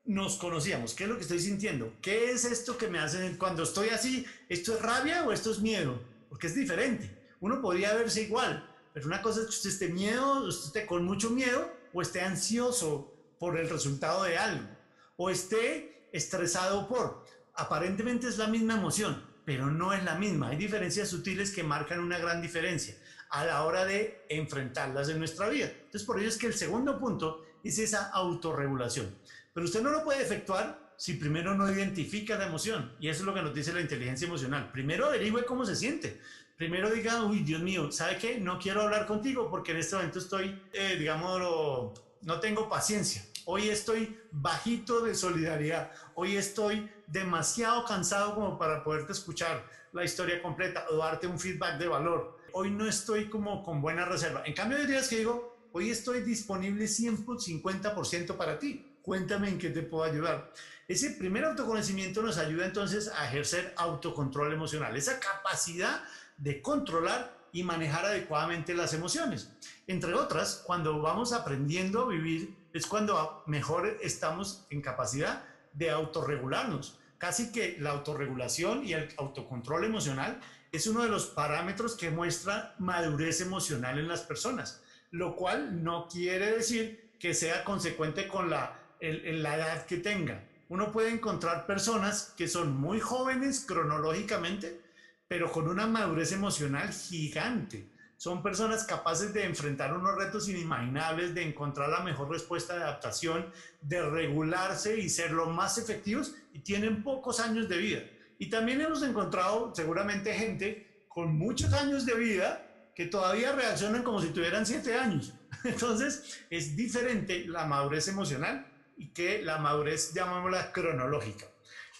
nos 0.04 0.36
conocíamos. 0.36 0.92
¿Qué 0.92 1.04
es 1.04 1.08
lo 1.08 1.16
que 1.16 1.22
estoy 1.22 1.40
sintiendo? 1.40 1.94
¿Qué 2.02 2.30
es 2.30 2.44
esto 2.44 2.76
que 2.76 2.88
me 2.88 2.98
hacen 2.98 3.38
cuando 3.38 3.62
estoy 3.62 3.88
así? 3.88 4.26
¿Esto 4.50 4.74
es 4.74 4.82
rabia 4.82 5.24
o 5.24 5.32
esto 5.32 5.50
es 5.50 5.60
miedo? 5.60 5.98
Porque 6.28 6.48
es 6.48 6.54
diferente. 6.54 7.08
Uno 7.40 7.62
podría 7.62 7.94
verse 7.94 8.20
igual, 8.20 8.68
pero 8.92 9.06
una 9.06 9.22
cosa 9.22 9.40
es 9.40 9.46
que 9.46 9.50
usted 9.50 9.70
esté 9.70 9.88
miedo, 9.88 10.46
usted 10.46 10.66
esté 10.66 10.86
con 10.86 11.02
mucho 11.02 11.30
miedo 11.30 11.72
o 11.94 12.02
esté 12.02 12.20
ansioso 12.20 13.14
por 13.38 13.58
el 13.58 13.70
resultado 13.70 14.24
de 14.24 14.36
algo 14.36 14.68
o 15.16 15.30
esté 15.30 16.10
estresado 16.12 16.86
por. 16.86 17.24
Aparentemente 17.54 18.28
es 18.28 18.36
la 18.36 18.48
misma 18.48 18.74
emoción, 18.74 19.24
pero 19.46 19.70
no 19.70 19.94
es 19.94 20.04
la 20.04 20.16
misma. 20.16 20.48
Hay 20.48 20.58
diferencias 20.58 21.08
sutiles 21.08 21.50
que 21.50 21.62
marcan 21.62 22.00
una 22.00 22.18
gran 22.18 22.42
diferencia 22.42 22.94
a 23.32 23.46
la 23.46 23.64
hora 23.64 23.86
de 23.86 24.24
enfrentarlas 24.28 25.08
en 25.08 25.18
nuestra 25.18 25.48
vida. 25.48 25.66
Entonces, 25.66 26.04
por 26.04 26.20
ello 26.20 26.28
es 26.28 26.36
que 26.36 26.46
el 26.46 26.54
segundo 26.54 26.98
punto 26.98 27.44
es 27.64 27.78
esa 27.78 28.10
autorregulación. 28.10 29.14
Pero 29.54 29.64
usted 29.64 29.82
no 29.82 29.90
lo 29.90 30.04
puede 30.04 30.22
efectuar 30.22 30.92
si 30.98 31.14
primero 31.14 31.54
no 31.54 31.70
identifica 31.72 32.36
la 32.36 32.46
emoción. 32.46 32.94
Y 33.00 33.08
eso 33.08 33.20
es 33.20 33.26
lo 33.26 33.34
que 33.34 33.42
nos 33.42 33.54
dice 33.54 33.72
la 33.72 33.80
inteligencia 33.80 34.26
emocional. 34.26 34.70
Primero 34.70 35.06
averigüe 35.06 35.46
cómo 35.46 35.64
se 35.64 35.76
siente. 35.76 36.20
Primero 36.58 36.90
diga, 36.90 37.24
uy, 37.24 37.40
Dios 37.40 37.62
mío, 37.62 37.90
¿sabe 37.90 38.18
qué? 38.18 38.38
No 38.38 38.58
quiero 38.58 38.82
hablar 38.82 39.06
contigo 39.06 39.50
porque 39.50 39.72
en 39.72 39.78
este 39.78 39.96
momento 39.96 40.18
estoy, 40.18 40.62
eh, 40.74 40.96
digamos, 40.98 41.98
no 42.20 42.38
tengo 42.38 42.68
paciencia. 42.68 43.24
Hoy 43.46 43.70
estoy 43.70 44.16
bajito 44.30 45.00
de 45.00 45.14
solidaridad. 45.14 45.90
Hoy 46.14 46.36
estoy 46.36 46.88
demasiado 47.06 47.84
cansado 47.86 48.34
como 48.34 48.58
para 48.58 48.84
poderte 48.84 49.12
escuchar 49.12 49.66
la 49.92 50.04
historia 50.04 50.42
completa 50.42 50.86
o 50.90 50.98
darte 50.98 51.26
un 51.26 51.40
feedback 51.40 51.78
de 51.78 51.88
valor. 51.88 52.41
Hoy 52.54 52.70
no 52.70 52.88
estoy 52.88 53.28
como 53.28 53.62
con 53.62 53.80
buena 53.80 54.04
reserva. 54.04 54.42
En 54.44 54.54
cambio, 54.54 54.78
hay 54.78 54.86
días 54.86 55.08
que 55.08 55.18
digo, 55.18 55.68
hoy 55.72 55.90
estoy 55.90 56.22
disponible 56.22 56.84
150% 56.84 58.36
para 58.36 58.58
ti 58.58 58.92
cuéntame 59.02 59.48
en 59.48 59.58
qué 59.58 59.70
te 59.70 59.82
puedo 59.82 60.04
ayudar. 60.04 60.52
Ese 60.88 61.10
primer 61.10 61.44
autoconocimiento 61.44 62.22
nos 62.22 62.38
ayuda 62.38 62.66
entonces 62.66 63.10
a 63.14 63.26
ejercer 63.26 63.74
autocontrol 63.76 64.52
emocional, 64.52 64.96
esa 64.96 65.20
capacidad 65.20 66.02
de 66.38 66.62
controlar 66.62 67.36
y 67.52 67.62
manejar 67.62 68.06
adecuadamente 68.06 68.74
las 68.74 68.94
emociones. 68.94 69.50
Entre 69.86 70.14
otras, 70.14 70.62
cuando 70.66 71.00
vamos 71.02 71.32
aprendiendo 71.32 72.02
a 72.02 72.08
vivir 72.08 72.56
es 72.72 72.86
cuando 72.86 73.42
mejor 73.46 73.98
estamos 74.02 74.66
en 74.70 74.80
capacidad 74.80 75.44
de 75.74 75.90
autorregularnos. 75.90 76.98
Casi 77.18 77.52
que 77.52 77.76
la 77.78 77.90
autorregulación 77.90 78.84
y 78.84 78.94
el 78.94 79.08
autocontrol 79.18 79.84
emocional 79.84 80.40
es 80.72 80.86
uno 80.86 81.02
de 81.02 81.10
los 81.10 81.26
parámetros 81.26 81.94
que 81.94 82.10
muestra 82.10 82.74
madurez 82.78 83.42
emocional 83.42 83.98
en 83.98 84.08
las 84.08 84.22
personas, 84.22 84.82
lo 85.10 85.36
cual 85.36 85.84
no 85.84 86.08
quiere 86.08 86.50
decir 86.56 87.12
que 87.20 87.34
sea 87.34 87.62
consecuente 87.62 88.26
con 88.26 88.48
la 88.48 88.78
edad 88.98 89.86
que 89.86 89.98
tenga. 89.98 90.42
Uno 90.70 90.90
puede 90.90 91.10
encontrar 91.10 91.66
personas 91.66 92.32
que 92.36 92.48
son 92.48 92.74
muy 92.74 92.98
jóvenes 92.98 93.64
cronológicamente, 93.68 94.80
pero 95.28 95.52
con 95.52 95.68
una 95.68 95.86
madurez 95.86 96.32
emocional 96.32 96.90
gigante. 96.90 97.86
Son 98.16 98.42
personas 98.42 98.84
capaces 98.84 99.34
de 99.34 99.44
enfrentar 99.44 99.92
unos 99.92 100.16
retos 100.16 100.48
inimaginables, 100.48 101.34
de 101.34 101.42
encontrar 101.42 101.90
la 101.90 102.00
mejor 102.00 102.30
respuesta 102.30 102.76
de 102.76 102.84
adaptación, 102.84 103.52
de 103.82 104.00
regularse 104.08 104.98
y 104.98 105.10
ser 105.10 105.32
lo 105.32 105.46
más 105.46 105.76
efectivos 105.76 106.34
y 106.54 106.60
tienen 106.60 107.02
pocos 107.02 107.40
años 107.40 107.68
de 107.68 107.76
vida. 107.76 108.00
Y 108.42 108.50
también 108.50 108.80
hemos 108.80 109.04
encontrado 109.04 109.72
seguramente 109.72 110.34
gente 110.34 111.04
con 111.06 111.38
muchos 111.38 111.72
años 111.74 112.04
de 112.04 112.14
vida 112.16 112.90
que 112.92 113.06
todavía 113.06 113.52
reaccionan 113.52 114.02
como 114.02 114.20
si 114.20 114.30
tuvieran 114.30 114.66
siete 114.66 114.98
años. 114.98 115.32
Entonces 115.64 116.40
es 116.50 116.74
diferente 116.74 117.44
la 117.46 117.66
madurez 117.66 118.08
emocional 118.08 118.66
y 118.96 119.10
que 119.12 119.42
la 119.42 119.58
madurez, 119.58 120.12
llamémosla 120.12 120.72
cronológica. 120.72 121.46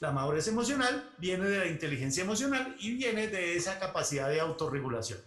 La 0.00 0.10
madurez 0.10 0.48
emocional 0.48 1.14
viene 1.18 1.44
de 1.44 1.58
la 1.58 1.68
inteligencia 1.68 2.24
emocional 2.24 2.74
y 2.80 2.96
viene 2.96 3.28
de 3.28 3.56
esa 3.56 3.78
capacidad 3.78 4.28
de 4.28 4.40
autorregulación. 4.40 5.20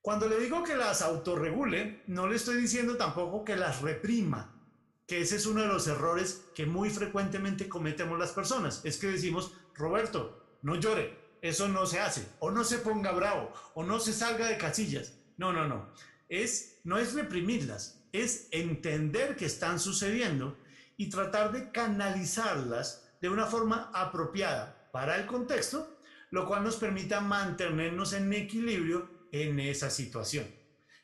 Cuando 0.00 0.30
le 0.30 0.38
digo 0.38 0.64
que 0.64 0.76
las 0.76 1.02
autorregule, 1.02 2.04
no 2.06 2.26
le 2.26 2.36
estoy 2.36 2.56
diciendo 2.56 2.96
tampoco 2.96 3.44
que 3.44 3.54
las 3.54 3.82
reprima, 3.82 4.61
que 5.06 5.20
ese 5.20 5.36
es 5.36 5.46
uno 5.46 5.62
de 5.62 5.68
los 5.68 5.86
errores 5.86 6.44
que 6.54 6.66
muy 6.66 6.90
frecuentemente 6.90 7.68
cometemos 7.68 8.18
las 8.18 8.32
personas. 8.32 8.80
Es 8.84 8.98
que 8.98 9.08
decimos, 9.08 9.52
Roberto, 9.74 10.58
no 10.62 10.76
llore, 10.76 11.18
eso 11.42 11.68
no 11.68 11.86
se 11.86 12.00
hace, 12.00 12.26
o 12.38 12.50
no 12.50 12.64
se 12.64 12.78
ponga 12.78 13.12
bravo, 13.12 13.52
o 13.74 13.82
no 13.82 13.98
se 14.00 14.12
salga 14.12 14.48
de 14.48 14.58
casillas. 14.58 15.18
No, 15.36 15.52
no, 15.52 15.66
no. 15.66 15.92
Es, 16.28 16.78
no 16.84 16.98
es 16.98 17.14
reprimirlas, 17.14 18.00
es 18.12 18.48
entender 18.52 19.36
que 19.36 19.46
están 19.46 19.80
sucediendo 19.80 20.56
y 20.96 21.10
tratar 21.10 21.52
de 21.52 21.72
canalizarlas 21.72 23.10
de 23.20 23.28
una 23.28 23.46
forma 23.46 23.90
apropiada 23.92 24.88
para 24.92 25.16
el 25.16 25.26
contexto, 25.26 25.98
lo 26.30 26.46
cual 26.46 26.64
nos 26.64 26.76
permita 26.76 27.20
mantenernos 27.20 28.12
en 28.12 28.32
equilibrio 28.32 29.26
en 29.32 29.58
esa 29.60 29.90
situación. 29.90 30.46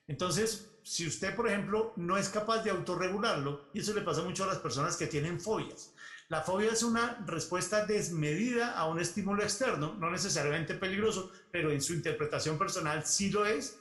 Entonces, 0.06 0.70
si 0.88 1.06
usted, 1.06 1.36
por 1.36 1.46
ejemplo, 1.48 1.92
no 1.96 2.16
es 2.16 2.30
capaz 2.30 2.62
de 2.62 2.70
autorregularlo, 2.70 3.68
y 3.74 3.80
eso 3.80 3.92
le 3.92 4.00
pasa 4.00 4.22
mucho 4.22 4.44
a 4.44 4.46
las 4.46 4.56
personas 4.56 4.96
que 4.96 5.06
tienen 5.06 5.38
fobias, 5.38 5.92
la 6.30 6.40
fobia 6.40 6.72
es 6.72 6.82
una 6.82 7.22
respuesta 7.26 7.84
desmedida 7.84 8.72
a 8.72 8.88
un 8.88 8.98
estímulo 8.98 9.42
externo, 9.42 9.96
no 9.98 10.10
necesariamente 10.10 10.72
peligroso, 10.72 11.30
pero 11.52 11.70
en 11.70 11.82
su 11.82 11.92
interpretación 11.92 12.56
personal 12.56 13.04
sí 13.04 13.30
lo 13.30 13.44
es, 13.44 13.78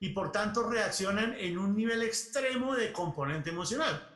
y 0.00 0.10
por 0.10 0.32
tanto 0.32 0.66
reaccionan 0.70 1.34
en 1.38 1.58
un 1.58 1.76
nivel 1.76 2.02
extremo 2.02 2.74
de 2.74 2.90
componente 2.90 3.50
emocional. 3.50 4.08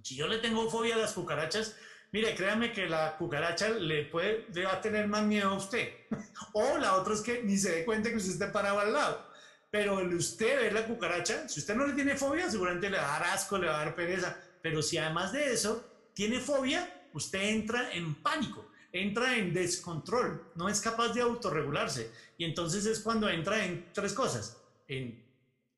Si 0.00 0.14
yo 0.14 0.28
le 0.28 0.38
tengo 0.38 0.70
fobia 0.70 0.94
a 0.94 0.98
las 0.98 1.14
cucarachas, 1.14 1.74
mire, 2.12 2.36
créame 2.36 2.72
que 2.72 2.88
la 2.88 3.16
cucaracha 3.16 3.70
le 3.70 4.04
puede, 4.04 4.46
le 4.54 4.66
va 4.66 4.74
a 4.74 4.80
tener 4.80 5.08
más 5.08 5.24
miedo 5.24 5.50
a 5.50 5.54
usted. 5.54 5.88
o 6.52 6.78
la 6.78 6.94
otra 6.94 7.14
es 7.14 7.22
que 7.22 7.42
ni 7.42 7.58
se 7.58 7.72
dé 7.72 7.84
cuenta 7.84 8.08
que 8.08 8.16
usted 8.16 8.34
esté 8.34 8.46
parado 8.46 8.78
al 8.78 8.92
lado. 8.92 9.31
Pero 9.72 10.00
el 10.00 10.14
usted 10.14 10.60
ver 10.60 10.74
la 10.74 10.84
cucaracha, 10.84 11.48
si 11.48 11.60
usted 11.60 11.74
no 11.74 11.86
le 11.86 11.94
tiene 11.94 12.14
fobia, 12.14 12.50
seguramente 12.50 12.90
le 12.90 12.98
va 12.98 13.16
a 13.16 13.20
dar 13.20 13.30
asco, 13.30 13.56
le 13.56 13.68
va 13.68 13.80
a 13.80 13.84
dar 13.86 13.96
pereza. 13.96 14.36
Pero 14.60 14.82
si 14.82 14.98
además 14.98 15.32
de 15.32 15.50
eso 15.50 15.82
tiene 16.12 16.40
fobia, 16.40 17.08
usted 17.14 17.40
entra 17.40 17.90
en 17.94 18.16
pánico, 18.16 18.70
entra 18.92 19.34
en 19.38 19.54
descontrol, 19.54 20.52
no 20.56 20.68
es 20.68 20.78
capaz 20.82 21.14
de 21.14 21.22
autorregularse. 21.22 22.10
Y 22.36 22.44
entonces 22.44 22.84
es 22.84 23.00
cuando 23.00 23.30
entra 23.30 23.64
en 23.64 23.90
tres 23.94 24.12
cosas, 24.12 24.58
en 24.88 25.24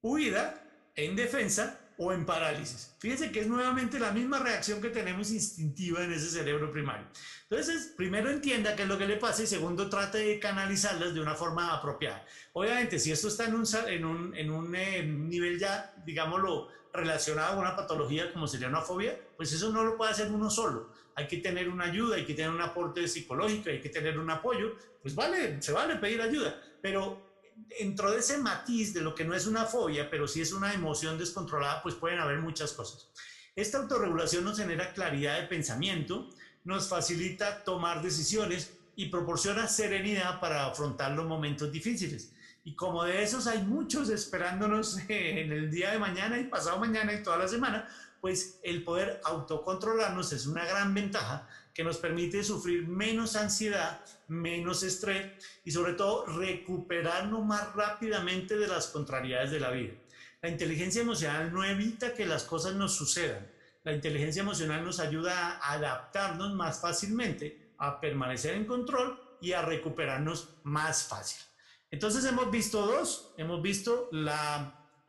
huida, 0.03 0.61
en 0.97 1.15
defensa 1.15 1.79
o 1.99 2.13
en 2.13 2.27
parálisis. 2.27 2.95
Fíjense 2.99 3.31
que 3.31 3.41
es 3.41 3.47
nuevamente 3.47 3.99
la 3.99 4.13
misma 4.13 4.39
reacción 4.39 4.81
que 4.81 4.89
tenemos 4.89 5.31
instintiva 5.31 6.03
en 6.03 6.13
ese 6.13 6.29
cerebro 6.29 6.73
primario. 6.73 7.07
Entonces, 7.49 7.93
primero 7.97 8.31
entienda 8.31 8.75
qué 8.75 8.83
es 8.83 8.89
lo 8.89 8.99
que 8.99 9.07
le 9.07 9.17
pasa 9.17 9.43
y 9.43 9.47
segundo, 9.47 9.89
trate 9.89 10.19
de 10.19 10.39
canalizarlas 10.41 11.15
de 11.15 11.21
una 11.21 11.35
forma 11.35 11.73
apropiada. 11.73 12.25
Obviamente, 12.53 12.99
si 12.99 13.13
esto 13.13 13.29
está 13.29 13.45
en 13.45 13.55
un, 13.55 13.65
en 13.87 14.05
un, 14.05 14.37
en 14.37 14.51
un 14.51 14.75
eh, 14.75 15.03
nivel 15.05 15.59
ya, 15.59 15.95
digámoslo, 16.05 16.69
relacionado 16.93 17.55
a 17.55 17.59
una 17.59 17.77
patología 17.77 18.33
como 18.33 18.47
sería 18.47 18.69
una 18.69 18.81
fobia, 18.81 19.19
pues 19.37 19.53
eso 19.53 19.71
no 19.71 19.85
lo 19.85 19.97
puede 19.97 20.13
hacer 20.13 20.31
uno 20.31 20.49
solo. 20.49 20.93
Hay 21.17 21.27
que 21.27 21.39
tener 21.39 21.69
una 21.69 21.85
ayuda, 21.85 22.17
hay 22.17 22.25
que 22.25 22.35
tener 22.35 22.51
un 22.51 22.61
aporte 22.61 23.07
psicológico, 23.09 23.71
hay 23.71 23.81
que 23.81 23.89
tener 23.89 24.19
un 24.19 24.31
apoyo. 24.31 24.77
Pues 25.03 25.15
vale, 25.15 25.61
se 25.61 25.73
vale 25.73 25.97
pedir 25.97 26.23
ayuda, 26.23 26.61
pero 26.81 27.24
dentro 27.55 28.11
de 28.11 28.19
ese 28.19 28.39
matiz 28.39 28.95
de 28.95 29.01
lo 29.01 29.15
que 29.15 29.25
no 29.25 29.35
es 29.35 29.47
una 29.47 29.65
fobia, 29.65 30.11
pero 30.11 30.29
sí 30.29 30.41
es 30.41 30.53
una 30.53 30.75
emoción 30.75 31.19
descontrolada, 31.19 31.83
pues 31.83 31.95
pueden 31.95 32.19
haber 32.19 32.39
muchas 32.41 32.73
cosas. 32.73 33.09
Esta 33.57 33.79
autorregulación 33.79 34.45
nos 34.45 34.59
genera 34.59 34.93
claridad 34.93 35.41
de 35.41 35.47
pensamiento, 35.47 36.29
nos 36.65 36.89
facilita 36.89 37.63
tomar 37.63 38.03
decisiones 38.03 38.73
y 38.97 39.07
proporciona 39.07 39.69
serenidad 39.69 40.41
para 40.41 40.67
afrontar 40.67 41.13
los 41.13 41.27
momentos 41.27 41.71
difíciles. 41.71 42.33
Y 42.65 42.75
como 42.75 43.05
de 43.05 43.23
esos 43.23 43.47
hay 43.47 43.63
muchos 43.63 44.09
esperándonos 44.09 44.99
en 45.09 45.53
el 45.53 45.71
día 45.71 45.93
de 45.93 45.99
mañana 45.99 46.39
y 46.39 46.45
pasado 46.45 46.79
mañana 46.79 47.13
y 47.13 47.23
toda 47.23 47.39
la 47.39 47.49
semana, 47.49 47.89
pues 48.21 48.59
el 48.63 48.83
poder 48.85 49.21
autocontrolarnos 49.25 50.33
es 50.33 50.47
una 50.47 50.65
gran 50.65 50.95
ventaja 50.95 51.47
que 51.75 51.85
nos 51.85 51.99
permite 51.99 52.45
sufrir 52.45 52.87
menos 52.87 53.35
ansiedad, 53.35 54.01
menos 54.29 54.85
estrés 54.85 55.33
y 55.65 55.73
sobre 55.73 55.95
todo 55.95 56.25
recuperarnos 56.27 57.45
más 57.45 57.75
rápidamente 57.75 58.57
de 58.57 58.69
las 58.69 58.87
contrariedades 58.87 59.51
de 59.51 59.61
la 59.61 59.71
vida. 59.71 59.93
La 60.41 60.49
inteligencia 60.49 61.03
emocional 61.03 61.53
no 61.53 61.65
evita 61.65 62.15
que 62.15 62.27
las 62.27 62.45
cosas 62.45 62.75
nos 62.75 62.95
sucedan. 62.95 63.51
La 63.83 63.93
inteligencia 63.93 64.43
emocional 64.43 64.85
nos 64.85 65.01
ayuda 65.01 65.59
a 65.59 65.73
adaptarnos 65.73 66.55
más 66.55 66.81
fácilmente, 66.81 67.73
a 67.79 68.01
permanecer 68.01 68.55
en 68.55 68.67
control 68.67 69.21
y 69.41 69.53
a 69.53 69.63
recuperarnos 69.63 70.51
más 70.63 71.05
fácil. 71.05 71.43
Entonces 71.91 72.25
hemos 72.25 72.51
visto 72.51 72.87
dos, 72.87 73.35
hemos 73.37 73.61
visto 73.63 74.11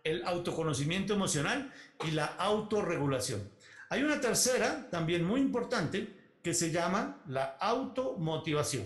el 0.03 0.25
autoconocimiento 0.25 1.13
emocional 1.13 1.71
y 2.05 2.11
la 2.11 2.25
autorregulación. 2.25 3.49
Hay 3.89 4.03
una 4.03 4.19
tercera, 4.19 4.89
también 4.89 5.23
muy 5.23 5.41
importante, 5.41 6.24
que 6.45 6.53
se 6.53 6.69
llama 6.69 7.23
la 7.27 7.57
automotivación. 7.59 8.85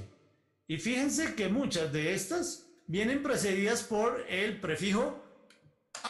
Y 0.66 0.78
fíjense 0.78 1.36
que 1.36 1.49
muchas 1.49 1.91
de 1.91 2.14
estas 2.14 2.70
vienen 2.88 3.22
precedidas 3.22 3.84
por 3.84 4.26
el 4.30 4.62
prefijo 4.62 5.22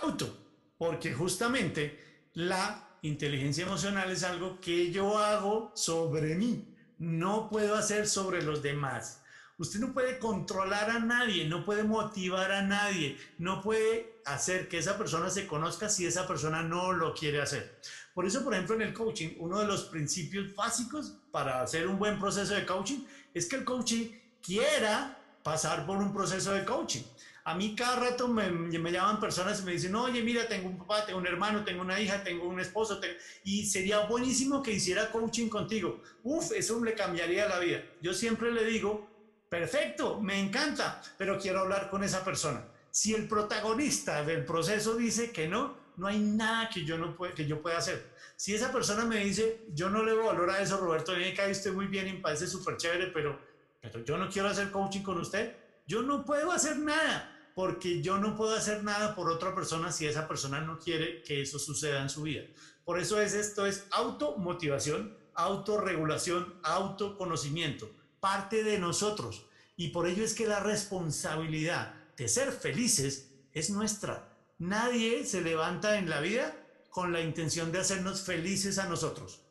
auto, 0.04 0.32
porque 0.78 1.12
justamente 1.12 2.28
la 2.34 2.88
inteligencia 3.02 3.66
emocional 3.66 4.12
es 4.12 4.24
algo 4.24 4.60
que 4.62 4.92
yo 4.92 5.18
hago 5.18 5.72
sobre 5.74 6.36
mí, 6.36 6.72
no 7.00 7.50
puedo 7.50 7.74
hacer 7.74 8.08
sobre 8.08 8.44
los 8.44 8.62
demás. 8.62 9.19
Usted 9.60 9.82
no 9.82 9.92
puede 9.92 10.20
controlar 10.20 10.90
a 10.90 11.00
nadie, 11.00 11.46
no 11.46 11.66
puede 11.66 11.84
motivar 11.84 12.54
a 12.54 12.62
nadie, 12.62 13.18
no 13.38 13.62
puede 13.62 14.22
hacer 14.24 14.70
que 14.70 14.78
esa 14.78 14.98
persona 14.98 15.30
se 15.30 15.46
conozca 15.48 15.90
si 15.90 16.06
esa 16.06 16.26
persona 16.26 16.64
no 16.64 16.94
lo 16.94 17.14
quiere 17.14 17.42
hacer. 17.42 17.78
Por 18.14 18.26
eso, 18.26 18.42
por 18.42 18.54
ejemplo, 18.54 18.76
en 18.76 18.84
el 18.84 18.94
coaching, 18.94 19.36
uno 19.38 19.60
de 19.60 19.68
los 19.68 19.84
principios 19.84 20.56
básicos 20.56 21.18
para 21.30 21.62
hacer 21.62 21.88
un 21.88 22.00
buen 22.00 22.18
proceso 22.20 22.54
de 22.54 22.66
coaching 22.66 23.00
es 23.34 23.48
que 23.48 23.58
el 23.58 23.66
coaching 23.66 24.08
quiera 24.42 25.18
pasar 25.44 25.86
por 25.86 25.98
un 25.98 26.14
proceso 26.14 26.54
de 26.54 26.64
coaching. 26.64 27.04
A 27.44 27.54
mí 27.54 27.76
cada 27.76 27.98
rato 27.98 28.30
me, 28.30 28.70
llaman 28.92 29.20
personas 29.20 29.60
y 29.60 29.64
me 29.64 29.74
dicen, 29.74 29.94
oye, 29.96 30.22
mira, 30.22 30.48
tengo 30.48 30.70
un 30.70 30.78
papá, 30.78 31.06
tengo 31.06 31.20
un 31.20 31.28
hermano, 31.28 31.66
tengo 31.66 31.82
una 31.82 32.00
hija, 32.00 32.24
tengo 32.24 32.48
un 32.48 32.62
esposo, 32.62 33.02
y 33.44 33.66
sería 33.66 34.06
buenísimo 34.06 34.64
que 34.64 34.72
hiciera 34.72 35.12
coaching 35.12 35.50
contigo. 35.50 36.02
Uf, 36.24 36.54
eso 36.54 36.82
le 36.82 36.94
cambiaría 36.94 37.50
la 37.50 37.60
vida. 37.60 37.84
Yo 38.02 38.14
siempre 38.14 38.54
le 38.54 38.64
digo, 38.64 39.09
perfecto, 39.50 40.20
me 40.22 40.40
encanta, 40.40 41.02
pero 41.18 41.38
quiero 41.38 41.60
hablar 41.60 41.90
con 41.90 42.04
esa 42.04 42.24
persona. 42.24 42.64
Si 42.92 43.14
el 43.14 43.28
protagonista 43.28 44.24
del 44.24 44.46
proceso 44.46 44.96
dice 44.96 45.32
que 45.32 45.48
no, 45.48 45.76
no 45.98 46.08
hay 46.08 46.20
nada 46.20 46.70
que 46.70 46.86
yo, 46.86 46.98
no 46.98 47.16
puede, 47.16 47.34
que 47.34 47.46
yo 47.46 47.62
pueda 47.62 47.78
hacer. 47.78 48.14
Si 48.36 48.56
esa 48.56 48.72
persona 48.72 49.06
me 49.06 49.18
dice, 49.18 49.66
yo 49.74 49.90
no 49.90 50.04
le 50.04 50.14
valor 50.14 50.50
a 50.50 50.62
eso, 50.62 50.78
Roberto, 50.78 51.14
me 51.14 51.34
cae 51.34 51.52
usted 51.52 51.74
muy 51.74 51.88
bien 51.88 52.08
y 52.08 52.14
me 52.14 52.20
parece 52.20 52.48
súper 52.48 52.78
chévere, 52.78 53.08
pero, 53.08 53.40
pero 53.82 54.04
yo 54.06 54.18
no 54.18 54.30
quiero 54.30 54.48
hacer 54.48 54.72
coaching 54.72 55.02
con 55.02 55.18
usted, 55.18 55.56
yo 55.86 56.02
no 56.02 56.24
puedo 56.24 56.52
hacer 56.52 56.78
nada 56.78 57.36
porque 57.54 58.02
yo 58.02 58.18
no 58.18 58.38
puedo 58.38 58.56
hacer 58.56 58.84
nada 58.84 59.14
por 59.16 59.30
otra 59.30 59.54
persona 59.54 59.92
si 59.92 60.08
esa 60.08 60.28
persona 60.28 60.62
no 60.62 60.80
quiere 60.80 61.22
que 61.24 61.42
eso 61.42 61.60
suceda 61.60 62.02
en 62.02 62.10
su 62.10 62.22
vida. 62.22 62.44
Por 62.86 63.00
eso 63.00 63.20
es 63.20 63.34
esto 63.34 63.66
es 63.66 63.86
automotivación, 63.92 65.18
autorregulación, 65.34 66.56
autoconocimiento, 66.64 67.90
parte 68.20 68.64
de 68.64 68.80
nosotros. 68.80 69.46
Y 69.76 69.90
por 69.90 70.08
ello 70.08 70.24
es 70.24 70.34
que 70.34 70.48
la 70.48 70.60
responsabilidad 70.60 71.94
de 72.18 72.28
ser 72.28 72.52
felices 72.52 73.32
es 73.54 73.70
nuestra. 73.70 74.30
Nadie 74.58 75.26
se 75.26 75.42
levanta 75.42 75.98
en 75.98 76.10
la 76.10 76.20
vida 76.20 76.56
con 76.90 77.14
la 77.14 77.22
intención 77.22 77.72
de 77.72 77.80
hacernos 77.80 78.22
felices 78.22 78.78
a 78.78 78.88
nosotros. 78.88 79.42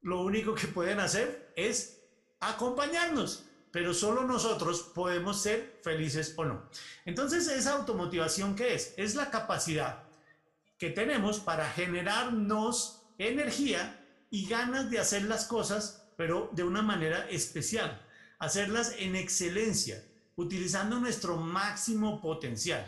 Lo 0.00 0.22
único 0.22 0.54
que 0.54 0.68
pueden 0.68 1.00
hacer 1.00 1.52
es 1.56 2.00
acompañarnos 2.40 3.46
pero 3.76 3.92
solo 3.92 4.22
nosotros 4.22 4.90
podemos 4.94 5.38
ser 5.42 5.80
felices 5.82 6.32
o 6.38 6.46
no. 6.46 6.62
Entonces, 7.04 7.46
esa 7.46 7.74
automotivación, 7.74 8.56
¿qué 8.56 8.74
es? 8.74 8.94
Es 8.96 9.14
la 9.14 9.30
capacidad 9.30 10.04
que 10.78 10.88
tenemos 10.88 11.40
para 11.40 11.68
generarnos 11.68 13.02
energía 13.18 14.02
y 14.30 14.48
ganas 14.48 14.90
de 14.90 14.98
hacer 14.98 15.24
las 15.24 15.44
cosas, 15.44 16.08
pero 16.16 16.48
de 16.52 16.64
una 16.64 16.80
manera 16.80 17.28
especial, 17.28 18.02
hacerlas 18.38 18.94
en 18.98 19.16
excelencia, 19.16 20.02
utilizando 20.36 20.98
nuestro 21.00 21.36
máximo 21.36 22.20
potencial. 22.20 22.84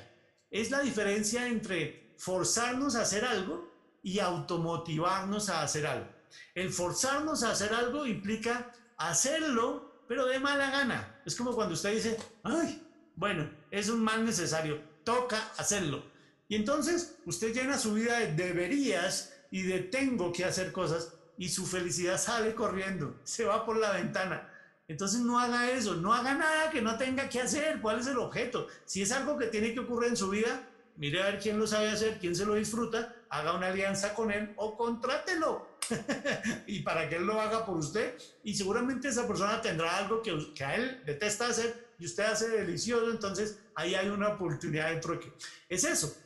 Es 0.51 0.70
la 0.70 0.80
diferencia 0.80 1.46
entre 1.49 2.14
forzarnos 2.18 2.96
a 2.96 3.03
hacer 3.03 3.24
algo 3.24 3.72
y 4.03 4.18
automotivarnos 4.18 5.49
a 5.49 5.62
hacer 5.62 5.86
algo. 5.86 6.09
El 6.55 6.70
forzarnos 6.70 7.42
a 7.42 7.53
hacer 7.53 7.72
algo 7.72 8.07
implica 8.07 8.72
hacerlo 8.96 9.88
pero 10.09 10.26
de 10.26 10.40
mala 10.40 10.70
gana. 10.70 11.20
Es 11.24 11.36
como 11.36 11.55
cuando 11.55 11.74
usted 11.74 11.94
dice, 11.94 12.18
ay, 12.42 12.82
bueno, 13.14 13.49
es 13.70 13.90
un 13.90 14.03
mal 14.03 14.24
necesario, 14.24 14.80
toca 15.05 15.53
hacerlo. 15.59 16.03
Y 16.49 16.57
entonces 16.57 17.16
usted 17.26 17.53
llena 17.53 17.78
su 17.78 17.92
vida 17.92 18.18
de 18.18 18.32
deberías 18.32 19.34
y 19.51 19.62
de 19.62 19.80
tengo 19.80 20.32
que 20.32 20.46
hacer 20.46 20.72
cosas 20.72 21.12
y 21.36 21.51
su 21.51 21.66
felicidad 21.66 22.18
sale 22.18 22.55
corriendo, 22.55 23.20
se 23.22 23.44
va 23.44 23.66
por 23.66 23.76
la 23.76 23.92
ventana. 23.92 24.51
Entonces 24.89 25.20
no 25.20 25.39
haga 25.39 25.70
eso, 25.70 25.95
no 25.97 26.14
haga 26.14 26.34
nada 26.34 26.70
que 26.70 26.80
no 26.80 26.97
tenga 26.97 27.28
que 27.28 27.41
hacer. 27.41 27.80
¿Cuál 27.80 28.01
es 28.01 28.07
el 28.07 28.16
objeto? 28.18 28.66
Si 28.86 29.03
es 29.03 29.12
algo 29.12 29.36
que 29.36 29.47
tiene 29.47 29.74
que 29.74 29.80
ocurrir 29.80 30.09
en 30.09 30.16
su 30.16 30.30
vida, 30.30 30.66
mire 30.97 31.22
a 31.22 31.26
ver 31.26 31.39
quién 31.39 31.59
lo 31.59 31.66
sabe 31.66 31.91
hacer, 31.91 32.18
quién 32.18 32.34
se 32.34 32.47
lo 32.47 32.55
disfruta, 32.55 33.14
haga 33.28 33.53
una 33.53 33.68
alianza 33.68 34.14
con 34.14 34.32
él 34.32 34.55
o 34.57 34.76
contrátelo. 34.76 35.68
y 36.66 36.80
para 36.80 37.09
que 37.09 37.16
él 37.16 37.26
lo 37.26 37.39
haga 37.39 37.66
por 37.66 37.76
usted. 37.76 38.16
Y 38.43 38.55
seguramente 38.55 39.09
esa 39.09 39.28
persona 39.28 39.61
tendrá 39.61 39.99
algo 39.99 40.22
que, 40.22 40.55
que 40.55 40.64
a 40.64 40.74
él 40.74 41.03
detesta 41.05 41.49
hacer 41.49 41.89
y 41.99 42.07
usted 42.07 42.24
hace 42.24 42.49
delicioso. 42.49 43.11
Entonces 43.11 43.59
ahí 43.74 43.95
hay 43.95 44.09
una 44.09 44.28
oportunidad 44.28 44.91
de 44.91 45.01
trueque. 45.01 45.32
Es 45.68 45.84
eso. 45.84 46.16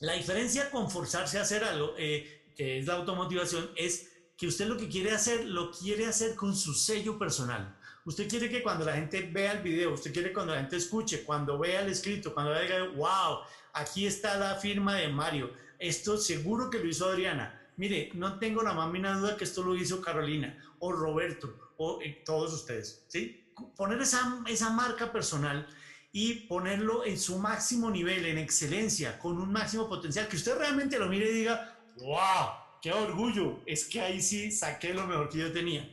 La 0.00 0.14
diferencia 0.14 0.70
con 0.70 0.90
forzarse 0.90 1.38
a 1.38 1.42
hacer 1.42 1.62
algo, 1.64 1.94
eh, 1.98 2.44
que 2.56 2.78
es 2.78 2.86
la 2.86 2.94
automotivación, 2.94 3.70
es 3.76 4.08
que 4.38 4.46
usted 4.46 4.66
lo 4.66 4.78
que 4.78 4.88
quiere 4.88 5.12
hacer, 5.12 5.44
lo 5.44 5.70
quiere 5.70 6.06
hacer 6.06 6.34
con 6.34 6.56
su 6.56 6.72
sello 6.72 7.18
personal. 7.18 7.76
Usted 8.10 8.28
quiere 8.28 8.50
que 8.50 8.60
cuando 8.60 8.84
la 8.84 8.94
gente 8.94 9.22
vea 9.22 9.52
el 9.52 9.62
video, 9.62 9.92
usted 9.92 10.12
quiere 10.12 10.32
cuando 10.32 10.52
la 10.52 10.60
gente 10.62 10.76
escuche, 10.76 11.22
cuando 11.22 11.56
vea 11.56 11.82
el 11.82 11.92
escrito, 11.92 12.34
cuando 12.34 12.58
diga, 12.60 12.88
wow, 12.96 13.38
aquí 13.72 14.04
está 14.04 14.36
la 14.36 14.56
firma 14.56 14.96
de 14.96 15.06
Mario, 15.06 15.52
esto 15.78 16.18
seguro 16.18 16.68
que 16.70 16.80
lo 16.80 16.88
hizo 16.88 17.08
Adriana, 17.08 17.56
Mire, 17.76 18.10
no 18.14 18.38
tengo 18.38 18.62
la 18.62 18.74
más 18.74 18.90
mínima 18.90 19.16
duda 19.16 19.36
que 19.36 19.44
esto 19.44 19.62
lo 19.62 19.76
hizo 19.76 20.02
Carolina 20.02 20.58
o 20.80 20.90
Roberto 20.92 21.72
o 21.78 22.02
eh, 22.02 22.22
todos 22.26 22.52
ustedes, 22.52 23.04
¿sí? 23.06 23.54
Poner 23.76 24.02
esa, 24.02 24.42
esa 24.48 24.70
marca 24.70 25.12
personal 25.12 25.68
y 26.12 26.46
ponerlo 26.46 27.06
en 27.06 27.16
su 27.16 27.38
máximo 27.38 27.90
nivel, 27.90 28.26
en 28.26 28.38
excelencia, 28.38 29.20
con 29.20 29.40
un 29.40 29.52
máximo 29.52 29.88
potencial, 29.88 30.26
que 30.26 30.36
usted 30.36 30.58
realmente 30.58 30.98
lo 30.98 31.06
mire 31.06 31.30
y 31.30 31.34
diga, 31.34 31.78
wow, 31.98 32.50
qué 32.82 32.92
orgullo, 32.92 33.62
es 33.64 33.86
que 33.86 34.00
ahí 34.00 34.20
sí 34.20 34.50
saqué 34.50 34.92
lo 34.92 35.06
mejor 35.06 35.28
que 35.28 35.38
yo 35.38 35.52
tenía. 35.52 35.88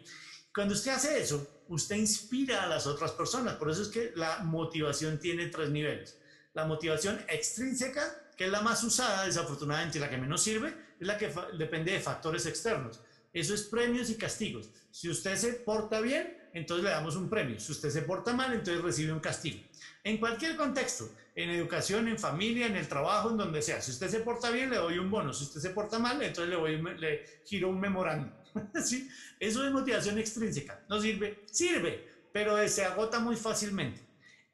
Cuando 0.53 0.73
usted 0.73 0.91
hace 0.91 1.21
eso, 1.21 1.56
usted 1.69 1.95
inspira 1.95 2.63
a 2.63 2.67
las 2.67 2.87
otras 2.87 3.11
personas, 3.11 3.55
por 3.55 3.69
eso 3.69 3.81
es 3.81 3.87
que 3.87 4.11
la 4.15 4.39
motivación 4.39 5.19
tiene 5.19 5.47
tres 5.47 5.69
niveles. 5.69 6.17
La 6.53 6.65
motivación 6.65 7.19
extrínseca, 7.27 8.31
que 8.35 8.45
es 8.45 8.51
la 8.51 8.61
más 8.61 8.83
usada, 8.83 9.25
desafortunadamente 9.25 9.99
la 9.99 10.09
que 10.09 10.17
menos 10.17 10.41
sirve, 10.41 10.73
es 10.99 11.07
la 11.07 11.17
que 11.17 11.31
depende 11.57 11.91
de 11.91 11.99
factores 11.99 12.45
externos. 12.45 12.99
Eso 13.33 13.53
es 13.53 13.63
premios 13.63 14.09
y 14.09 14.15
castigos. 14.15 14.69
Si 14.89 15.09
usted 15.09 15.35
se 15.35 15.53
porta 15.53 16.01
bien, 16.01 16.35
entonces 16.53 16.83
le 16.83 16.89
damos 16.89 17.15
un 17.15 17.29
premio. 17.29 17.59
Si 17.59 17.71
usted 17.71 17.89
se 17.89 18.01
porta 18.01 18.33
mal, 18.33 18.53
entonces 18.53 18.83
recibe 18.83 19.13
un 19.13 19.19
castigo. 19.19 19.61
En 20.03 20.17
cualquier 20.17 20.55
contexto, 20.55 21.09
en 21.35 21.51
educación, 21.51 22.07
en 22.07 22.17
familia, 22.17 22.65
en 22.65 22.75
el 22.75 22.87
trabajo, 22.87 23.29
en 23.29 23.37
donde 23.37 23.61
sea. 23.61 23.81
Si 23.81 23.91
usted 23.91 24.09
se 24.09 24.21
porta 24.21 24.49
bien, 24.49 24.69
le 24.69 24.77
doy 24.77 24.97
un 24.97 25.11
bono. 25.11 25.33
Si 25.33 25.43
usted 25.43 25.61
se 25.61 25.69
porta 25.69 25.99
mal, 25.99 26.21
entonces 26.21 26.49
le, 26.49 26.55
voy, 26.55 26.81
le 26.97 27.41
giro 27.45 27.69
un 27.69 27.79
memorando. 27.79 28.33
¿Sí? 28.83 29.09
Eso 29.39 29.65
es 29.65 29.71
motivación 29.71 30.17
extrínseca. 30.17 30.83
No 30.89 30.99
sirve, 31.01 31.43
sirve, 31.51 32.07
pero 32.31 32.67
se 32.67 32.85
agota 32.85 33.19
muy 33.19 33.35
fácilmente. 33.35 34.01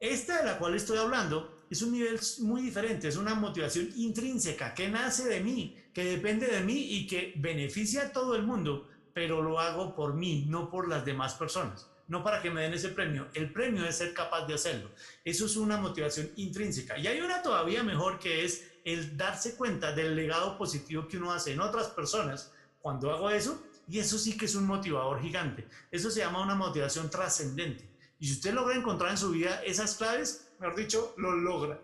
Esta 0.00 0.38
de 0.38 0.44
la 0.44 0.58
cual 0.58 0.74
estoy 0.74 0.98
hablando 0.98 1.64
es 1.70 1.82
un 1.82 1.92
nivel 1.92 2.20
muy 2.40 2.62
diferente, 2.62 3.08
es 3.08 3.16
una 3.16 3.34
motivación 3.34 3.90
intrínseca 3.96 4.74
que 4.74 4.88
nace 4.88 5.24
de 5.28 5.40
mí, 5.40 5.76
que 5.92 6.04
depende 6.04 6.46
de 6.46 6.60
mí 6.60 6.76
y 6.76 7.06
que 7.06 7.32
beneficia 7.36 8.02
a 8.02 8.12
todo 8.12 8.36
el 8.36 8.42
mundo, 8.42 8.88
pero 9.12 9.42
lo 9.42 9.58
hago 9.58 9.94
por 9.94 10.14
mí, 10.14 10.44
no 10.48 10.70
por 10.70 10.88
las 10.88 11.04
demás 11.04 11.34
personas, 11.34 11.88
no 12.08 12.22
para 12.22 12.42
que 12.42 12.50
me 12.50 12.62
den 12.62 12.74
ese 12.74 12.90
premio. 12.90 13.28
El 13.32 13.52
premio 13.52 13.86
es 13.86 13.96
ser 13.96 14.12
capaz 14.12 14.46
de 14.46 14.54
hacerlo. 14.54 14.90
Eso 15.24 15.46
es 15.46 15.56
una 15.56 15.76
motivación 15.76 16.30
intrínseca. 16.36 16.98
Y 16.98 17.06
hay 17.06 17.20
una 17.20 17.42
todavía 17.42 17.82
mejor 17.82 18.18
que 18.18 18.44
es 18.44 18.72
el 18.84 19.16
darse 19.16 19.56
cuenta 19.56 19.92
del 19.92 20.14
legado 20.14 20.58
positivo 20.58 21.08
que 21.08 21.16
uno 21.16 21.32
hace 21.32 21.52
en 21.52 21.60
otras 21.60 21.88
personas 21.88 22.52
cuando 22.80 23.10
hago 23.10 23.30
eso. 23.30 23.62
Y 23.88 23.98
eso 23.98 24.18
sí 24.18 24.36
que 24.36 24.46
es 24.46 24.54
un 24.54 24.66
motivador 24.66 25.20
gigante. 25.20 25.66
Eso 25.90 26.10
se 26.10 26.20
llama 26.20 26.42
una 26.42 26.54
motivación 26.54 27.10
trascendente. 27.10 27.88
Y 28.18 28.26
si 28.26 28.32
usted 28.34 28.54
logra 28.54 28.76
encontrar 28.76 29.10
en 29.10 29.18
su 29.18 29.30
vida 29.30 29.62
esas 29.64 29.96
claves, 29.96 30.48
mejor 30.58 30.76
dicho, 30.76 31.14
lo 31.18 31.34
logra. 31.34 31.80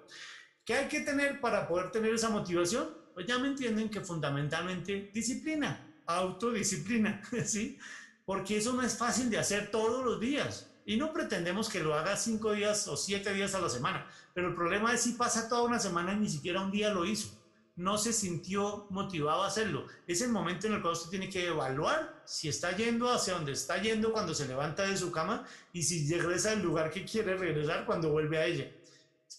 ¿Qué 0.64 0.74
hay 0.74 0.88
que 0.88 1.00
tener 1.00 1.40
para 1.40 1.66
poder 1.66 1.90
tener 1.90 2.14
esa 2.14 2.30
motivación? 2.30 2.88
Pues 3.14 3.26
ya 3.26 3.38
me 3.38 3.48
entienden 3.48 3.90
que 3.90 4.00
fundamentalmente 4.00 5.10
disciplina, 5.12 5.86
autodisciplina, 6.06 7.20
¿sí? 7.44 7.78
Porque 8.24 8.58
eso 8.58 8.72
no 8.72 8.82
es 8.82 8.96
fácil 8.96 9.28
de 9.28 9.38
hacer 9.38 9.70
todos 9.70 10.04
los 10.04 10.20
días. 10.20 10.68
Y 10.86 10.96
no 10.96 11.12
pretendemos 11.12 11.68
que 11.68 11.80
lo 11.80 11.94
haga 11.94 12.16
cinco 12.16 12.52
días 12.52 12.88
o 12.88 12.96
siete 12.96 13.32
días 13.34 13.54
a 13.54 13.60
la 13.60 13.68
semana. 13.68 14.06
Pero 14.32 14.48
el 14.48 14.54
problema 14.54 14.94
es 14.94 15.02
si 15.02 15.12
pasa 15.12 15.48
toda 15.48 15.62
una 15.62 15.78
semana 15.78 16.12
y 16.14 16.16
ni 16.16 16.28
siquiera 16.28 16.62
un 16.62 16.70
día 16.70 16.92
lo 16.92 17.04
hizo. 17.04 17.39
No 17.80 17.96
se 17.96 18.12
sintió 18.12 18.86
motivado 18.90 19.42
a 19.42 19.46
hacerlo. 19.46 19.86
Es 20.06 20.20
el 20.20 20.28
momento 20.28 20.66
en 20.66 20.74
el 20.74 20.82
cual 20.82 20.92
usted 20.92 21.08
tiene 21.08 21.30
que 21.30 21.46
evaluar 21.46 22.20
si 22.26 22.46
está 22.46 22.76
yendo 22.76 23.10
hacia 23.10 23.32
donde 23.32 23.52
está 23.52 23.80
yendo 23.80 24.12
cuando 24.12 24.34
se 24.34 24.46
levanta 24.46 24.82
de 24.82 24.98
su 24.98 25.10
cama 25.10 25.46
y 25.72 25.82
si 25.82 26.06
regresa 26.14 26.52
al 26.52 26.60
lugar 26.60 26.90
que 26.90 27.06
quiere 27.06 27.38
regresar 27.38 27.86
cuando 27.86 28.10
vuelve 28.10 28.36
a 28.36 28.44
ella. 28.44 28.70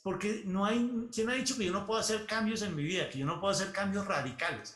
Porque 0.01 0.41
no 0.45 0.65
hay, 0.65 1.07
¿quién 1.13 1.29
ha 1.29 1.33
dicho 1.35 1.55
que 1.55 1.65
yo 1.65 1.71
no 1.71 1.85
puedo 1.85 1.99
hacer 1.99 2.25
cambios 2.25 2.63
en 2.63 2.75
mi 2.75 2.83
vida, 2.83 3.07
que 3.11 3.19
yo 3.19 3.27
no 3.27 3.39
puedo 3.39 3.51
hacer 3.51 3.71
cambios 3.71 4.07
radicales? 4.07 4.75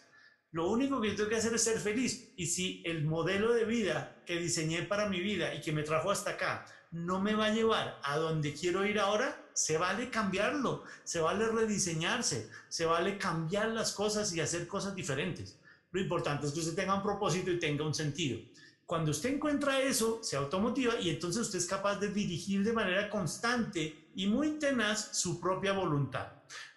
Lo 0.52 0.70
único 0.70 1.02
que 1.02 1.10
yo 1.10 1.16
tengo 1.16 1.30
que 1.30 1.38
hacer 1.38 1.56
es 1.56 1.64
ser 1.64 1.80
feliz. 1.80 2.34
Y 2.38 2.46
si 2.46 2.84
el 2.86 3.04
modelo 3.04 3.52
de 3.52 3.66
vida 3.66 4.22
que 4.28 4.38
diseñé 4.38 4.84
para 4.84 5.10
mi 5.10 5.22
vida 5.22 5.56
y 5.56 5.62
que 5.62 5.72
me 5.72 5.82
trajo 5.82 6.12
hasta 6.12 6.30
acá 6.30 6.68
no 6.92 7.20
me 7.20 7.34
va 7.34 7.48
a 7.48 7.54
llevar 7.54 8.00
a 8.04 8.18
donde 8.18 8.54
quiero 8.54 8.86
ir 8.86 9.00
ahora, 9.00 9.44
se 9.56 9.78
vale 9.78 10.10
cambiarlo, 10.10 10.84
se 11.04 11.22
vale 11.22 11.48
rediseñarse, 11.48 12.50
se 12.68 12.86
vale 12.86 13.18
cambiar 13.18 13.70
las 13.70 13.94
cosas 13.94 14.32
y 14.34 14.42
hacer 14.42 14.68
cosas 14.68 14.94
diferentes. 14.94 15.58
Lo 15.92 16.02
importante 16.02 16.46
es 16.46 16.52
que 16.52 16.60
usted 16.60 16.76
tenga 16.76 16.94
un 16.94 17.02
propósito 17.02 17.50
y 17.50 17.58
tenga 17.58 17.86
un 17.86 17.94
sentido. 17.94 18.40
Cuando 18.86 19.12
usted 19.12 19.34
encuentra 19.34 19.80
eso, 19.80 20.20
se 20.22 20.36
automotiva 20.36 21.00
y 21.00 21.10
entonces 21.10 21.42
usted 21.42 21.58
es 21.58 21.66
capaz 21.66 21.96
de 21.96 22.10
dirigir 22.10 22.64
de 22.64 22.74
manera 22.74 23.10
constante 23.10 24.10
y 24.14 24.28
muy 24.28 24.60
tenaz 24.60 25.18
su 25.18 25.40
propia 25.40 25.74
voluntad. 25.74 26.28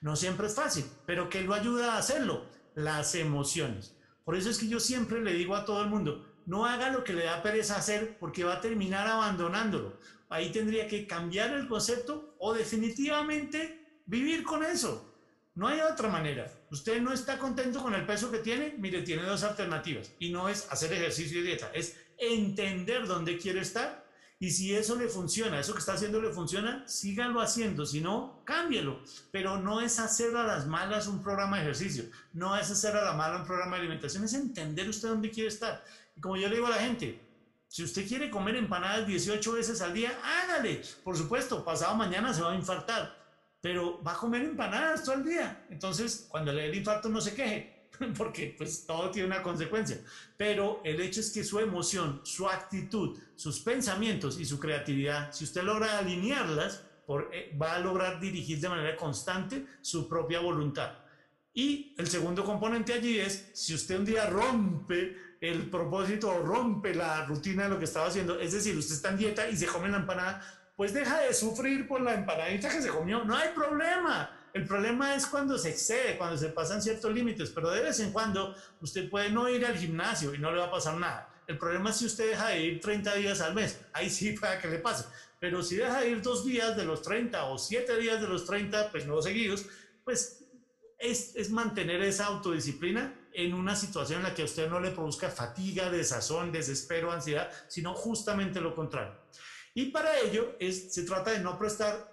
No 0.01 0.16
siempre 0.16 0.47
es 0.47 0.55
fácil, 0.55 0.87
pero 1.05 1.29
¿qué 1.29 1.43
lo 1.43 1.53
ayuda 1.53 1.95
a 1.95 1.99
hacerlo? 1.99 2.47
Las 2.74 3.14
emociones. 3.14 3.95
Por 4.24 4.37
eso 4.37 4.49
es 4.49 4.59
que 4.59 4.68
yo 4.68 4.81
siempre 4.81 5.20
le 5.20 5.35
digo 5.35 5.55
a 5.55 5.64
todo 5.64 5.83
el 5.83 5.91
mundo, 5.91 6.24
no 6.47 6.64
haga 6.64 6.91
lo 6.91 7.05
que 7.05 7.12
le 7.12 7.24
da 7.24 7.43
pereza 7.43 7.76
hacer 7.76 8.16
porque 8.18 8.45
va 8.45 8.55
a 8.55 8.61
terminar 8.61 9.07
abandonándolo. 9.07 9.99
Ahí 10.29 10.51
tendría 10.51 10.87
que 10.87 11.07
cambiar 11.07 11.53
el 11.53 11.68
concepto 11.68 12.35
o 12.39 12.53
definitivamente 12.53 14.03
vivir 14.07 14.43
con 14.43 14.64
eso. 14.64 15.14
No 15.55 15.68
hay 15.68 15.81
otra 15.81 16.09
manera. 16.09 16.51
Usted 16.70 17.01
no 17.01 17.12
está 17.12 17.39
contento 17.39 17.83
con 17.83 17.95
el 17.95 18.07
peso 18.07 18.31
que 18.31 18.39
tiene, 18.39 18.74
mire, 18.79 19.03
tiene 19.03 19.22
dos 19.22 19.43
alternativas. 19.43 20.12
Y 20.18 20.31
no 20.31 20.49
es 20.49 20.68
hacer 20.70 20.93
ejercicio 20.93 21.41
y 21.41 21.43
dieta, 21.43 21.70
es 21.74 21.97
entender 22.18 23.07
dónde 23.07 23.39
quiere 23.39 23.61
estar. 23.61 24.07
Y 24.41 24.53
si 24.53 24.72
eso 24.72 24.95
le 24.95 25.09
funciona, 25.09 25.59
eso 25.59 25.72
que 25.72 25.81
está 25.81 25.95
haciendo 25.95 26.22
le 26.22 26.31
funciona, 26.31 26.87
síganlo 26.87 27.41
haciendo. 27.41 27.85
Si 27.85 28.01
no, 28.01 28.41
cámbielo. 28.45 29.01
Pero 29.33 29.59
no 29.59 29.81
es 29.81 29.99
hacer 29.99 30.37
a 30.37 30.47
las 30.47 30.68
malas 30.68 31.09
un 31.09 31.24
programa 31.24 31.57
de 31.57 31.64
ejercicio. 31.64 32.05
No 32.33 32.57
es 32.57 32.70
hacer 32.70 32.95
a 32.95 33.05
la 33.05 33.14
mala 33.14 33.41
un 33.41 33.47
programa 33.47 33.74
de 33.74 33.81
alimentación. 33.81 34.22
Es 34.22 34.35
entender 34.35 34.89
usted 34.89 35.09
dónde 35.09 35.33
quiere 35.33 35.49
estar 35.49 35.83
como 36.20 36.37
yo 36.37 36.49
le 36.49 36.57
digo 36.57 36.66
a 36.66 36.70
la 36.70 36.79
gente, 36.79 37.20
si 37.69 37.85
usted 37.85 38.09
quiere 38.09 38.31
comer 38.31 38.57
empanadas 38.57 39.07
18 39.07 39.53
veces 39.53 39.81
al 39.83 39.93
día, 39.93 40.19
hágale. 40.25 40.83
Por 41.05 41.16
supuesto, 41.16 41.62
pasado 41.64 41.95
mañana 41.95 42.33
se 42.33 42.41
va 42.41 42.53
a 42.53 42.57
infartar, 42.57 43.14
pero 43.61 44.03
va 44.03 44.12
a 44.12 44.16
comer 44.16 44.43
empanadas 44.43 45.05
todo 45.05 45.16
el 45.16 45.25
día. 45.25 45.66
Entonces, 45.69 46.27
cuando 46.29 46.53
le 46.53 46.62
dé 46.62 46.69
el 46.69 46.77
infarto, 46.77 47.11
no 47.11 47.21
se 47.21 47.35
queje, 47.35 47.91
porque 48.16 48.55
pues 48.57 48.87
todo 48.87 49.11
tiene 49.11 49.27
una 49.27 49.43
consecuencia. 49.43 50.01
Pero 50.37 50.81
el 50.83 50.99
hecho 51.01 51.21
es 51.21 51.31
que 51.31 51.45
su 51.45 51.59
emoción, 51.59 52.23
su 52.25 52.49
actitud, 52.49 53.19
sus 53.37 53.61
pensamientos 53.61 54.41
y 54.41 54.47
su 54.47 54.59
creatividad, 54.59 55.31
si 55.33 55.45
usted 55.45 55.62
logra 55.62 55.99
alinearlas, 55.99 56.85
eh, 57.33 57.57
va 57.61 57.75
a 57.75 57.81
lograr 57.81 58.19
dirigir 58.19 58.61
de 58.61 58.69
manera 58.71 58.97
constante 58.97 59.66
su 59.83 60.09
propia 60.09 60.41
voluntad. 60.41 60.93
Y 61.53 61.95
el 61.99 62.07
segundo 62.07 62.45
componente 62.45 62.93
allí 62.93 63.19
es, 63.19 63.51
si 63.53 63.75
usted 63.75 63.99
un 63.99 64.05
día 64.05 64.27
rompe 64.27 65.16
el 65.41 65.70
propósito 65.70 66.39
rompe 66.43 66.95
la 66.95 67.24
rutina 67.24 67.64
de 67.64 67.68
lo 67.70 67.78
que 67.78 67.84
estaba 67.84 68.07
haciendo. 68.07 68.39
Es 68.41 68.53
decir, 68.53 68.76
usted 68.76 68.95
está 68.95 69.11
en 69.11 69.18
dieta 69.18 69.49
y 69.49 69.57
se 69.57 69.66
come 69.66 69.89
la 69.89 69.99
empanada, 69.99 70.43
pues 70.76 70.93
deja 70.93 71.20
de 71.20 71.34
sufrir 71.34 71.86
por 71.86 72.01
la 72.01 72.14
empanadita 72.14 72.68
que 72.68 72.82
se 72.82 72.89
comió. 72.89 73.24
No 73.24 73.36
hay 73.36 73.51
problema. 73.55 74.34
El 74.53 74.64
problema 74.64 75.14
es 75.14 75.26
cuando 75.26 75.59
se 75.59 75.70
excede, 75.70 76.16
cuando 76.16 76.36
se 76.36 76.49
pasan 76.49 76.82
ciertos 76.82 77.12
límites, 77.12 77.51
pero 77.51 77.70
de 77.70 77.82
vez 77.82 78.01
en 78.01 78.12
cuando 78.12 78.55
usted 78.80 79.09
puede 79.09 79.30
no 79.30 79.49
ir 79.49 79.64
al 79.64 79.76
gimnasio 79.76 80.34
y 80.34 80.39
no 80.39 80.51
le 80.51 80.59
va 80.59 80.66
a 80.66 80.70
pasar 80.70 80.97
nada. 80.97 81.28
El 81.47 81.59
problema 81.59 81.91
es 81.91 81.97
si 81.97 82.07
usted 82.07 82.30
deja 82.30 82.49
de 82.49 82.61
ir 82.62 82.80
30 82.80 83.14
días 83.14 83.41
al 83.41 83.55
mes. 83.55 83.80
Ahí 83.93 84.11
sí 84.11 84.32
para 84.32 84.61
que 84.61 84.68
le 84.68 84.78
pase. 84.78 85.05
Pero 85.39 85.62
si 85.62 85.76
deja 85.76 86.01
de 86.01 86.11
ir 86.11 86.22
dos 86.22 86.45
días 86.45 86.76
de 86.76 86.84
los 86.84 87.03
30 87.03 87.45
o 87.45 87.59
siete 87.59 87.97
días 87.97 88.20
de 88.20 88.26
los 88.26 88.45
30, 88.45 88.91
pues 88.91 89.07
no 89.07 89.22
seguidos, 89.22 89.66
pues 90.05 90.45
es, 90.99 91.36
es 91.36 91.51
mantener 91.51 92.03
esa 92.03 92.26
autodisciplina 92.26 93.14
en 93.39 93.55
una 93.55 93.76
situación 93.76 94.18
en 94.18 94.24
la 94.24 94.34
que 94.34 94.43
a 94.43 94.47
usted 94.47 94.68
no 94.68 94.80
le 94.80 94.91
produzca 94.91 95.30
fatiga, 95.30 95.91
desazón, 95.91 96.51
desespero, 96.51 97.12
ansiedad, 97.12 97.49
sino 97.68 97.95
justamente 97.95 98.61
lo 98.61 98.74
contrario. 98.74 99.14
Y 99.74 99.93
para 99.93 100.18
ello 100.18 100.57
es, 100.59 100.93
se 100.93 101.05
trata 101.05 101.30
de 101.30 101.39
no 101.39 101.57
prestar 101.57 102.12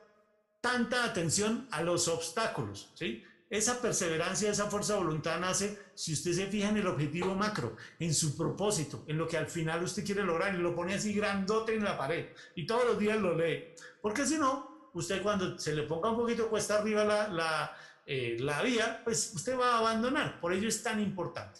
tanta 0.61 1.03
atención 1.03 1.67
a 1.71 1.81
los 1.81 2.07
obstáculos, 2.09 2.91
¿sí? 2.93 3.23
Esa 3.49 3.81
perseverancia, 3.81 4.51
esa 4.51 4.69
fuerza 4.69 4.93
de 4.93 4.99
voluntad 4.99 5.39
nace 5.39 5.79
si 5.95 6.13
usted 6.13 6.33
se 6.33 6.45
fija 6.45 6.69
en 6.69 6.77
el 6.77 6.85
objetivo 6.85 7.33
macro, 7.33 7.75
en 7.99 8.13
su 8.13 8.37
propósito, 8.37 9.03
en 9.07 9.17
lo 9.17 9.27
que 9.27 9.37
al 9.37 9.47
final 9.47 9.81
usted 9.81 10.05
quiere 10.05 10.23
lograr 10.23 10.53
y 10.53 10.59
lo 10.59 10.75
pone 10.75 10.93
así 10.93 11.11
grandote 11.11 11.73
en 11.73 11.85
la 11.85 11.97
pared 11.97 12.27
y 12.53 12.67
todos 12.67 12.85
los 12.85 12.99
días 12.99 13.19
lo 13.19 13.35
lee. 13.35 13.73
Porque 13.99 14.27
si 14.27 14.37
no, 14.37 14.89
usted 14.93 15.23
cuando 15.23 15.57
se 15.57 15.73
le 15.73 15.83
ponga 15.83 16.11
un 16.11 16.17
poquito 16.17 16.49
cuesta 16.49 16.77
arriba 16.77 17.03
la, 17.03 17.27
la 17.29 17.77
eh, 18.05 18.37
la 18.39 18.61
vía, 18.61 19.01
pues 19.03 19.31
usted 19.33 19.57
va 19.57 19.75
a 19.75 19.77
abandonar. 19.79 20.39
Por 20.39 20.53
ello 20.53 20.67
es 20.67 20.83
tan 20.83 20.99
importante. 20.99 21.59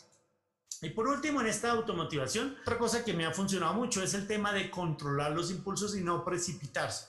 Y 0.82 0.90
por 0.90 1.08
último, 1.08 1.42
en 1.42 1.48
esta 1.48 1.72
automotivación, 1.72 2.58
otra 2.62 2.78
cosa 2.78 3.04
que 3.04 3.14
me 3.14 3.26
ha 3.26 3.32
funcionado 3.32 3.74
mucho 3.74 4.04
es 4.04 4.14
el 4.14 4.28
tema 4.28 4.54
de 4.54 4.70
controlar 4.70 5.32
los 5.32 5.50
impulsos 5.50 5.96
y 5.96 6.02
no 6.02 6.24
precipitarse. 6.24 7.08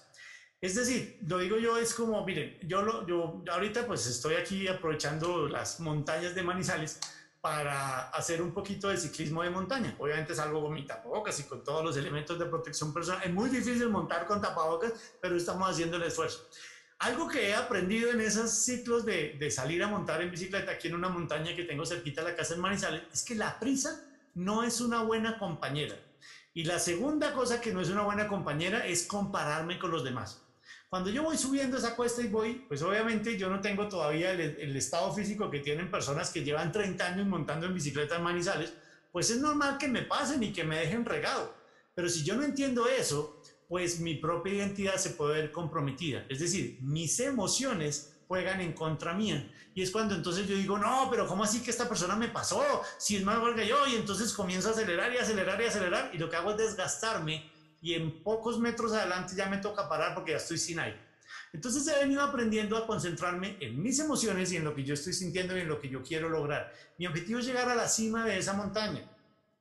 Es 0.61 0.75
decir, 0.75 1.19
lo 1.27 1.39
digo 1.39 1.59
yo, 1.59 1.77
es 1.77 1.93
como, 1.93 2.25
miren, 2.25 2.59
yo, 2.63 2.83
lo, 2.83 3.07
yo 3.07 3.43
ahorita 3.53 3.87
pues 3.87 4.07
estoy 4.07 4.37
aquí 4.37 4.67
aprovechando 4.69 5.49
las 5.49 5.81
montañas 5.81 6.35
de 6.35 6.43
Manizales 6.43 6.99
para 7.43 8.09
hacer 8.09 8.41
un 8.41 8.53
poquito 8.53 8.89
de 8.89 8.97
ciclismo 8.97 9.43
de 9.43 9.51
montaña. 9.51 9.95
Obviamente 9.99 10.35
salgo 10.35 10.63
con 10.63 10.73
mi 10.73 10.87
tapabocas 10.87 11.39
y 11.41 11.45
con 11.45 11.63
todos 11.63 11.85
los 11.85 11.97
elementos 11.97 12.39
de 12.39 12.47
protección 12.47 12.93
personal. 12.95 13.23
Es 13.23 13.33
muy 13.33 13.51
difícil 13.51 13.89
montar 13.91 14.27
con 14.27 14.41
tapabocas, 14.41 14.95
pero 15.21 15.37
estamos 15.37 15.71
haciendo 15.71 15.97
el 15.99 16.05
esfuerzo. 16.05 16.49
Algo 16.99 17.29
que 17.29 17.51
he 17.51 17.55
aprendido 17.55 18.11
en 18.11 18.21
esos 18.21 18.51
ciclos 18.51 19.05
de, 19.05 19.37
de, 19.39 19.51
salir 19.51 19.83
a 19.83 19.89
montar 19.89 20.23
en 20.23 20.31
bicicleta 20.31 20.73
aquí 20.73 20.89
en 20.89 20.95
una 20.95 21.11
montaña 21.11 21.55
que 21.55 21.65
tengo 21.65 21.85
cerquita 21.85 22.23
de 22.23 22.31
la 22.31 22.37
casa 22.37 22.55
en 22.55 22.61
Manizales 22.61 23.03
es 23.13 23.23
que 23.23 23.35
la 23.35 23.59
prisa 23.59 24.03
no 24.35 24.65
es 24.65 24.81
una 24.81 25.03
buena 25.03 25.39
compañera. 25.39 25.97
Y 26.55 26.65
la 26.65 26.79
segunda 26.79 27.35
cosa 27.35 27.61
que 27.61 27.73
no 27.73 27.83
es 27.83 27.91
una 27.91 28.03
buena 28.03 28.27
compañera 28.29 28.87
es 28.87 29.07
compararme 29.07 29.79
con 29.79 29.91
los 29.91 30.05
demás. 30.05 30.43
Cuando 30.89 31.11
yo 31.11 31.23
voy 31.23 31.37
subiendo 31.37 31.77
esa 31.77 31.95
cuesta 31.95 32.23
y 32.23 32.29
voy, 32.29 32.65
pues 32.67 32.81
obviamente 32.81 33.37
yo 33.37 33.51
no 33.51 33.61
tengo 33.61 33.89
todavía 33.89 34.33
el, 34.33 34.41
el 34.41 34.77
estado 34.77 35.13
físico 35.13 35.51
que 35.51 35.59
tienen 35.59 35.91
personas 35.91 36.31
que 36.31 36.45
llevan 36.45 36.73
30 36.73 37.07
años 37.07 37.27
montando 37.27 37.67
en 37.67 37.75
bicicleta 37.75 38.17
en 38.17 38.23
Manizales, 38.23 38.73
pues 39.13 39.29
es 39.29 39.39
normal 39.39 39.77
que 39.79 39.89
me 39.89 40.03
pasen 40.03 40.43
y 40.43 40.53
que 40.53 40.65
me 40.65 40.79
dejen 40.79 41.05
regado. 41.05 41.55
Pero 41.95 42.09
si 42.09 42.25
yo 42.25 42.37
no 42.37 42.43
entiendo 42.43 42.87
eso, 42.87 43.36
pues 43.69 44.01
mi 44.01 44.15
propia 44.15 44.55
identidad 44.55 44.97
se 44.97 45.11
puede 45.11 45.35
ver 45.35 45.53
comprometida. 45.53 46.25
Es 46.29 46.41
decir, 46.41 46.79
mis 46.83 47.19
emociones 47.21 48.17
juegan 48.29 48.61
en 48.61 48.73
contra 48.73 49.15
mía. 49.15 49.53
Y 49.75 49.83
es 49.83 49.91
cuando 49.91 50.15
entonces 50.15 50.47
yo 50.47 50.57
digo, 50.57 50.79
no, 50.79 51.09
pero 51.11 51.27
¿cómo 51.27 51.45
así 51.45 51.61
que 51.61 51.71
esta 51.71 51.89
persona 51.89 52.17
me 52.17 52.29
pasó? 52.29 52.63
Si 52.99 53.17
es 53.17 53.25
más 53.25 53.39
que 53.55 53.67
yo, 53.67 53.87
y 53.87 53.95
entonces 53.95 54.33
comienzo 54.33 54.69
a 54.69 54.73
acelerar 54.73 55.13
y 55.13 55.19
acelerar 55.19 55.61
y 55.61 55.67
acelerar, 55.67 56.11
y 56.15 56.19
lo 56.19 56.31
que 56.31 56.37
hago 56.37 56.53
es 56.53 56.57
desgastarme, 56.57 57.51
y 57.81 57.95
en 57.95 58.23
pocos 58.23 58.59
metros 58.59 58.93
adelante 58.93 59.35
ya 59.37 59.49
me 59.49 59.59
toca 59.59 59.89
parar 59.89 60.15
porque 60.15 60.33
ya 60.33 60.39
estoy 60.39 60.59
sin 60.59 60.81
aire. 60.81 60.99
Entonces 61.53 61.87
he 61.87 61.99
venido 61.99 62.23
aprendiendo 62.23 62.77
a 62.77 62.87
concentrarme 62.87 63.57
en 63.61 63.81
mis 63.81 63.99
emociones 63.99 64.53
y 64.53 64.57
en 64.57 64.65
lo 64.65 64.75
que 64.75 64.85
yo 64.85 64.95
estoy 64.95 65.13
sintiendo 65.13 65.57
y 65.57 65.61
en 65.61 65.69
lo 65.69 65.81
que 65.81 65.89
yo 65.89 66.03
quiero 66.03 66.29
lograr. 66.29 66.73
Mi 66.99 67.07
objetivo 67.07 67.39
es 67.39 67.47
llegar 67.47 67.69
a 67.69 67.75
la 67.75 67.89
cima 67.89 68.25
de 68.25 68.39
esa 68.39 68.55
montaña, 68.55 69.09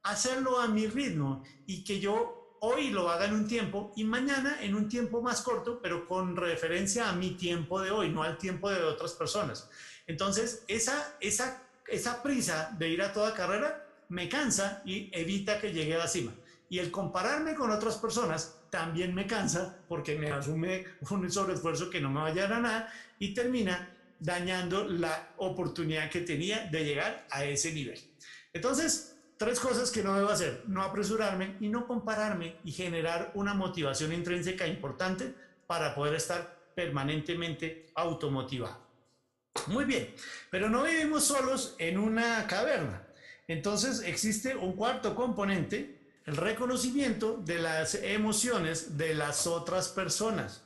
hacerlo 0.03 0.59
a 0.59 0.67
mi 0.67 0.87
ritmo 0.87 1.43
y 1.65 1.83
que 1.83 1.99
yo 1.99 2.34
hoy 2.65 2.89
lo 2.89 3.09
haga 3.09 3.25
en 3.25 3.33
un 3.33 3.47
tiempo 3.47 3.93
y 3.95 4.03
mañana 4.03 4.57
en 4.61 4.75
un 4.75 4.89
tiempo 4.89 5.21
más 5.21 5.41
corto, 5.41 5.79
pero 5.81 6.07
con 6.07 6.35
referencia 6.35 7.09
a 7.09 7.13
mi 7.13 7.31
tiempo 7.31 7.81
de 7.81 7.91
hoy, 7.91 8.09
no 8.09 8.23
al 8.23 8.37
tiempo 8.37 8.69
de 8.69 8.83
otras 8.83 9.13
personas. 9.13 9.69
Entonces, 10.07 10.63
esa, 10.67 11.15
esa, 11.19 11.61
esa 11.87 12.23
prisa 12.23 12.75
de 12.77 12.89
ir 12.89 13.01
a 13.01 13.13
toda 13.13 13.33
carrera 13.33 13.87
me 14.09 14.29
cansa 14.29 14.81
y 14.85 15.09
evita 15.13 15.59
que 15.59 15.71
llegue 15.71 15.95
a 15.95 15.99
la 15.99 16.07
cima. 16.07 16.33
Y 16.69 16.79
el 16.79 16.91
compararme 16.91 17.53
con 17.53 17.69
otras 17.71 17.97
personas 17.97 18.55
también 18.69 19.13
me 19.13 19.27
cansa 19.27 19.77
porque 19.87 20.17
me 20.17 20.31
asume 20.31 20.85
un 21.09 21.31
sobreesfuerzo 21.31 21.89
que 21.89 22.01
no 22.01 22.09
me 22.09 22.21
va 22.21 22.27
a 22.27 22.33
llegar 22.33 22.53
a 22.53 22.59
nada 22.59 22.93
y 23.19 23.33
termina 23.33 23.95
dañando 24.19 24.85
la 24.85 25.33
oportunidad 25.37 26.09
que 26.09 26.21
tenía 26.21 26.65
de 26.65 26.83
llegar 26.83 27.27
a 27.29 27.45
ese 27.45 27.71
nivel. 27.73 27.99
Entonces, 28.53 29.14
tres 29.37 29.59
cosas 29.59 29.91
que 29.91 30.03
no 30.03 30.15
debo 30.15 30.29
hacer. 30.29 30.63
No 30.67 30.81
apresurarme 30.81 31.57
y 31.59 31.69
no 31.69 31.87
compararme 31.87 32.57
y 32.63 32.71
generar 32.71 33.31
una 33.35 33.53
motivación 33.53 34.13
intrínseca 34.13 34.67
importante 34.67 35.33
para 35.67 35.95
poder 35.95 36.15
estar 36.15 36.55
permanentemente 36.75 37.87
automotivado. 37.95 38.85
Muy 39.67 39.85
bien, 39.85 40.13
pero 40.51 40.69
no 40.69 40.83
vivimos 40.83 41.23
solos 41.23 41.75
en 41.79 41.97
una 41.97 42.45
caverna. 42.47 43.07
Entonces 43.47 44.01
existe 44.01 44.55
un 44.55 44.73
cuarto 44.73 45.15
componente, 45.15 45.99
el 46.25 46.35
reconocimiento 46.35 47.37
de 47.37 47.59
las 47.59 47.95
emociones 47.95 48.97
de 48.97 49.13
las 49.13 49.47
otras 49.47 49.89
personas. 49.89 50.63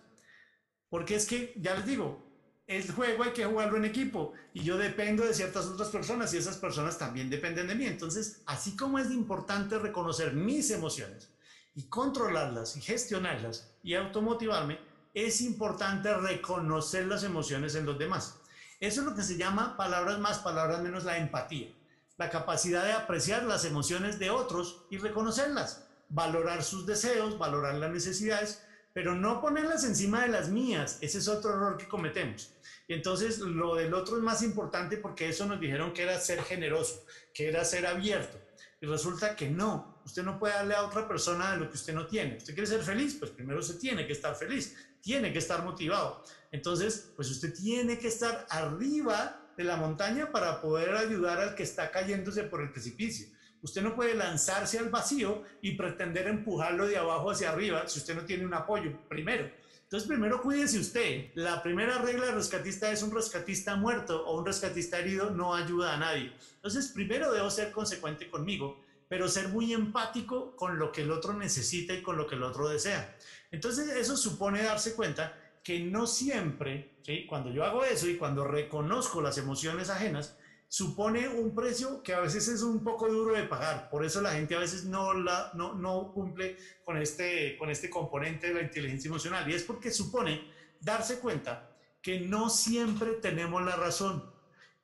Porque 0.90 1.16
es 1.16 1.28
que, 1.28 1.54
ya 1.58 1.76
les 1.76 1.86
digo, 1.86 2.29
el 2.70 2.92
juego 2.92 3.24
hay 3.24 3.32
que 3.32 3.46
jugarlo 3.46 3.78
en 3.78 3.86
equipo 3.86 4.34
y 4.54 4.64
yo 4.64 4.78
dependo 4.78 5.26
de 5.26 5.34
ciertas 5.34 5.66
otras 5.66 5.90
personas 5.90 6.32
y 6.32 6.38
esas 6.38 6.58
personas 6.58 7.00
también 7.00 7.28
dependen 7.28 7.68
de 7.68 7.74
mí. 7.74 7.88
Entonces, 7.88 8.42
así 8.46 8.78
como 8.78 9.00
es 9.00 9.10
importante 9.10 9.80
reconocer 9.80 10.34
mis 10.34 10.70
emociones 10.70 11.30
y 11.74 11.86
controlarlas 11.86 12.78
y 12.78 12.82
gestionarlas 12.82 13.72
y 13.82 13.96
automotivarme, 13.96 14.78
es 15.16 15.42
importante 15.42 16.16
reconocer 16.16 17.08
las 17.08 17.24
emociones 17.24 17.74
en 17.74 17.88
los 17.88 17.98
demás. 17.98 18.36
Eso 18.80 19.02
es 19.02 19.08
lo 19.08 19.16
que 19.16 19.24
se 19.24 19.38
llama 19.38 19.76
palabras 19.76 20.20
más, 20.20 20.38
palabras 20.38 20.84
menos 20.84 21.06
la 21.06 21.18
empatía. 21.18 21.70
La 22.18 22.30
capacidad 22.30 22.84
de 22.84 22.92
apreciar 22.92 23.46
las 23.46 23.66
emociones 23.66 24.20
de 24.20 24.30
otros 24.30 24.84
y 24.92 24.98
reconocerlas, 24.98 25.86
valorar 26.10 26.64
sus 26.64 26.86
deseos, 26.86 27.40
valorar 27.40 27.76
las 27.76 27.92
necesidades, 27.92 28.62
pero 28.94 29.16
no 29.16 29.42
ponerlas 29.42 29.84
encima 29.84 30.22
de 30.22 30.30
las 30.30 30.50
mías. 30.50 30.98
Ese 31.02 31.20
es 31.20 31.28
otro 31.28 31.52
error 31.52 31.78
que 31.78 31.88
cometemos. 31.88 32.54
Y 32.90 32.96
entonces 32.96 33.38
lo 33.38 33.76
del 33.76 33.94
otro 33.94 34.18
es 34.18 34.24
más 34.24 34.42
importante 34.42 34.98
porque 34.98 35.30
eso 35.30 35.46
nos 35.46 35.60
dijeron 35.60 35.94
que 35.94 36.02
era 36.02 36.20
ser 36.20 36.42
generoso, 36.42 37.06
que 37.32 37.48
era 37.48 37.64
ser 37.64 37.86
abierto. 37.86 38.40
Y 38.82 38.88
resulta 38.88 39.36
que 39.36 39.48
no, 39.48 40.02
usted 40.04 40.24
no 40.24 40.40
puede 40.40 40.56
darle 40.56 40.74
a 40.74 40.84
otra 40.84 41.08
persona 41.08 41.52
de 41.52 41.60
lo 41.60 41.70
que 41.70 41.76
usted 41.76 41.94
no 41.94 42.08
tiene. 42.08 42.38
¿Usted 42.38 42.56
quiere 42.56 42.68
ser 42.68 42.82
feliz? 42.82 43.16
Pues 43.20 43.30
primero 43.30 43.62
se 43.62 43.76
tiene 43.76 44.08
que 44.08 44.14
estar 44.14 44.36
feliz, 44.36 44.76
tiene 45.02 45.32
que 45.32 45.38
estar 45.38 45.64
motivado. 45.64 46.24
Entonces, 46.52 47.12
pues 47.16 47.30
usted 47.30 47.54
tiene 47.54 48.00
que 48.00 48.08
estar 48.08 48.48
arriba 48.50 49.40
de 49.56 49.66
la 49.66 49.76
montaña 49.76 50.32
para 50.32 50.60
poder 50.60 50.96
ayudar 50.96 51.38
al 51.38 51.54
que 51.54 51.62
está 51.62 51.92
cayéndose 51.92 52.42
por 52.46 52.60
el 52.60 52.72
precipicio. 52.72 53.28
Usted 53.62 53.84
no 53.84 53.96
puede 53.96 54.16
lanzarse 54.16 54.80
al 54.80 54.90
vacío 54.90 55.44
y 55.62 55.76
pretender 55.76 56.26
empujarlo 56.26 56.88
de 56.88 56.98
abajo 56.98 57.30
hacia 57.30 57.52
arriba 57.52 57.88
si 57.88 58.00
usted 58.00 58.16
no 58.16 58.26
tiene 58.26 58.48
un 58.48 58.54
apoyo, 58.56 59.08
primero. 59.08 59.48
Entonces, 59.90 60.08
primero 60.08 60.40
cuídese 60.44 60.78
usted. 60.78 61.32
La 61.34 61.64
primera 61.64 61.98
regla 61.98 62.28
de 62.28 62.34
rescatista 62.34 62.92
es 62.92 63.02
un 63.02 63.10
rescatista 63.10 63.76
muerto 63.76 64.24
o 64.24 64.38
un 64.38 64.46
rescatista 64.46 65.00
herido 65.00 65.32
no 65.32 65.56
ayuda 65.56 65.96
a 65.96 65.98
nadie. 65.98 66.32
Entonces, 66.58 66.90
primero 66.90 67.34
debo 67.34 67.50
ser 67.50 67.72
consecuente 67.72 68.30
conmigo, 68.30 68.80
pero 69.08 69.28
ser 69.28 69.48
muy 69.48 69.74
empático 69.74 70.56
con 70.56 70.78
lo 70.78 70.92
que 70.92 71.02
el 71.02 71.10
otro 71.10 71.34
necesita 71.34 71.96
y 71.96 72.04
con 72.04 72.18
lo 72.18 72.28
que 72.28 72.36
el 72.36 72.44
otro 72.44 72.70
desea. 72.70 73.18
Entonces, 73.50 73.90
eso 73.90 74.16
supone 74.16 74.62
darse 74.62 74.94
cuenta 74.94 75.36
que 75.64 75.80
no 75.80 76.06
siempre, 76.06 76.92
¿sí? 77.02 77.26
cuando 77.26 77.50
yo 77.50 77.66
hago 77.66 77.84
eso 77.84 78.08
y 78.08 78.16
cuando 78.16 78.44
reconozco 78.44 79.22
las 79.22 79.40
emociones 79.40 79.90
ajenas, 79.90 80.38
supone 80.70 81.28
un 81.28 81.56
precio 81.56 82.04
que 82.04 82.14
a 82.14 82.20
veces 82.20 82.48
es 82.48 82.62
un 82.62 82.84
poco 82.84 83.10
duro 83.10 83.36
de 83.36 83.44
pagar. 83.44 83.90
Por 83.90 84.06
eso 84.06 84.22
la 84.22 84.34
gente 84.34 84.56
a 84.56 84.60
veces 84.60 84.86
no, 84.86 85.14
la, 85.14 85.52
no, 85.56 85.74
no 85.74 86.14
cumple 86.14 86.58
con 86.86 86.98
este, 86.98 87.58
con 87.58 87.72
este 87.72 87.90
componente 87.90 88.48
de 88.48 88.54
la 88.54 88.62
inteligencia 88.62 89.10
emocional. 89.10 89.50
Y 89.50 89.56
es 89.56 89.64
porque 89.64 89.90
supone 89.90 90.48
darse 90.80 91.20
cuenta 91.20 91.72
que 92.04 92.22
no 92.22 92.52
siempre 92.52 93.14
tenemos 93.14 93.64
la 93.66 93.76
razón, 93.76 94.32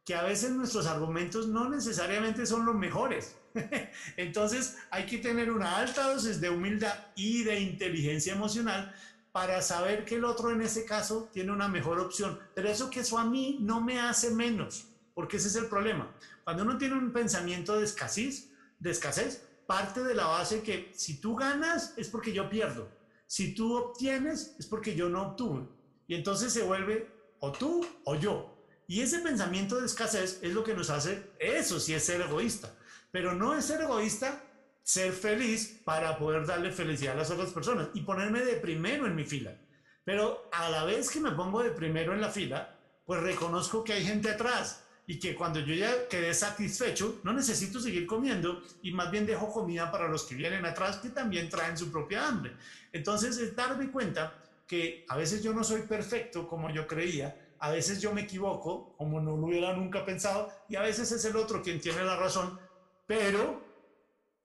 que 0.03 0.15
a 0.15 0.23
veces 0.23 0.51
nuestros 0.51 0.88
argumentos 0.88 1.47
no 1.47 1.69
necesariamente 1.69 2.47
son 2.47 2.65
los 2.65 2.75
mejores. 2.75 3.38
Entonces 4.17 4.77
hay 4.89 5.05
que 5.05 5.19
tener 5.19 5.51
una 5.51 5.77
alta 5.77 6.11
dosis 6.11 6.41
de 6.41 6.49
humildad 6.49 6.95
y 7.15 7.43
de 7.43 7.59
inteligencia 7.59 8.33
emocional 8.33 8.93
para 9.31 9.61
saber 9.61 10.03
que 10.03 10.15
el 10.15 10.25
otro 10.25 10.49
en 10.49 10.61
ese 10.61 10.83
caso 10.83 11.29
tiene 11.31 11.51
una 11.51 11.67
mejor 11.67 11.99
opción. 11.99 12.39
Pero 12.55 12.69
eso 12.69 12.89
que 12.89 13.01
eso 13.01 13.19
a 13.19 13.25
mí 13.25 13.59
no 13.61 13.81
me 13.81 13.99
hace 13.99 14.31
menos 14.31 14.88
porque 15.16 15.38
ese 15.38 15.47
es 15.47 15.55
el 15.55 15.66
problema. 15.66 16.13
Cuando 16.43 16.61
uno 16.61 16.78
tiene 16.78 16.93
un 16.93 17.11
pensamiento 17.11 17.76
de 17.76 17.86
escasez, 17.86 18.51
de 18.78 18.91
escasez, 18.91 19.47
parte 19.66 20.03
de 20.03 20.13
la 20.13 20.28
base 20.28 20.61
que 20.61 20.91
si 20.93 21.20
tú 21.20 21.36
ganas 21.36 21.95
es 21.97 22.09
porque 22.09 22.32
yo 22.32 22.47
pierdo, 22.47 22.88
si 23.26 23.55
tú 23.55 23.76
obtienes 23.76 24.55
es 24.59 24.68
porque 24.68 24.95
yo 24.95 25.09
no 25.09 25.24
obtuve. 25.24 25.68
Y 26.07 26.13
entonces 26.13 26.53
se 26.53 26.61
vuelve 26.61 27.09
o 27.39 27.51
tú 27.51 27.84
o 28.03 28.16
yo. 28.16 28.55
Y 28.88 29.01
ese 29.01 29.20
pensamiento 29.20 29.80
de 29.80 29.88
escasez 29.88 30.39
es 30.43 30.53
lo 30.53 30.63
que 30.63 30.76
nos 30.76 30.91
hace, 30.91 31.32
eso 31.39 31.80
sí 31.80 31.95
es 31.95 32.05
ser 32.05 32.22
egoísta, 32.22 32.76
pero 33.11 33.34
no 33.34 33.55
es 33.55 33.66
ser 33.66 33.82
egoísta 33.82 34.43
ser 34.86 35.13
feliz 35.13 35.82
para 35.84 36.16
poder 36.20 36.45
darle 36.45 36.72
felicidad 36.72 37.16
a 37.16 37.18
las 37.18 37.32
otras 37.32 37.49
personas 37.49 37.89
y 37.95 38.01
ponerme 38.01 38.45
de 38.45 38.57
primero 38.57 39.07
en 39.07 39.16
mi 39.16 39.24
fila. 39.24 39.59
Pero 40.03 40.47
a 40.51 40.70
la 40.70 40.84
vez 40.84 41.09
que 41.09 41.20
me 41.20 41.32
pongo 41.32 41.63
de 41.63 41.72
primero 41.72 42.13
en 42.13 42.22
la 42.22 42.30
fila, 42.30 42.78
pues 43.03 43.20
reconozco 43.22 43.84
que 43.84 43.93
hay 43.93 44.05
gente 44.05 44.30
atrás 44.30 44.84
y 45.08 45.20
que 45.20 45.36
cuando 45.36 45.60
yo 45.60 45.74
ya 45.76 46.08
quedé 46.08 46.34
satisfecho, 46.34 47.20
no 47.24 47.34
necesito 47.34 47.80
seguir 47.80 48.08
comiendo 48.08 48.64
y 48.82 48.91
más 48.91 49.12
bien 49.12 49.26
dejo 49.26 49.51
comida 49.51 49.91
para 49.91 50.08
los 50.08 50.24
que 50.24 50.36
vienen 50.36 50.66
atrás 50.66 50.97
que 50.97 51.10
también 51.10 51.49
traen 51.49 51.78
su 51.78 51.91
propia 51.91 52.28
hambre. 52.28 52.53
Entonces 52.91 53.38
es 53.38 53.56
darme 53.56 53.91
cuenta 53.91 54.41
que 54.68 55.06
a 55.08 55.16
veces 55.16 55.43
yo 55.43 55.53
no 55.53 55.64
soy 55.64 55.82
perfecto 55.84 56.47
como 56.47 56.72
yo 56.72 56.88
creía, 56.88 57.39
a 57.60 57.72
veces 57.72 58.01
yo 58.01 58.14
me 58.14 58.22
equivoco 58.22 58.95
como 58.97 59.22
no 59.22 59.38
lo 59.38 59.47
hubiera 59.47 59.74
nunca 59.74 60.06
pensado 60.06 60.51
y 60.68 60.76
a 60.76 60.82
veces 60.82 61.12
es 61.12 61.24
el 61.26 61.36
otro 61.36 61.62
quien 61.62 61.80
tiene 61.80 62.03
la 62.03 62.16
razón, 62.16 62.60
pero 63.06 63.64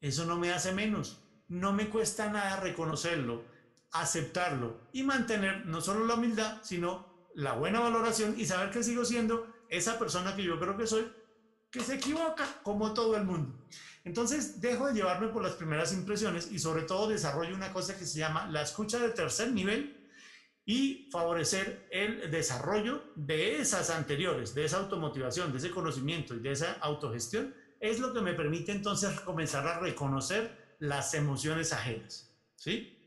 eso 0.00 0.24
no 0.26 0.36
me 0.36 0.52
hace 0.52 0.72
menos, 0.72 1.22
no 1.48 1.72
me 1.72 1.88
cuesta 1.88 2.30
nada 2.30 2.60
reconocerlo, 2.60 3.44
aceptarlo 3.92 4.80
y 4.92 5.02
mantener 5.02 5.66
no 5.66 5.80
solo 5.80 6.06
la 6.06 6.14
humildad, 6.14 6.58
sino 6.62 7.08
la 7.34 7.54
buena 7.54 7.80
valoración 7.80 8.34
y 8.38 8.44
saber 8.44 8.70
que 8.70 8.82
sigo 8.82 9.04
siendo 9.04 9.46
esa 9.70 9.98
persona 9.98 10.36
que 10.36 10.42
yo 10.42 10.58
creo 10.58 10.76
que 10.76 10.86
soy, 10.86 11.10
que 11.70 11.80
se 11.80 11.94
equivoca 11.94 12.46
como 12.62 12.92
todo 12.92 13.16
el 13.16 13.24
mundo. 13.24 13.66
Entonces 14.04 14.60
dejo 14.60 14.88
de 14.88 14.94
llevarme 14.94 15.28
por 15.28 15.42
las 15.42 15.54
primeras 15.54 15.92
impresiones 15.92 16.50
y 16.50 16.58
sobre 16.58 16.82
todo 16.82 17.08
desarrollo 17.08 17.54
una 17.54 17.72
cosa 17.72 17.96
que 17.96 18.06
se 18.06 18.18
llama 18.18 18.46
la 18.48 18.62
escucha 18.62 18.98
de 18.98 19.10
tercer 19.10 19.52
nivel 19.52 20.08
y 20.64 21.08
favorecer 21.10 21.88
el 21.90 22.30
desarrollo 22.30 23.02
de 23.14 23.60
esas 23.60 23.90
anteriores, 23.90 24.54
de 24.54 24.64
esa 24.64 24.78
automotivación, 24.78 25.52
de 25.52 25.58
ese 25.58 25.70
conocimiento 25.70 26.34
y 26.34 26.40
de 26.40 26.52
esa 26.52 26.72
autogestión, 26.80 27.54
es 27.80 27.98
lo 27.98 28.12
que 28.12 28.20
me 28.20 28.34
permite 28.34 28.72
entonces 28.72 29.18
comenzar 29.20 29.66
a 29.66 29.80
reconocer 29.80 30.76
las 30.78 31.14
emociones 31.14 31.72
ajenas. 31.72 32.30
¿Sí? 32.56 32.99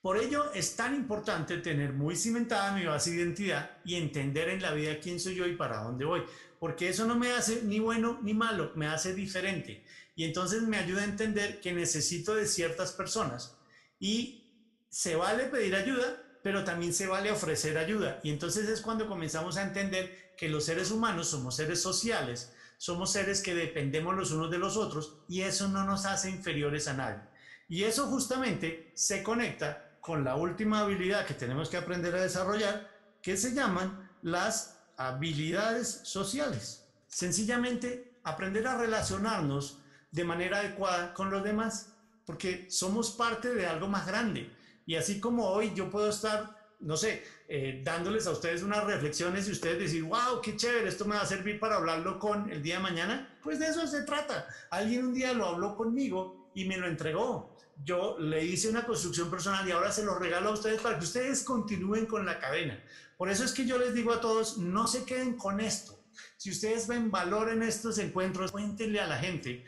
Por 0.00 0.16
ello 0.16 0.52
es 0.54 0.76
tan 0.76 0.94
importante 0.94 1.56
tener 1.56 1.92
muy 1.92 2.14
cimentada 2.14 2.72
mi 2.72 2.86
base 2.86 3.10
de 3.10 3.16
identidad 3.16 3.70
y 3.84 3.96
entender 3.96 4.48
en 4.48 4.62
la 4.62 4.72
vida 4.72 5.00
quién 5.00 5.18
soy 5.18 5.34
yo 5.34 5.46
y 5.46 5.56
para 5.56 5.82
dónde 5.82 6.04
voy, 6.04 6.22
porque 6.60 6.88
eso 6.88 7.04
no 7.04 7.16
me 7.16 7.32
hace 7.32 7.62
ni 7.62 7.80
bueno 7.80 8.20
ni 8.22 8.32
malo, 8.32 8.70
me 8.76 8.86
hace 8.86 9.12
diferente 9.12 9.84
y 10.14 10.24
entonces 10.24 10.62
me 10.62 10.76
ayuda 10.76 11.02
a 11.02 11.06
entender 11.06 11.60
que 11.60 11.72
necesito 11.72 12.36
de 12.36 12.46
ciertas 12.46 12.92
personas 12.92 13.56
y 13.98 14.44
se 14.88 15.16
vale 15.16 15.44
pedir 15.44 15.74
ayuda, 15.74 16.22
pero 16.44 16.62
también 16.62 16.94
se 16.94 17.08
vale 17.08 17.32
ofrecer 17.32 17.76
ayuda 17.76 18.20
y 18.22 18.30
entonces 18.30 18.68
es 18.68 18.80
cuando 18.80 19.08
comenzamos 19.08 19.56
a 19.56 19.62
entender 19.62 20.34
que 20.36 20.48
los 20.48 20.64
seres 20.64 20.92
humanos 20.92 21.28
somos 21.28 21.56
seres 21.56 21.82
sociales, 21.82 22.52
somos 22.76 23.10
seres 23.10 23.42
que 23.42 23.56
dependemos 23.56 24.14
los 24.14 24.30
unos 24.30 24.48
de 24.48 24.58
los 24.58 24.76
otros 24.76 25.18
y 25.28 25.40
eso 25.40 25.66
no 25.66 25.84
nos 25.84 26.06
hace 26.06 26.30
inferiores 26.30 26.86
a 26.86 26.94
nadie. 26.94 27.22
Y 27.68 27.82
eso 27.82 28.06
justamente 28.06 28.92
se 28.94 29.22
conecta 29.22 29.87
con 30.08 30.24
la 30.24 30.36
última 30.36 30.80
habilidad 30.80 31.26
que 31.26 31.34
tenemos 31.34 31.68
que 31.68 31.76
aprender 31.76 32.14
a 32.14 32.22
desarrollar, 32.22 32.88
que 33.20 33.36
se 33.36 33.52
llaman 33.52 34.10
las 34.22 34.80
habilidades 34.96 36.00
sociales. 36.04 36.88
Sencillamente, 37.08 38.14
aprender 38.24 38.66
a 38.66 38.78
relacionarnos 38.78 39.82
de 40.10 40.24
manera 40.24 40.60
adecuada 40.60 41.12
con 41.12 41.30
los 41.30 41.44
demás, 41.44 41.92
porque 42.24 42.70
somos 42.70 43.10
parte 43.10 43.52
de 43.52 43.66
algo 43.66 43.86
más 43.86 44.06
grande. 44.06 44.50
Y 44.86 44.94
así 44.94 45.20
como 45.20 45.46
hoy 45.46 45.74
yo 45.74 45.90
puedo 45.90 46.08
estar, 46.08 46.56
no 46.80 46.96
sé, 46.96 47.22
eh, 47.46 47.82
dándoles 47.84 48.26
a 48.26 48.30
ustedes 48.30 48.62
unas 48.62 48.84
reflexiones 48.84 49.46
y 49.46 49.52
ustedes 49.52 49.78
decir, 49.78 50.04
wow, 50.04 50.40
qué 50.42 50.56
chévere, 50.56 50.88
esto 50.88 51.04
me 51.04 51.16
va 51.16 51.20
a 51.20 51.26
servir 51.26 51.60
para 51.60 51.76
hablarlo 51.76 52.18
con 52.18 52.50
el 52.50 52.62
día 52.62 52.76
de 52.76 52.82
mañana, 52.82 53.38
pues 53.42 53.58
de 53.58 53.66
eso 53.66 53.86
se 53.86 54.04
trata. 54.04 54.48
Alguien 54.70 55.04
un 55.04 55.12
día 55.12 55.34
lo 55.34 55.44
habló 55.44 55.76
conmigo 55.76 56.50
y 56.54 56.64
me 56.64 56.78
lo 56.78 56.86
entregó 56.86 57.57
yo 57.84 58.18
le 58.18 58.44
hice 58.44 58.68
una 58.68 58.84
construcción 58.84 59.30
personal 59.30 59.66
y 59.66 59.72
ahora 59.72 59.92
se 59.92 60.04
lo 60.04 60.18
regalo 60.18 60.50
a 60.50 60.52
ustedes 60.52 60.80
para 60.80 60.98
que 60.98 61.04
ustedes 61.04 61.42
continúen 61.42 62.06
con 62.06 62.26
la 62.26 62.38
cadena. 62.38 62.82
Por 63.16 63.30
eso 63.30 63.44
es 63.44 63.52
que 63.52 63.66
yo 63.66 63.78
les 63.78 63.94
digo 63.94 64.12
a 64.12 64.20
todos, 64.20 64.58
no 64.58 64.86
se 64.86 65.04
queden 65.04 65.36
con 65.36 65.60
esto. 65.60 65.98
Si 66.36 66.50
ustedes 66.50 66.86
ven 66.86 67.10
valor 67.10 67.48
en 67.48 67.62
estos 67.62 67.98
encuentros, 67.98 68.52
cuéntenle 68.52 69.00
a 69.00 69.06
la 69.06 69.18
gente. 69.18 69.64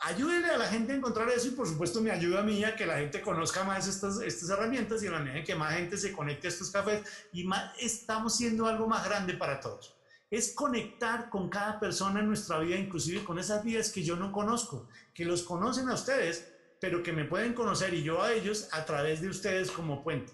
Ayúdenle 0.00 0.48
a 0.48 0.58
la 0.58 0.66
gente 0.66 0.92
a 0.92 0.96
encontrar 0.96 1.28
eso 1.30 1.48
y 1.48 1.52
por 1.52 1.66
supuesto 1.66 2.00
me 2.00 2.10
ayuda 2.10 2.40
a 2.40 2.42
mí 2.42 2.62
a 2.64 2.76
que 2.76 2.86
la 2.86 2.98
gente 2.98 3.22
conozca 3.22 3.64
más 3.64 3.88
estas, 3.88 4.20
estas 4.20 4.50
herramientas 4.50 5.02
y 5.02 5.06
a 5.06 5.12
la 5.12 5.20
medida 5.20 5.44
que 5.44 5.54
más 5.54 5.74
gente 5.74 5.96
se 5.96 6.12
conecte 6.12 6.48
a 6.48 6.50
estos 6.50 6.70
cafés 6.70 7.02
y 7.32 7.44
más 7.44 7.72
estamos 7.78 8.36
siendo 8.36 8.66
algo 8.66 8.86
más 8.86 9.04
grande 9.04 9.34
para 9.34 9.60
todos 9.60 9.96
es 10.30 10.52
conectar 10.52 11.28
con 11.28 11.48
cada 11.48 11.80
persona 11.80 12.20
en 12.20 12.28
nuestra 12.28 12.60
vida, 12.60 12.76
inclusive 12.76 13.24
con 13.24 13.38
esas 13.38 13.64
vidas 13.64 13.90
que 13.90 14.04
yo 14.04 14.14
no 14.14 14.30
conozco, 14.30 14.88
que 15.12 15.24
los 15.24 15.42
conocen 15.42 15.88
a 15.88 15.94
ustedes, 15.94 16.46
pero 16.80 17.02
que 17.02 17.12
me 17.12 17.24
pueden 17.24 17.52
conocer 17.52 17.92
y 17.94 18.02
yo 18.02 18.22
a 18.22 18.32
ellos 18.32 18.68
a 18.72 18.84
través 18.84 19.20
de 19.20 19.28
ustedes 19.28 19.70
como 19.70 20.02
puente. 20.02 20.32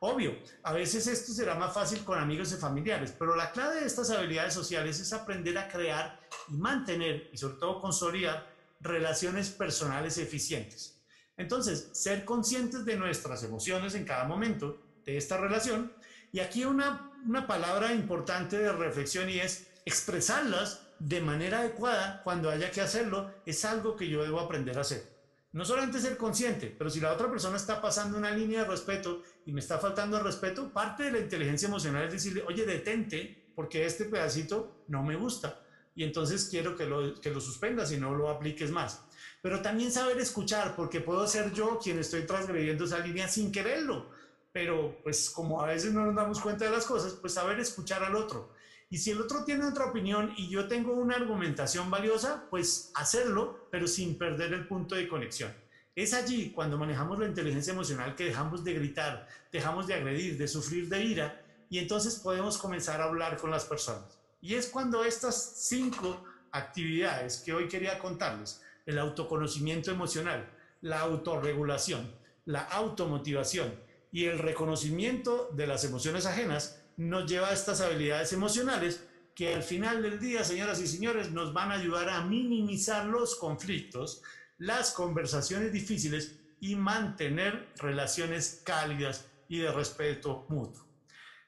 Obvio, 0.00 0.38
a 0.62 0.72
veces 0.72 1.08
esto 1.08 1.32
será 1.32 1.56
más 1.56 1.74
fácil 1.74 2.04
con 2.04 2.20
amigos 2.20 2.52
y 2.52 2.56
familiares, 2.56 3.12
pero 3.18 3.34
la 3.34 3.50
clave 3.50 3.80
de 3.80 3.86
estas 3.86 4.10
habilidades 4.10 4.54
sociales 4.54 5.00
es 5.00 5.12
aprender 5.12 5.58
a 5.58 5.66
crear 5.66 6.20
y 6.48 6.56
mantener, 6.56 7.28
y 7.32 7.36
sobre 7.36 7.56
todo 7.56 7.80
consolidar, 7.80 8.48
relaciones 8.80 9.50
personales 9.50 10.16
eficientes. 10.18 11.02
Entonces, 11.36 11.90
ser 11.92 12.24
conscientes 12.24 12.84
de 12.84 12.96
nuestras 12.96 13.42
emociones 13.42 13.96
en 13.96 14.04
cada 14.04 14.22
momento 14.22 14.80
de 15.04 15.16
esta 15.16 15.36
relación, 15.36 15.92
y 16.30 16.38
aquí 16.38 16.64
una, 16.64 17.10
una 17.26 17.48
palabra 17.48 17.92
importante 17.92 18.56
de 18.56 18.70
reflexión 18.70 19.28
y 19.28 19.40
es 19.40 19.66
expresarlas 19.84 20.86
de 21.00 21.20
manera 21.20 21.60
adecuada 21.60 22.22
cuando 22.22 22.50
haya 22.50 22.70
que 22.70 22.82
hacerlo, 22.82 23.34
es 23.46 23.64
algo 23.64 23.96
que 23.96 24.08
yo 24.08 24.22
debo 24.22 24.38
aprender 24.38 24.78
a 24.78 24.82
hacer. 24.82 25.17
No 25.58 25.64
solamente 25.64 25.98
ser 25.98 26.16
consciente, 26.16 26.72
pero 26.78 26.88
si 26.88 27.00
la 27.00 27.12
otra 27.12 27.28
persona 27.28 27.56
está 27.56 27.82
pasando 27.82 28.16
una 28.16 28.30
línea 28.30 28.62
de 28.62 28.68
respeto 28.68 29.24
y 29.44 29.50
me 29.50 29.58
está 29.58 29.76
faltando 29.80 30.16
el 30.16 30.22
respeto, 30.22 30.72
parte 30.72 31.02
de 31.02 31.10
la 31.10 31.18
inteligencia 31.18 31.66
emocional 31.66 32.04
es 32.06 32.12
decirle, 32.12 32.44
oye, 32.46 32.64
detente, 32.64 33.50
porque 33.56 33.84
este 33.84 34.04
pedacito 34.04 34.84
no 34.86 35.02
me 35.02 35.16
gusta. 35.16 35.60
Y 35.96 36.04
entonces 36.04 36.46
quiero 36.48 36.76
que 36.76 36.86
lo, 36.86 37.20
que 37.20 37.30
lo 37.30 37.40
suspendas 37.40 37.90
y 37.90 37.96
no 37.96 38.14
lo 38.14 38.30
apliques 38.30 38.70
más. 38.70 39.02
Pero 39.42 39.60
también 39.60 39.90
saber 39.90 40.20
escuchar, 40.20 40.76
porque 40.76 41.00
puedo 41.00 41.26
ser 41.26 41.52
yo 41.52 41.80
quien 41.82 41.98
estoy 41.98 42.22
transgrediendo 42.22 42.84
esa 42.84 43.00
línea 43.00 43.26
sin 43.26 43.50
quererlo 43.50 44.16
pero 44.50 44.98
pues 45.04 45.30
como 45.30 45.62
a 45.62 45.66
veces 45.66 45.92
no 45.92 46.04
nos 46.04 46.16
damos 46.16 46.40
cuenta 46.40 46.64
de 46.64 46.72
las 46.72 46.84
cosas, 46.84 47.12
pues 47.12 47.34
saber 47.34 47.60
escuchar 47.60 48.02
al 48.02 48.16
otro. 48.16 48.50
Y 48.90 48.98
si 48.98 49.10
el 49.10 49.20
otro 49.20 49.44
tiene 49.44 49.66
otra 49.66 49.86
opinión 49.86 50.32
y 50.36 50.48
yo 50.48 50.66
tengo 50.66 50.94
una 50.94 51.16
argumentación 51.16 51.90
valiosa, 51.90 52.46
pues 52.48 52.90
hacerlo, 52.94 53.68
pero 53.70 53.86
sin 53.86 54.16
perder 54.16 54.54
el 54.54 54.66
punto 54.66 54.94
de 54.94 55.08
conexión. 55.08 55.52
Es 55.94 56.14
allí 56.14 56.52
cuando 56.52 56.78
manejamos 56.78 57.18
la 57.18 57.26
inteligencia 57.26 57.72
emocional 57.72 58.14
que 58.14 58.24
dejamos 58.24 58.64
de 58.64 58.74
gritar, 58.74 59.28
dejamos 59.52 59.86
de 59.86 59.94
agredir, 59.94 60.38
de 60.38 60.48
sufrir 60.48 60.88
de 60.88 61.04
ira 61.04 61.44
y 61.68 61.78
entonces 61.78 62.16
podemos 62.16 62.56
comenzar 62.56 63.00
a 63.00 63.04
hablar 63.04 63.36
con 63.36 63.50
las 63.50 63.64
personas. 63.64 64.18
Y 64.40 64.54
es 64.54 64.68
cuando 64.68 65.04
estas 65.04 65.56
cinco 65.56 66.24
actividades 66.52 67.38
que 67.38 67.52
hoy 67.52 67.68
quería 67.68 67.98
contarles, 67.98 68.62
el 68.86 68.98
autoconocimiento 68.98 69.90
emocional, 69.90 70.48
la 70.80 71.00
autorregulación, 71.00 72.10
la 72.46 72.62
automotivación 72.62 73.74
y 74.10 74.24
el 74.24 74.38
reconocimiento 74.38 75.50
de 75.52 75.66
las 75.66 75.84
emociones 75.84 76.24
ajenas, 76.24 76.80
nos 76.98 77.30
lleva 77.30 77.48
a 77.48 77.52
estas 77.52 77.80
habilidades 77.80 78.32
emocionales 78.32 79.04
que 79.34 79.54
al 79.54 79.62
final 79.62 80.02
del 80.02 80.18
día, 80.18 80.42
señoras 80.42 80.80
y 80.80 80.88
señores, 80.88 81.30
nos 81.30 81.54
van 81.54 81.70
a 81.70 81.76
ayudar 81.76 82.08
a 82.08 82.24
minimizar 82.24 83.06
los 83.06 83.36
conflictos, 83.36 84.20
las 84.58 84.90
conversaciones 84.90 85.72
difíciles 85.72 86.34
y 86.60 86.74
mantener 86.74 87.68
relaciones 87.76 88.62
cálidas 88.64 89.26
y 89.48 89.58
de 89.58 89.70
respeto 89.70 90.44
mutuo. 90.48 90.84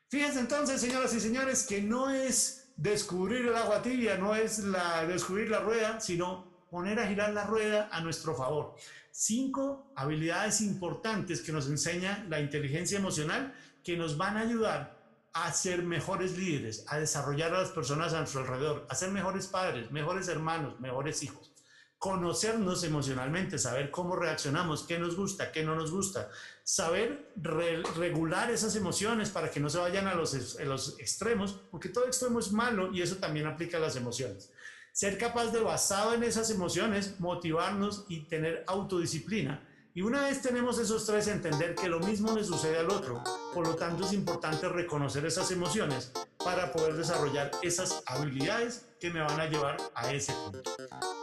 Fíjense 0.09 0.39
entonces, 0.39 0.81
señoras 0.81 1.13
y 1.15 1.21
señores, 1.21 1.67
que 1.67 1.83
no 1.83 2.11
es 2.11 2.69
descubrir 2.77 3.47
el 3.47 3.57
agua 3.57 3.83
tibia, 3.83 4.17
no 4.17 4.37
es 4.37 4.61
la, 4.61 5.05
descubrir 5.05 5.51
la 5.51 5.59
rueda, 5.59 6.01
sino 6.01 6.49
poner 6.71 7.01
a 7.01 7.09
girar 7.09 7.33
la 7.33 7.45
rueda 7.45 7.89
a 7.91 8.01
nuestro 8.01 8.37
favor. 8.37 8.77
Cinco 9.11 9.93
habilidades 9.97 10.61
importantes 10.61 11.43
que 11.43 11.51
nos 11.51 11.67
enseña 11.67 12.25
la 12.29 12.41
inteligencia 12.41 12.99
emocional 12.99 13.53
que 13.83 13.97
nos 13.97 14.17
van 14.17 14.37
a 14.37 14.43
ayudar 14.43 15.00
a 15.33 15.53
ser 15.53 15.83
mejores 15.83 16.37
líderes, 16.37 16.85
a 16.89 16.99
desarrollar 16.99 17.55
a 17.55 17.61
las 17.61 17.71
personas 17.71 18.13
a 18.13 18.19
nuestro 18.19 18.41
alrededor, 18.41 18.87
a 18.89 18.95
ser 18.95 19.11
mejores 19.11 19.47
padres, 19.47 19.91
mejores 19.91 20.29
hermanos, 20.29 20.81
mejores 20.81 21.23
hijos. 21.23 21.53
Conocernos 21.99 22.83
emocionalmente, 22.83 23.59
saber 23.59 23.91
cómo 23.91 24.17
reaccionamos, 24.17 24.85
qué 24.85 24.99
nos 24.99 25.17
gusta, 25.17 25.53
qué 25.53 25.63
no 25.63 25.75
nos 25.75 25.91
gusta, 25.91 26.31
saber 26.65 27.31
regular 27.37 28.51
esas 28.51 28.75
emociones 28.75 29.29
para 29.29 29.51
que 29.51 29.61
no 29.61 29.69
se 29.69 29.79
vayan 29.79 30.09
a 30.09 30.15
los, 30.15 30.59
a 30.59 30.65
los 30.65 30.99
extremos, 30.99 31.61
porque 31.71 31.91
todo 31.91 32.07
extremo 32.07 32.41
es 32.41 32.53
malo 32.53 32.91
y 32.93 33.03
eso 33.03 33.17
también 33.17 33.47
aplica 33.47 33.77
a 33.77 33.81
las 33.81 33.97
emociones. 33.97 34.51
Ser 34.93 35.19
capaz 35.19 35.53
de, 35.53 35.61
basado 35.61 36.15
en 36.15 36.23
esas 36.23 36.51
emociones, 36.51 37.21
motivarnos 37.21 38.07
y 38.09 38.23
tener 38.23 38.65
autodisciplina 38.67 39.67
y 39.93 40.03
una 40.03 40.23
vez 40.23 40.41
tenemos 40.41 40.79
esos 40.79 41.05
tres, 41.05 41.27
entender 41.27 41.75
que 41.75 41.89
lo 41.89 41.99
mismo 41.99 42.33
le 42.33 42.45
sucede 42.45 42.79
al 42.79 42.91
otro. 42.91 43.23
Por 43.53 43.67
lo 43.67 43.75
tanto, 43.75 44.05
es 44.05 44.13
importante 44.13 44.69
reconocer 44.69 45.27
esas 45.27 45.51
emociones 45.51 46.13
para 46.45 46.71
poder 46.73 46.95
desarrollar 46.95 47.51
esas 47.63 48.03
habilidades 48.07 48.87
que 49.01 49.11
me 49.11 49.21
van 49.21 49.41
a 49.41 49.47
llevar 49.47 49.77
a 49.95 50.13
ese 50.13 50.33
punto. 50.33 50.71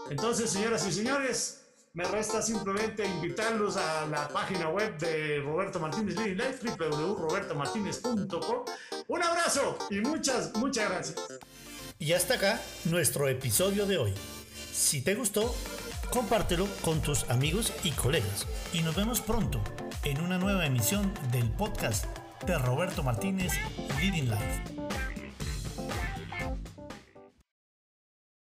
Entonces, 0.10 0.50
señoras 0.50 0.86
y 0.86 0.92
señores, 0.92 1.62
me 1.94 2.04
resta 2.04 2.42
simplemente 2.42 3.06
invitarlos 3.06 3.78
a 3.78 4.06
la 4.08 4.28
página 4.28 4.70
web 4.70 4.98
de 4.98 5.40
Roberto 5.40 5.80
Martínez 5.80 6.16
Living 6.18 6.36
Life, 6.36 6.60
www.robertomartinez.com. 6.78 8.66
Un 9.08 9.24
abrazo 9.24 9.78
y 9.90 10.02
muchas, 10.02 10.54
muchas 10.56 10.90
gracias. 10.90 11.16
Y 12.00 12.14
hasta 12.14 12.36
acá 12.36 12.62
nuestro 12.86 13.28
episodio 13.28 13.86
de 13.88 13.98
hoy. 13.98 14.14
Si 14.72 15.02
te 15.02 15.16
gustó, 15.16 15.56
compártelo 16.12 16.68
con 16.82 17.02
tus 17.02 17.30
amigos 17.30 17.74
y 17.84 17.92
colegas. 17.92 18.48
Y 18.74 18.82
nos 18.82 18.96
vemos 18.96 19.22
pronto 19.22 19.62
en 20.04 20.22
una 20.22 20.38
nueva 20.38 20.66
emisión 20.66 21.14
del 21.32 21.50
podcast 21.50 22.06
de 22.46 22.58
Roberto 22.58 23.04
Martínez 23.04 23.54
Leading 24.00 24.30
Life. 24.30 25.07